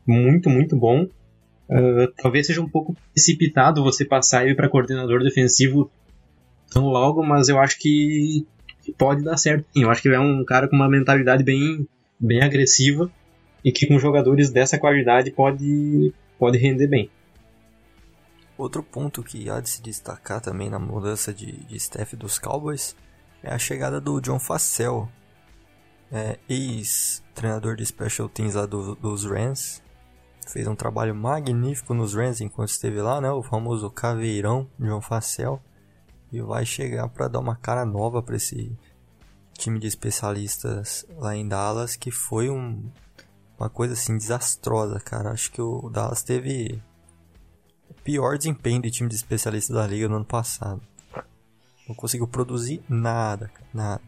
muito, 0.06 0.50
muito 0.50 0.76
bom. 0.76 1.06
Uh, 1.68 2.12
talvez 2.16 2.46
seja 2.46 2.60
um 2.60 2.68
pouco 2.68 2.96
precipitado 3.12 3.82
você 3.82 4.04
passar 4.04 4.44
ele 4.44 4.54
para 4.54 4.68
coordenador 4.68 5.22
defensivo 5.22 5.90
tão 6.70 6.86
logo, 6.86 7.22
mas 7.22 7.48
eu 7.48 7.58
acho 7.58 7.78
que 7.78 8.46
pode 8.98 9.22
dar 9.22 9.36
certo. 9.36 9.66
Eu 9.74 9.90
acho 9.90 10.02
que 10.02 10.08
ele 10.08 10.16
é 10.16 10.20
um 10.20 10.44
cara 10.44 10.68
com 10.68 10.76
uma 10.76 10.88
mentalidade 10.88 11.44
bem, 11.44 11.86
bem 12.18 12.42
agressiva 12.42 13.10
e 13.64 13.70
que 13.70 13.86
com 13.86 13.98
jogadores 13.98 14.50
dessa 14.50 14.78
qualidade 14.78 15.30
pode, 15.30 16.12
pode 16.38 16.58
render 16.58 16.88
bem. 16.88 17.10
Outro 18.58 18.82
ponto 18.82 19.22
que 19.22 19.48
há 19.48 19.60
de 19.60 19.70
se 19.70 19.82
destacar 19.82 20.40
também 20.40 20.68
na 20.68 20.78
mudança 20.78 21.32
de, 21.32 21.52
de 21.64 21.76
staff 21.76 22.14
dos 22.16 22.38
Cowboys 22.38 22.94
é 23.42 23.52
a 23.52 23.58
chegada 23.58 24.00
do 24.00 24.20
John 24.20 24.38
Facel, 24.38 25.08
é, 26.12 26.38
ex-treinador 26.48 27.74
de 27.74 27.84
special 27.84 28.28
teams 28.28 28.54
lá 28.54 28.66
do, 28.66 28.94
dos 28.94 29.24
Rams. 29.24 29.82
Fez 30.46 30.66
um 30.66 30.74
trabalho 30.74 31.14
magnífico 31.14 31.94
nos 31.94 32.14
Rams 32.14 32.40
enquanto 32.40 32.68
esteve 32.68 33.00
lá, 33.00 33.20
né? 33.20 33.30
O 33.30 33.42
famoso 33.42 33.90
caveirão 33.90 34.68
John 34.78 35.00
Facel. 35.00 35.60
E 36.32 36.40
vai 36.40 36.64
chegar 36.64 37.08
para 37.08 37.28
dar 37.28 37.40
uma 37.40 37.56
cara 37.56 37.84
nova 37.84 38.22
para 38.22 38.36
esse 38.36 38.76
time 39.52 39.78
de 39.78 39.86
especialistas 39.86 41.06
lá 41.18 41.36
em 41.36 41.46
Dallas, 41.46 41.94
que 41.94 42.10
foi 42.10 42.50
um, 42.50 42.90
uma 43.58 43.68
coisa 43.68 43.94
assim 43.94 44.16
desastrosa, 44.16 44.98
cara. 44.98 45.30
Acho 45.30 45.52
que 45.52 45.60
o 45.60 45.88
Dallas 45.90 46.22
teve 46.22 46.82
pior 48.02 48.36
desempenho 48.36 48.82
de 48.82 48.90
time 48.90 49.08
de 49.08 49.14
especialista 49.14 49.72
da 49.72 49.86
liga 49.86 50.08
no 50.08 50.16
ano 50.16 50.24
passado. 50.24 50.80
Não 51.88 51.94
conseguiu 51.94 52.26
produzir 52.26 52.82
nada, 52.88 53.50
nada. 53.72 54.00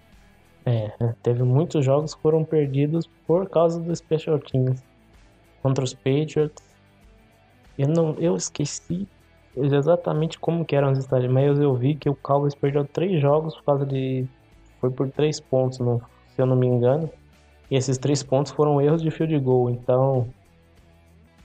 É, 0.67 0.91
teve 1.23 1.43
muitos 1.43 1.85
jogos 1.85 2.15
que 2.15 2.23
foram 2.23 2.45
perdidos 2.45 3.07
por 3.27 3.49
causa 3.49 3.79
do 3.79 3.95
Special 3.95 4.39
Teams. 4.39 4.83
Contra 5.65 5.83
os 5.83 5.95
Patriots. 5.95 6.63
Eu 7.79 7.89
não, 7.89 8.15
eu 8.19 8.37
esqueci 8.37 9.09
exatamente 9.57 10.39
como 10.39 10.65
que 10.65 10.77
eram 10.77 10.91
as 10.91 10.99
estatísticas, 10.99 11.35
mas 11.35 11.59
eu 11.59 11.75
vi 11.75 11.97
que 11.97 12.09
o 12.09 12.15
Cowboys 12.15 12.55
perdeu 12.55 12.85
três 12.85 13.21
jogos 13.21 13.57
por 13.57 13.65
causa 13.65 13.87
de 13.87 14.27
foi 14.81 14.91
por 14.91 15.11
três 15.11 15.41
pontos, 15.41 15.79
não, 15.79 15.99
se 16.35 16.43
eu 16.43 16.45
não 16.45 16.55
me 16.55 16.67
engano. 16.67 17.11
E 17.71 17.77
esses 17.77 17.97
três 17.97 18.23
pontos 18.23 18.53
foram 18.53 18.79
erros 18.79 19.03
de 19.03 19.11
field 19.11 19.37
goal, 19.41 19.71
então 19.71 20.29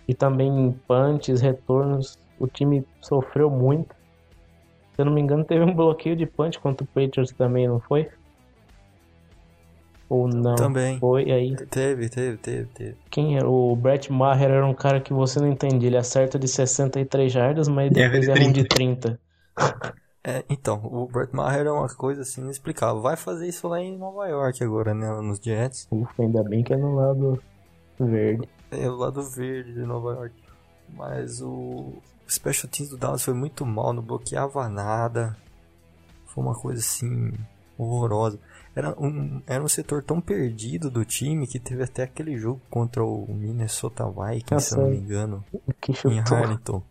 e 0.08 0.14
também 0.14 0.76
punts, 0.86 1.40
retornos 1.40 2.20
o 2.38 2.48
time 2.48 2.86
sofreu 3.02 3.50
muito. 3.50 3.96
Se 4.94 5.02
eu 5.02 5.06
não 5.06 5.14
me 5.14 5.22
engano, 5.22 5.46
teve 5.46 5.64
um 5.64 5.74
bloqueio 5.74 6.16
de 6.16 6.26
punch 6.26 6.60
contra 6.60 6.84
o 6.84 6.88
Patriots 6.88 7.32
também, 7.32 7.68
não 7.68 7.80
foi? 7.80 8.10
Ou 10.10 10.28
não? 10.28 10.55
Também. 10.55 10.99
Foi 10.99 11.32
aí. 11.32 11.55
Teve, 11.55 12.10
teve, 12.10 12.38
teve, 12.38 12.66
teve. 12.74 12.95
Quem 13.12 13.38
era? 13.38 13.47
O 13.47 13.76
Brett 13.76 14.12
Maher 14.12 14.49
era 14.49 14.66
um 14.66 14.74
cara 14.74 14.99
que 14.99 15.14
você 15.14 15.39
não 15.39 15.47
entende. 15.47 15.86
Ele 15.86 15.97
acerta 15.97 16.39
de 16.39 16.47
63 16.47 17.32
jardas, 17.32 17.68
mas 17.68 17.91
depois 17.91 18.28
erra 18.28 18.45
um 18.45 18.51
de 18.51 18.64
30. 18.64 19.20
É, 20.22 20.43
então, 20.49 20.82
o 20.84 21.07
Brett 21.07 21.34
Maher 21.34 21.66
é 21.66 21.72
uma 21.72 21.88
coisa 21.88 22.24
assim 22.24 22.41
inexplicável. 22.41 23.01
Vai 23.01 23.16
fazer 23.16 23.47
isso 23.47 23.70
lá 23.70 23.80
em 23.80 23.97
Nova 23.97 24.28
York 24.28 24.62
agora, 24.62 24.93
né? 24.93 25.10
Nos 25.22 25.39
Jets. 25.39 25.88
Ufa, 25.89 26.22
ainda 26.22 26.43
bem 26.43 26.62
que 26.62 26.74
é 26.74 26.78
no 26.78 26.93
lado 26.93 27.41
verde. 27.97 28.47
É, 28.70 28.89
o 28.89 28.95
lado 28.97 29.24
verde 29.24 29.74
de 29.74 29.80
Nova 29.80 30.12
York. 30.12 30.36
Mas 30.89 31.41
o, 31.41 31.47
o 31.47 32.01
special 32.28 32.70
teams 32.70 32.89
do 32.89 32.97
Dallas 32.97 33.24
foi 33.24 33.34
muito 33.34 33.66
mal, 33.66 33.93
não 33.93 34.03
bloqueava 34.03 34.68
nada. 34.68 35.38
Foi 36.26 36.43
uma 36.43 36.53
coisa 36.53 36.82
assim 36.82 37.32
horrorosa. 37.84 38.40
Era 38.76 38.96
um, 39.00 39.42
era 39.48 39.64
um 39.64 39.68
setor 39.68 40.04
tão 40.04 40.22
perdido 40.22 40.90
do 40.90 41.04
time 41.04 41.48
que 41.48 41.60
teve 41.60 41.84
até 41.84 42.04
aquele 42.04 42.38
jogo 42.38 42.62
contra 42.70 43.04
o 43.04 43.26
Minnesota 43.34 44.06
Vikings, 44.06 44.70
se 44.70 44.78
não 44.78 44.90
me 44.90 44.98
engano, 44.98 45.44
em 46.06 46.22
Harrington. 46.22 46.84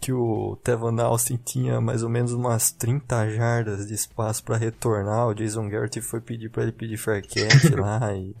Que 0.00 0.12
o 0.12 0.56
Tevon 0.62 1.00
Austin 1.00 1.36
tinha 1.44 1.80
mais 1.80 2.02
ou 2.02 2.08
menos 2.08 2.32
umas 2.32 2.70
30 2.70 3.30
jardas 3.30 3.88
de 3.88 3.94
espaço 3.94 4.44
para 4.44 4.56
retornar. 4.56 5.26
O 5.26 5.34
Jason 5.34 5.68
Garrett 5.68 6.00
foi 6.00 6.20
pedir 6.20 6.50
para 6.50 6.62
ele 6.62 6.72
pedir 6.72 6.96
fair 6.96 7.22
catch 7.22 7.72
lá 7.76 8.14
e 8.14 8.36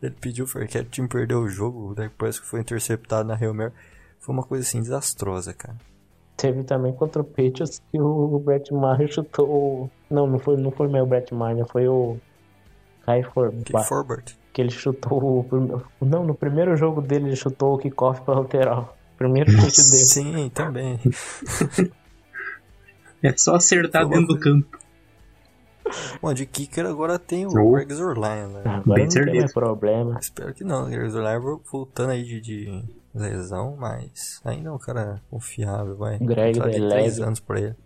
ele 0.00 0.14
pediu 0.18 0.46
fair 0.46 0.66
catch, 0.66 0.86
o 0.86 0.90
time 0.90 1.08
perdeu 1.08 1.40
o 1.40 1.48
jogo. 1.48 1.94
Depois 1.94 2.40
que 2.40 2.46
foi 2.46 2.60
interceptado 2.60 3.28
na 3.28 3.34
Hail 3.34 3.52
Mary. 3.52 3.72
Foi 4.18 4.34
uma 4.34 4.42
coisa 4.42 4.66
assim 4.66 4.80
desastrosa, 4.80 5.52
cara. 5.52 5.76
Teve 6.36 6.64
também 6.64 6.92
contra 6.94 7.20
o 7.20 7.24
Patriots 7.24 7.80
que 7.90 8.00
o 8.00 8.38
Brett 8.38 8.72
Maher 8.72 9.12
chutou. 9.12 9.90
Não, 10.14 10.26
não 10.26 10.38
foi, 10.38 10.56
não 10.56 10.70
foi 10.70 10.88
meu 10.88 11.04
Brett 11.04 11.34
Maher, 11.34 11.66
foi 11.66 11.88
o 11.88 12.16
Kai 13.04 13.22
Forbert. 13.22 14.36
Que 14.52 14.62
ele 14.62 14.70
chutou. 14.70 15.20
O... 15.20 15.82
Não, 16.00 16.24
no 16.24 16.34
primeiro 16.34 16.76
jogo 16.76 17.02
dele 17.02 17.28
ele 17.28 17.36
chutou 17.36 17.74
o 17.74 17.78
kickoff 17.78 18.22
pra 18.22 18.34
lateral. 18.34 18.96
Primeiro 19.18 19.50
chute 19.50 19.76
dele. 19.76 20.04
Sim, 20.04 20.50
também. 20.50 20.98
é 23.22 23.36
só 23.36 23.56
acertar 23.56 24.08
dentro 24.08 24.34
do 24.34 24.40
campo. 24.40 24.78
Bom, 26.20 26.32
de 26.32 26.46
kicker 26.46 26.86
agora 26.86 27.18
tem 27.18 27.46
o 27.46 27.50
oh. 27.50 27.72
Greg 27.72 27.92
Zurline, 27.92 28.54
né? 28.54 28.62
Agora 28.64 28.94
Bem 28.94 29.04
não 29.04 29.32
tem 29.32 29.46
problema. 29.52 30.18
Espero 30.18 30.54
que 30.54 30.64
não. 30.64 30.86
O 30.86 30.88
Greg 30.88 31.10
Zurline 31.10 31.60
voltando 31.70 32.10
aí 32.10 32.24
de, 32.24 32.40
de 32.40 32.82
lesão, 33.14 33.76
mas 33.78 34.40
ainda 34.44 34.70
é 34.70 34.72
um 34.72 34.78
cara 34.78 35.20
confiável, 35.30 35.96
vai. 35.96 36.18
Greg 36.18 36.58
de 36.58 36.88
3 36.88 37.20
anos 37.20 37.40
por 37.40 37.56
ele. 37.56 37.76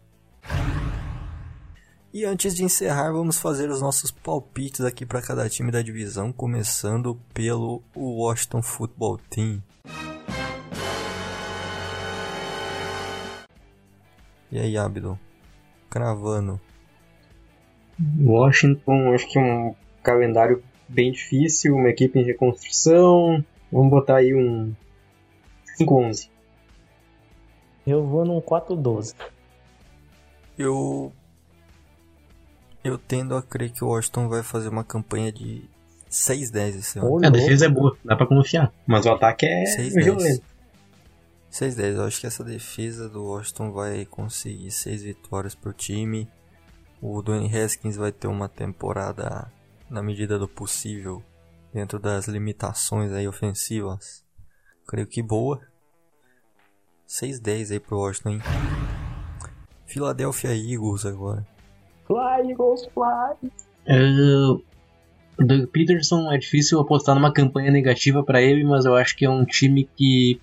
E 2.13 2.25
antes 2.25 2.55
de 2.55 2.65
encerrar, 2.65 3.13
vamos 3.13 3.39
fazer 3.39 3.69
os 3.69 3.83
nossos 3.83 4.11
palpites 4.11 4.81
aqui 4.81 5.05
para 5.05 5.21
cada 5.21 5.47
time 5.47 5.71
da 5.71 5.83
divisão, 5.83 6.33
começando 6.33 7.21
pelo 7.35 7.83
Washington 7.95 8.63
Football 8.63 9.19
Team. 9.29 9.63
E 14.51 14.59
aí, 14.59 14.79
Abdon? 14.79 15.19
Cravando. 15.91 16.59
Washington, 18.19 19.13
acho 19.13 19.29
que 19.29 19.39
é 19.39 19.43
um 19.43 19.75
calendário 20.03 20.63
bem 20.89 21.13
difícil, 21.13 21.75
uma 21.75 21.91
equipe 21.91 22.19
em 22.19 22.25
reconstrução. 22.25 23.45
Vamos 23.71 23.91
botar 23.91 24.17
aí 24.17 24.35
um 24.35 24.75
5-11. 25.79 26.31
Eu 27.87 28.07
vou 28.07 28.25
num 28.25 28.41
4-12. 28.41 29.15
Eu. 30.57 31.13
Eu 32.89 32.99
tendo 32.99 33.37
a 33.37 33.43
crer 33.43 33.71
que 33.71 33.85
o 33.85 33.89
Washington 33.89 34.29
vai 34.29 34.43
fazer 34.43 34.69
uma 34.69 34.85
campanha 34.85 35.31
de 35.33 35.69
6-10 36.11 36.79
esse 36.79 36.99
ano. 36.99 37.25
A 37.25 37.31
defesa 37.31 37.67
é 37.67 37.69
boa, 37.69 37.97
dá 38.05 38.17
pra 38.17 38.27
confiar. 38.27 38.73
Mas 38.87 39.07
o 39.07 39.11
ataque 39.11 39.47
é 39.47 39.67
6, 39.67 39.95
violento. 39.95 40.43
6-10, 41.53 41.97
eu 41.97 42.05
acho 42.05 42.21
que 42.21 42.27
essa 42.27 42.45
defesa 42.45 43.09
do 43.09 43.25
Washington 43.25 43.73
vai 43.73 44.05
conseguir 44.07 44.71
6 44.71 45.03
vitórias 45.03 45.55
pro 45.55 45.73
time. 45.73 46.29
O 47.01 47.23
Dwayne 47.23 47.55
Haskins 47.55 47.97
vai 47.97 48.13
ter 48.13 48.27
uma 48.27 48.49
temporada 48.49 49.51
na 49.89 50.03
medida 50.03 50.39
do 50.39 50.49
possível, 50.49 51.23
dentro 51.73 51.99
das 51.99 52.27
limitações 52.27 53.13
aí 53.13 53.27
ofensivas 53.27 54.27
creio 54.89 55.07
que 55.07 55.23
boa. 55.23 55.61
6-10 57.07 57.73
aí 57.73 57.81
pro 57.81 57.99
Washington, 57.99 58.31
hein? 58.31 58.43
Philadelphia 59.87 60.55
Eagles 60.55 61.05
agora. 61.05 61.47
Fly, 62.09 62.51
Eagles, 62.51 62.89
fly! 62.95 63.51
Uh, 63.87 64.63
Doug 65.39 65.67
Peterson 65.71 66.33
é 66.33 66.39
difícil 66.39 66.81
apostar 66.81 67.15
numa 67.15 67.33
campanha 67.33 67.71
negativa 67.71 68.25
para 68.25 68.41
ele, 68.43 68.65
mas 68.65 68.87
eu 68.87 68.97
acho 68.97 69.15
que 69.15 69.27
é 69.27 69.31
um 69.31 69.45
time 69.45 69.89
que 69.95 70.41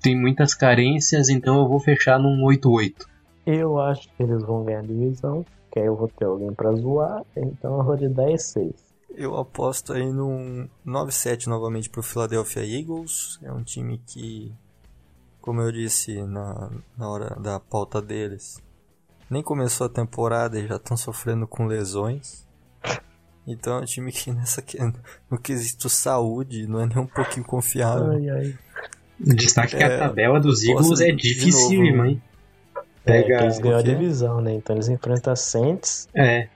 tem 0.00 0.18
muitas 0.18 0.54
carências, 0.54 1.28
então 1.28 1.60
eu 1.60 1.68
vou 1.68 1.78
fechar 1.78 2.18
num 2.18 2.42
8-8. 2.44 3.06
Eu 3.46 3.78
acho 3.78 4.08
que 4.16 4.22
eles 4.22 4.42
vão 4.42 4.64
ganhar 4.64 4.80
a 4.80 4.82
divisão, 4.82 5.44
que 5.70 5.78
aí 5.78 5.86
eu 5.86 5.94
vou 5.94 6.08
ter 6.08 6.24
alguém 6.24 6.52
pra 6.52 6.72
zoar, 6.72 7.22
então 7.36 7.76
eu 7.76 7.84
vou 7.84 7.96
de 7.96 8.06
10-6. 8.06 8.74
Eu 9.14 9.36
aposto 9.36 9.92
aí 9.92 10.10
num 10.10 10.68
9-7 10.86 11.46
novamente 11.46 11.88
pro 11.88 12.02
Philadelphia 12.02 12.64
Eagles. 12.64 13.38
É 13.42 13.52
um 13.52 13.62
time 13.62 13.98
que, 14.06 14.52
como 15.40 15.60
eu 15.60 15.70
disse 15.70 16.20
na, 16.22 16.70
na 16.98 17.08
hora 17.08 17.36
da 17.40 17.58
pauta 17.58 18.02
deles, 18.02 18.62
nem 19.30 19.42
começou 19.42 19.86
a 19.86 19.90
temporada 19.90 20.58
e 20.58 20.66
já 20.66 20.76
estão 20.76 20.96
sofrendo 20.96 21.46
com 21.46 21.66
lesões. 21.66 22.46
Então 23.46 23.78
é 23.78 23.80
um 23.82 23.84
time 23.84 24.10
que 24.10 24.32
nessa 24.32 24.62
no 25.30 25.38
quesito 25.38 25.88
saúde 25.88 26.66
não 26.66 26.80
é 26.80 26.86
nem 26.86 26.98
um 26.98 27.06
pouquinho 27.06 27.44
confiável. 27.44 28.12
Ai, 28.12 28.28
ai. 28.28 28.58
Destaque 29.18 29.76
é, 29.76 29.78
que 29.78 29.84
a 29.84 29.88
é, 29.88 29.98
tabela 29.98 30.40
dos 30.40 30.64
Eagles 30.64 31.00
é 31.00 31.10
difícil, 31.12 31.84
hein? 32.04 32.22
Pega... 33.04 33.40
É, 33.40 33.42
eles 33.44 33.58
ganham 33.58 33.78
a 33.78 33.82
divisão, 33.82 34.40
né? 34.40 34.54
Então 34.54 34.74
eles 34.76 34.88
enfrentam 34.88 35.32
a 35.32 35.36
Saints. 35.36 36.08
É. 36.14 36.48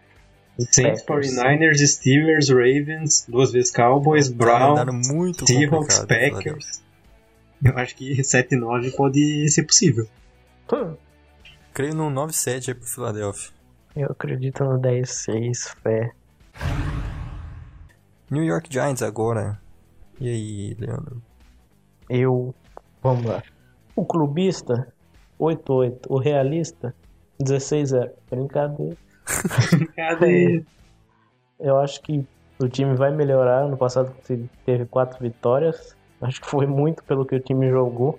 Saints, 0.59 1.05
49ers, 1.05 1.79
Steelers, 1.87 2.51
Ravens, 2.51 3.25
duas 3.27 3.51
vezes 3.51 3.71
Cowboys, 3.71 4.29
Browns, 4.29 5.09
muito 5.09 5.47
Seahawks, 5.47 6.01
Packers. 6.01 6.83
Eu 7.65 7.79
acho 7.79 7.95
que 7.95 8.21
7-9 8.21 8.95
pode 8.95 9.49
ser 9.49 9.63
possível. 9.63 10.07
Hum, 10.73 10.95
Creio 11.73 11.95
num 11.95 12.13
9-7 12.13 12.69
aí 12.69 12.75
pro 12.75 12.87
Philadelphia. 12.87 13.51
eu 13.97 14.09
acredito 14.11 14.65
no 14.65 14.79
10-6, 14.81 15.77
fé. 15.83 16.11
New 18.31 18.43
York 18.45 18.69
Giants 18.73 19.03
agora. 19.03 19.61
E 20.21 20.29
aí, 20.29 20.77
Leandro? 20.79 21.23
Eu. 22.09 22.55
Vamos 23.03 23.25
lá. 23.25 23.43
O 23.97 24.05
clubista, 24.05 24.93
8-8. 25.39 26.07
O 26.09 26.19
realista, 26.19 26.95
16-0. 27.43 28.11
Brincadeira. 28.31 28.97
Cadê? 29.97 30.65
Eu 31.59 31.79
acho 31.79 32.01
que 32.01 32.27
o 32.59 32.69
time 32.69 32.95
vai 32.95 33.11
melhorar. 33.15 33.69
No 33.69 33.77
passado 33.77 34.15
teve 34.65 34.87
quatro 34.87 35.19
vitórias. 35.21 35.95
Acho 36.21 36.41
que 36.41 36.47
foi 36.49 36.67
muito 36.67 37.05
pelo 37.05 37.27
que 37.27 37.35
o 37.35 37.41
time 37.41 37.69
jogou. 37.69 38.19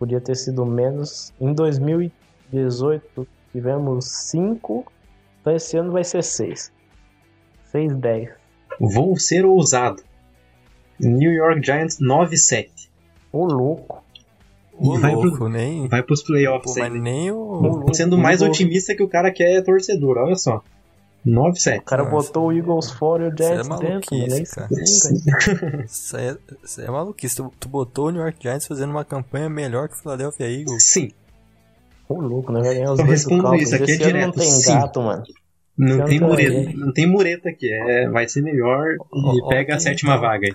Podia 0.00 0.20
ter 0.20 0.34
sido 0.34 0.66
menos. 0.66 1.32
Em 1.40 1.52
2018 1.52 3.28
tivemos 3.52 4.06
5. 4.30 4.90
Então 5.40 5.54
esse 5.54 5.76
ano 5.76 5.92
vai 5.92 6.02
ser 6.02 6.24
6. 6.24 6.72
6-10. 7.72 8.30
Vou 8.80 9.16
ser 9.18 9.44
ousado. 9.44 10.02
New 10.98 11.30
York 11.32 11.64
Giants 11.64 11.98
9-7. 12.00 12.68
Ô 13.32 13.44
louco. 13.44 14.02
Ô, 14.72 14.98
vai 14.98 15.12
pro- 15.12 15.22
louco, 15.28 15.48
nem... 15.48 15.86
Vai 15.88 16.02
pros 16.02 16.22
Pô, 16.22 16.28
playoffs 16.28 16.74
mas 16.78 16.92
aí. 16.92 16.98
nem 16.98 17.30
o... 17.30 17.36
louco. 17.36 17.94
Sendo 17.94 18.16
mais 18.16 18.40
Eagles- 18.40 18.58
otimista 18.58 18.94
que 18.94 19.02
o 19.02 19.08
cara 19.08 19.30
que 19.30 19.42
é 19.44 19.60
torcedor, 19.62 20.16
olha 20.16 20.34
só. 20.36 20.62
9-7. 21.26 21.78
O 21.78 21.82
cara 21.82 22.02
Nossa. 22.04 22.14
botou 22.28 22.46
o 22.48 22.52
Eagles 22.52 22.90
fora 22.92 23.24
e 23.24 23.28
o 23.28 23.36
Giants 23.36 23.66
Isso 23.66 23.72
é 23.74 23.76
dentro. 23.78 24.16
maluquice, 24.16 24.28
Nem 24.28 24.44
cara. 24.44 24.68
assim, 24.82 25.84
Isso 25.84 26.16
é, 26.16 26.36
isso 26.64 26.80
é 26.80 26.90
maluquice. 26.90 27.36
Tu, 27.36 27.52
tu 27.60 27.68
botou 27.68 28.06
o 28.06 28.10
New 28.10 28.22
York 28.22 28.38
Giants 28.40 28.66
fazendo 28.66 28.90
uma 28.90 29.04
campanha 29.04 29.48
melhor 29.50 29.88
que 29.88 29.94
o 29.94 29.98
Philadelphia 29.98 30.46
Eagles. 30.50 30.82
Sim. 30.84 31.10
Ô 32.08 32.20
louco, 32.20 32.50
né? 32.52 32.60
Vai 32.60 32.74
ganhar 32.74 32.92
os 32.92 32.98
Eu 32.98 33.06
dois 33.06 33.24
respondo 33.24 33.54
isso, 33.56 33.74
aqui 33.74 33.92
é 33.92 33.94
ano 33.94 34.02
não 34.02 34.06
direto, 34.12 34.38
tem 34.38 34.50
sim. 34.50 34.72
gato, 34.72 35.00
mano. 35.02 35.22
Não 35.78 35.94
Então 35.94 36.06
tem 36.06 36.20
mureta. 36.20 36.56
aí. 36.70 36.74
Não 36.76 36.92
tem 36.92 37.06
mureta 37.06 37.48
aqui. 37.50 37.72
É, 37.72 38.08
vai 38.10 38.28
ser 38.28 38.42
melhor 38.42 38.84
e 38.94 39.48
pega 39.48 39.76
a 39.76 39.78
sétima 39.80 40.14
tá- 40.14 40.20
vaga 40.20 40.46
aí. 40.46 40.54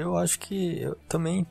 Eu 0.00 0.16
acho 0.16 0.38
que 0.38 0.80
eu 0.80 0.94
também 1.08 1.44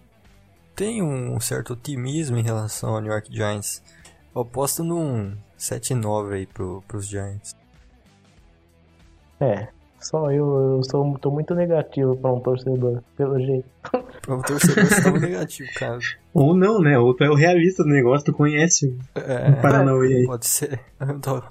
tenho 0.76 1.06
um 1.06 1.40
certo 1.42 1.74
otimismo 1.74 2.38
em 2.38 2.42
relação 2.42 2.96
ao 2.96 3.02
New 3.02 3.12
York 3.12 3.34
Giants. 3.36 3.84
Eu 4.34 4.42
aposto 4.42 4.84
num 4.84 5.36
7-9 5.58 6.34
aí 6.34 6.46
pro, 6.46 6.82
pros 6.88 7.06
Giants. 7.06 7.54
É, 9.40 9.68
só 10.00 10.32
eu, 10.32 10.76
eu 10.78 10.84
sou, 10.84 11.18
tô 11.20 11.32
muito 11.32 11.54
negativo 11.56 12.16
pra 12.18 12.32
um 12.34 12.40
torcedor, 12.40 13.02
pelo 13.18 13.40
jeito. 13.40 13.68
Pro 14.22 14.42
torcedor 14.44 14.86
você 14.86 15.02
tava 15.04 15.20
negativo, 15.20 15.70
cara. 15.76 16.00
Ou 16.34 16.56
não, 16.56 16.80
né? 16.82 16.98
Ou 17.00 17.14
tu 17.16 17.24
é 17.24 17.30
o 17.30 17.36
realista 17.36 17.84
do 17.84 17.90
negócio, 17.90 18.26
tu 18.26 18.34
conhece 18.34 18.88
o 18.88 18.98
É, 19.20 19.52
Paranauê 19.62 20.14
aí. 20.18 20.26
pode 20.26 20.46
ser. 20.46 20.80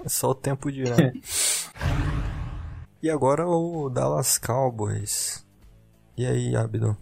Só 0.07 0.31
o 0.31 0.35
tempo 0.35 0.71
dirá. 0.71 0.95
E 3.01 3.09
agora 3.09 3.47
o 3.47 3.89
Dallas 3.89 4.39
Cowboys. 4.39 5.47
E 6.17 6.27
aí, 6.27 6.57
Abdo? 6.57 6.97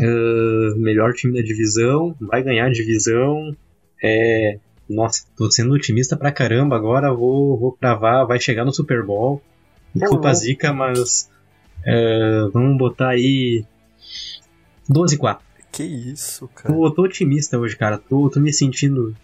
Ah, 0.00 0.74
melhor 0.78 1.12
time 1.12 1.34
da 1.34 1.46
divisão, 1.46 2.16
vai 2.18 2.42
ganhar 2.42 2.66
a 2.66 2.72
divisão. 2.72 3.54
É, 4.02 4.58
nossa, 4.88 5.24
tô 5.36 5.50
sendo 5.50 5.72
otimista 5.74 6.16
pra 6.16 6.30
caramba 6.32 6.76
agora, 6.76 7.12
vou, 7.12 7.58
vou 7.58 7.72
cravar, 7.72 8.26
vai 8.26 8.38
chegar 8.40 8.64
no 8.64 8.72
Super 8.72 9.02
Bowl. 9.04 9.40
Desculpa 9.94 10.30
a 10.30 10.34
zica, 10.34 10.72
mas 10.72 11.30
ah, 11.86 12.48
vamos 12.52 12.76
botar 12.78 13.10
aí 13.10 13.64
12-4. 14.90 15.38
Que 15.72 15.82
isso, 15.82 16.48
cara. 16.54 16.72
Tô, 16.74 16.90
tô 16.90 17.02
otimista 17.02 17.58
hoje, 17.58 17.76
cara. 17.76 17.98
Tô, 17.98 18.30
tô 18.30 18.38
me 18.40 18.52
sentindo. 18.52 19.14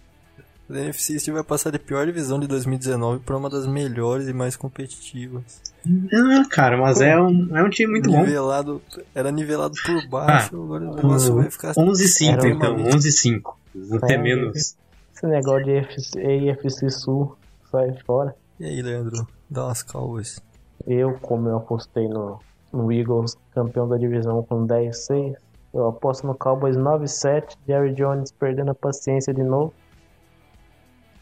O 0.69 0.73
NFC 0.75 1.13
East 1.13 1.27
vai 1.29 1.43
passar 1.43 1.69
de 1.69 1.79
pior 1.79 2.05
divisão 2.05 2.39
de 2.39 2.47
2019 2.47 3.19
para 3.25 3.35
uma 3.37 3.49
das 3.49 3.67
melhores 3.67 4.27
e 4.27 4.33
mais 4.33 4.55
competitivas. 4.55 5.43
Ah, 5.85 6.45
cara, 6.49 6.77
mas 6.77 7.01
é 7.01 7.19
um, 7.19 7.55
é 7.57 7.63
um 7.63 7.69
time 7.69 7.91
muito 7.91 8.09
bom. 8.09 8.19
nivelado, 8.21 8.81
Era 9.13 9.31
nivelado 9.31 9.73
por 9.85 10.07
baixo, 10.07 10.55
agora 10.55 10.83
o 10.91 10.95
negócio 10.95 11.35
vai 11.35 11.49
ficar 11.51 11.73
11-5, 11.73 12.27
Era 12.31 12.47
então, 12.49 12.51
extremamente- 12.77 12.95
11-5. 12.97 13.41
Vou 13.75 13.99
ter 13.99 14.13
É, 14.13 14.17
menos. 14.17 14.75
Esse 15.21 15.27
negócio 15.27 15.65
de 15.65 15.77
AFC, 15.77 16.49
AFC 16.49 16.89
Sul 16.89 17.37
sai 17.69 17.93
fora. 18.05 18.35
E 18.59 18.65
aí, 18.65 18.81
Leandro? 18.81 19.27
Dallas 19.47 19.83
Cowboys. 19.83 20.41
Eu, 20.87 21.13
como 21.19 21.47
eu 21.47 21.57
apostei 21.57 22.07
no, 22.07 22.39
no 22.73 22.91
Eagles, 22.91 23.37
campeão 23.53 23.87
da 23.87 23.97
divisão 23.97 24.41
com 24.43 24.65
10-6, 24.65 25.35
eu 25.73 25.87
aposto 25.87 26.25
no 26.25 26.33
Cowboys 26.35 26.75
9-7, 26.75 27.55
Jerry 27.67 27.93
Jones 27.93 28.31
perdendo 28.31 28.71
a 28.71 28.75
paciência 28.75 29.31
de 29.31 29.43
novo, 29.43 29.71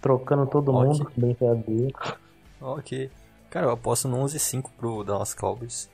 trocando 0.01 0.47
todo 0.47 0.73
Ok. 0.73 0.87
mundo, 0.87 1.11
brincadeira. 1.17 1.93
Ok. 2.61 3.11
Cara, 3.49 3.65
eu 3.65 3.71
aposto 3.71 4.07
no 4.07 4.17
11-5 4.23 4.69
pro 4.77 5.03
Dallas 5.03 5.33
Cowboys. 5.33 5.89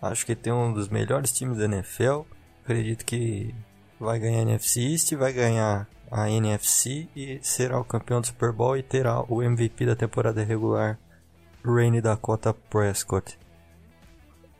Acho 0.00 0.26
que 0.26 0.34
tem 0.34 0.52
um 0.52 0.72
dos 0.72 0.88
melhores 0.88 1.30
times 1.30 1.58
da 1.58 1.64
NFL. 1.66 2.22
Acredito 2.64 3.04
que 3.04 3.54
vai 4.02 4.18
ganhar 4.18 4.40
a 4.40 4.42
NFC 4.42 4.80
East, 4.80 5.14
vai 5.14 5.32
ganhar 5.32 5.88
a 6.10 6.30
NFC 6.30 7.08
e 7.16 7.38
será 7.40 7.80
o 7.80 7.84
campeão 7.84 8.20
do 8.20 8.26
Super 8.26 8.52
Bowl 8.52 8.76
e 8.76 8.82
terá 8.82 9.24
o 9.28 9.42
MVP 9.42 9.86
da 9.86 9.96
temporada 9.96 10.44
regular, 10.44 10.98
Rainy 11.64 12.00
Dakota 12.00 12.52
Prescott. 12.52 13.38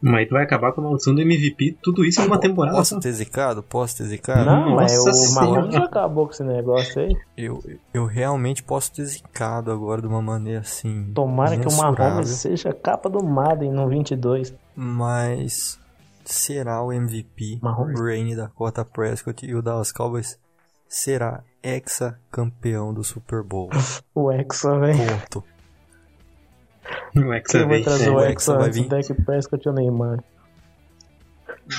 Mas 0.00 0.26
tu 0.26 0.32
vai 0.32 0.42
acabar 0.42 0.72
com 0.72 0.80
a 0.80 0.84
maldição 0.84 1.14
do 1.14 1.20
MVP, 1.20 1.76
tudo 1.80 2.04
isso 2.04 2.20
em 2.20 2.26
uma 2.26 2.40
temporada 2.40 2.76
Posso 2.76 2.98
ter 2.98 3.12
zicado? 3.12 3.62
Posso 3.62 3.98
ter 3.98 4.04
zicado? 4.04 4.46
Não, 4.46 4.74
mas 4.74 4.98
o. 4.98 5.34
Mahomes 5.34 5.74
já 5.74 5.84
acabou 5.84 6.26
com 6.26 6.32
esse 6.32 6.42
negócio 6.42 7.00
aí. 7.00 7.16
Eu, 7.36 7.62
eu 7.94 8.04
realmente 8.04 8.64
posso 8.64 8.92
ter 8.92 9.04
zicado 9.04 9.70
agora 9.70 10.00
de 10.00 10.08
uma 10.08 10.20
maneira 10.20 10.60
assim. 10.60 11.12
Tomara 11.14 11.56
que 11.56 11.68
o. 11.68 11.72
Mahomes 11.72 12.30
seja 12.30 12.72
capa 12.72 13.08
do 13.08 13.22
Madden 13.22 13.70
no 13.70 13.88
22. 13.88 14.52
Mas 14.74 15.78
será 16.32 16.82
o 16.82 16.92
MVP 16.92 17.58
Mahomes. 17.62 18.00
Rainy 18.00 18.34
Dakota 18.36 18.84
Prescott 18.84 19.44
e 19.46 19.54
o 19.54 19.62
Dallas 19.62 19.92
Cowboys 19.92 20.38
será 20.88 21.42
ex-campeão 21.62 22.92
do 22.92 23.02
Super 23.04 23.42
Bowl. 23.42 23.70
O 24.14 24.30
Hexa, 24.30 24.78
velho. 24.78 24.98
Ponto. 24.98 25.44
Quem 27.12 27.24
você 27.24 27.64
vai 27.64 27.82
trazer 27.82 28.06
É, 28.06 28.10
o 28.10 28.14
o 28.14 28.20
Hexa 28.20 28.30
Hexa 28.32 28.54
vai 28.56 28.66
antes? 28.68 28.78
O 28.78 28.82
vir. 28.82 28.88
Deck 28.88 29.14
Prescott 29.24 29.68
ou 29.68 29.74
o 29.74 29.76
Neymar? 29.76 30.24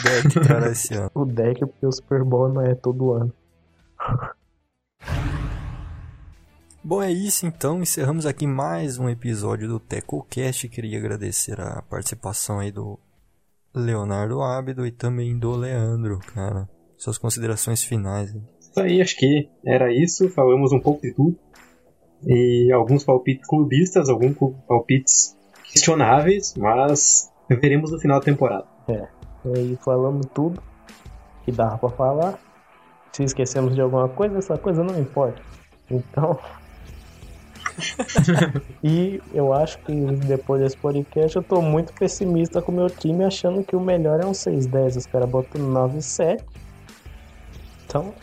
Deck 0.03 0.39
trará 0.41 0.69
esse 0.71 0.93
ano. 0.95 1.11
O 1.15 1.25
Deck, 1.25 1.59
porque 1.65 1.85
o 1.85 1.91
Super 1.91 2.23
Bowl 2.23 2.49
não 2.49 2.61
é 2.61 2.73
todo 2.75 3.11
ano. 3.13 3.33
Bom, 6.83 7.01
é 7.01 7.11
isso 7.11 7.45
então. 7.45 7.81
Encerramos 7.81 8.25
aqui 8.25 8.45
mais 8.45 8.97
um 8.97 9.07
episódio 9.09 9.67
do 9.69 9.79
TecoCast. 9.79 10.67
Queria 10.67 10.97
agradecer 10.99 11.59
a 11.61 11.81
participação 11.83 12.59
aí 12.59 12.71
do 12.71 12.99
Leonardo 13.75 14.41
Ábido 14.41 14.85
e 14.85 14.91
também 14.91 15.37
do 15.37 15.51
Leandro, 15.55 16.19
cara. 16.33 16.69
Suas 16.97 17.17
considerações 17.17 17.83
finais. 17.83 18.33
hein? 18.33 18.43
Isso 18.59 18.79
aí, 18.79 19.01
acho 19.01 19.17
que 19.17 19.49
era 19.65 19.91
isso. 19.93 20.29
Falamos 20.29 20.71
um 20.71 20.79
pouco 20.79 21.01
de 21.01 21.13
tudo. 21.13 21.37
E 22.25 22.71
alguns 22.71 23.03
palpites 23.03 23.47
clubistas, 23.47 24.09
alguns 24.09 24.35
palpites 24.67 25.37
questionáveis, 25.63 26.53
mas 26.55 27.29
veremos 27.49 27.91
no 27.91 27.99
final 27.99 28.19
da 28.19 28.25
temporada. 28.25 28.65
E 28.87 29.57
aí 29.57 29.77
falamos 29.83 30.25
tudo 30.33 30.61
que 31.43 31.51
dava 31.51 31.77
pra 31.77 31.89
falar. 31.89 32.39
Se 33.11 33.23
esquecemos 33.23 33.75
de 33.75 33.81
alguma 33.81 34.07
coisa, 34.07 34.37
essa 34.37 34.57
coisa 34.57 34.83
não 34.83 34.97
importa. 34.99 35.41
Então. 35.91 36.39
e 38.83 39.21
eu 39.33 39.53
acho 39.53 39.79
que 39.79 39.93
depois 39.93 40.61
desse 40.61 40.77
podcast 40.77 41.35
eu 41.35 41.43
tô 41.43 41.61
muito 41.61 41.93
pessimista 41.93 42.61
com 42.61 42.71
o 42.71 42.75
meu 42.75 42.89
time, 42.89 43.23
achando 43.23 43.63
que 43.63 43.75
o 43.75 43.79
melhor 43.79 44.19
é 44.21 44.25
um 44.25 44.31
6-10. 44.31 44.97
Os 44.97 45.05
caras 45.05 45.29
botam 45.29 45.61
9-7. 45.61 46.43
Então. 47.85 48.13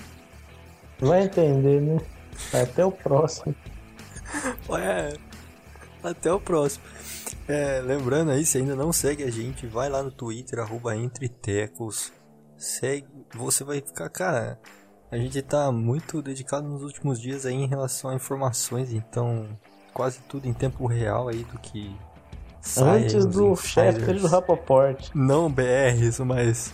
Vai 1.00 1.24
entender, 1.24 1.80
né? 1.80 1.98
Até 2.52 2.84
o 2.84 2.92
próximo. 2.92 3.54
Ué, 4.68 5.14
até 6.04 6.32
o 6.32 6.40
próximo. 6.40 6.84
É, 7.48 7.80
lembrando 7.80 8.30
aí, 8.30 8.44
se 8.44 8.58
ainda 8.58 8.76
não 8.76 8.92
segue 8.92 9.24
a 9.24 9.30
gente, 9.30 9.66
vai 9.66 9.88
lá 9.88 10.02
no 10.02 10.10
Twitter, 10.10 10.58
arroba 10.58 10.94
entretecos. 10.94 12.12
Segue, 12.56 13.08
você 13.34 13.64
vai 13.64 13.80
ficar, 13.80 14.08
cara. 14.10 14.60
A 15.10 15.16
gente 15.16 15.42
tá 15.42 15.72
muito 15.72 16.22
dedicado 16.22 16.68
nos 16.68 16.82
últimos 16.82 17.20
dias 17.20 17.44
aí 17.44 17.54
em 17.54 17.66
relação 17.66 18.10
a 18.10 18.14
informações, 18.14 18.92
então 18.92 19.48
quase 19.92 20.20
tudo 20.28 20.46
em 20.46 20.52
tempo 20.52 20.86
real 20.86 21.28
aí 21.28 21.42
do 21.44 21.58
que 21.58 21.92
sai 22.60 23.04
Antes 23.04 23.26
do. 23.26 23.56
Schefter 23.56 24.16
e 24.16 24.20
do 24.20 24.28
Rapoport. 24.28 25.10
Não 25.12 25.50
BR, 25.50 26.00
isso, 26.00 26.24
mas 26.24 26.72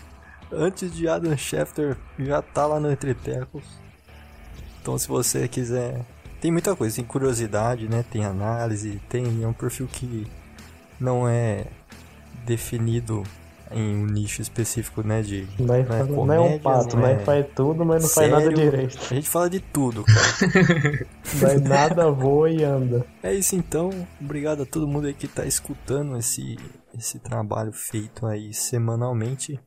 antes 0.53 0.93
de 0.93 1.09
Adam 1.09 1.35
Schefter 1.35 1.97
já 2.19 2.43
tá 2.43 2.67
lá 2.67 2.79
no 2.79 2.93
Entretecos. 2.93 3.65
Então 4.83 4.99
se 4.99 5.09
você 5.09 5.49
quiser. 5.49 6.05
Tem 6.39 6.53
muita 6.53 6.77
coisa, 6.77 6.97
tem 6.97 7.05
curiosidade, 7.05 7.89
né? 7.89 8.05
Tem 8.11 8.23
análise, 8.23 9.01
tem. 9.09 9.43
É 9.43 9.49
um 9.49 9.55
perfil 9.55 9.87
que 9.87 10.27
não 11.01 11.27
é 11.27 11.65
definido 12.45 13.23
em 13.73 13.97
um 13.97 14.07
nicho 14.07 14.41
específico, 14.43 15.03
né? 15.03 15.23
De 15.23 15.47
não 15.59 15.75
é 15.75 15.85
faz- 15.85 16.09
não 16.09 16.33
é 16.33 16.41
um 16.41 16.59
pato, 16.59 16.97
não 16.97 17.07
é 17.07 17.19
faz 17.19 17.47
tudo, 17.55 17.85
mas 17.85 18.03
não 18.03 18.09
faz 18.11 18.31
nada 18.31 18.43
sério. 18.45 18.57
direito. 18.59 18.99
A 19.11 19.15
gente 19.15 19.29
fala 19.29 19.51
de 19.51 19.61
tudo, 19.61 20.05
cara. 20.05 21.07
Nós 21.43 21.61
nada 21.63 22.11
voa 22.11 22.51
e 22.51 22.63
anda. 22.63 23.05
é 23.23 23.35
isso 23.35 23.57
então. 23.57 23.91
Obrigado 24.21 24.63
a 24.63 24.67
todo 24.67 24.87
mundo 24.87 25.07
aí 25.07 25.15
que 25.15 25.27
tá 25.29 25.45
escutando 25.45 26.17
esse, 26.17 26.57
esse 26.97 27.19
trabalho 27.19 27.73
feito 27.73 28.27
aí 28.27 28.53
semanalmente. 28.55 29.59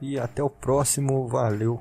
E 0.00 0.18
até 0.18 0.42
o 0.42 0.50
próximo. 0.50 1.26
Valeu. 1.28 1.80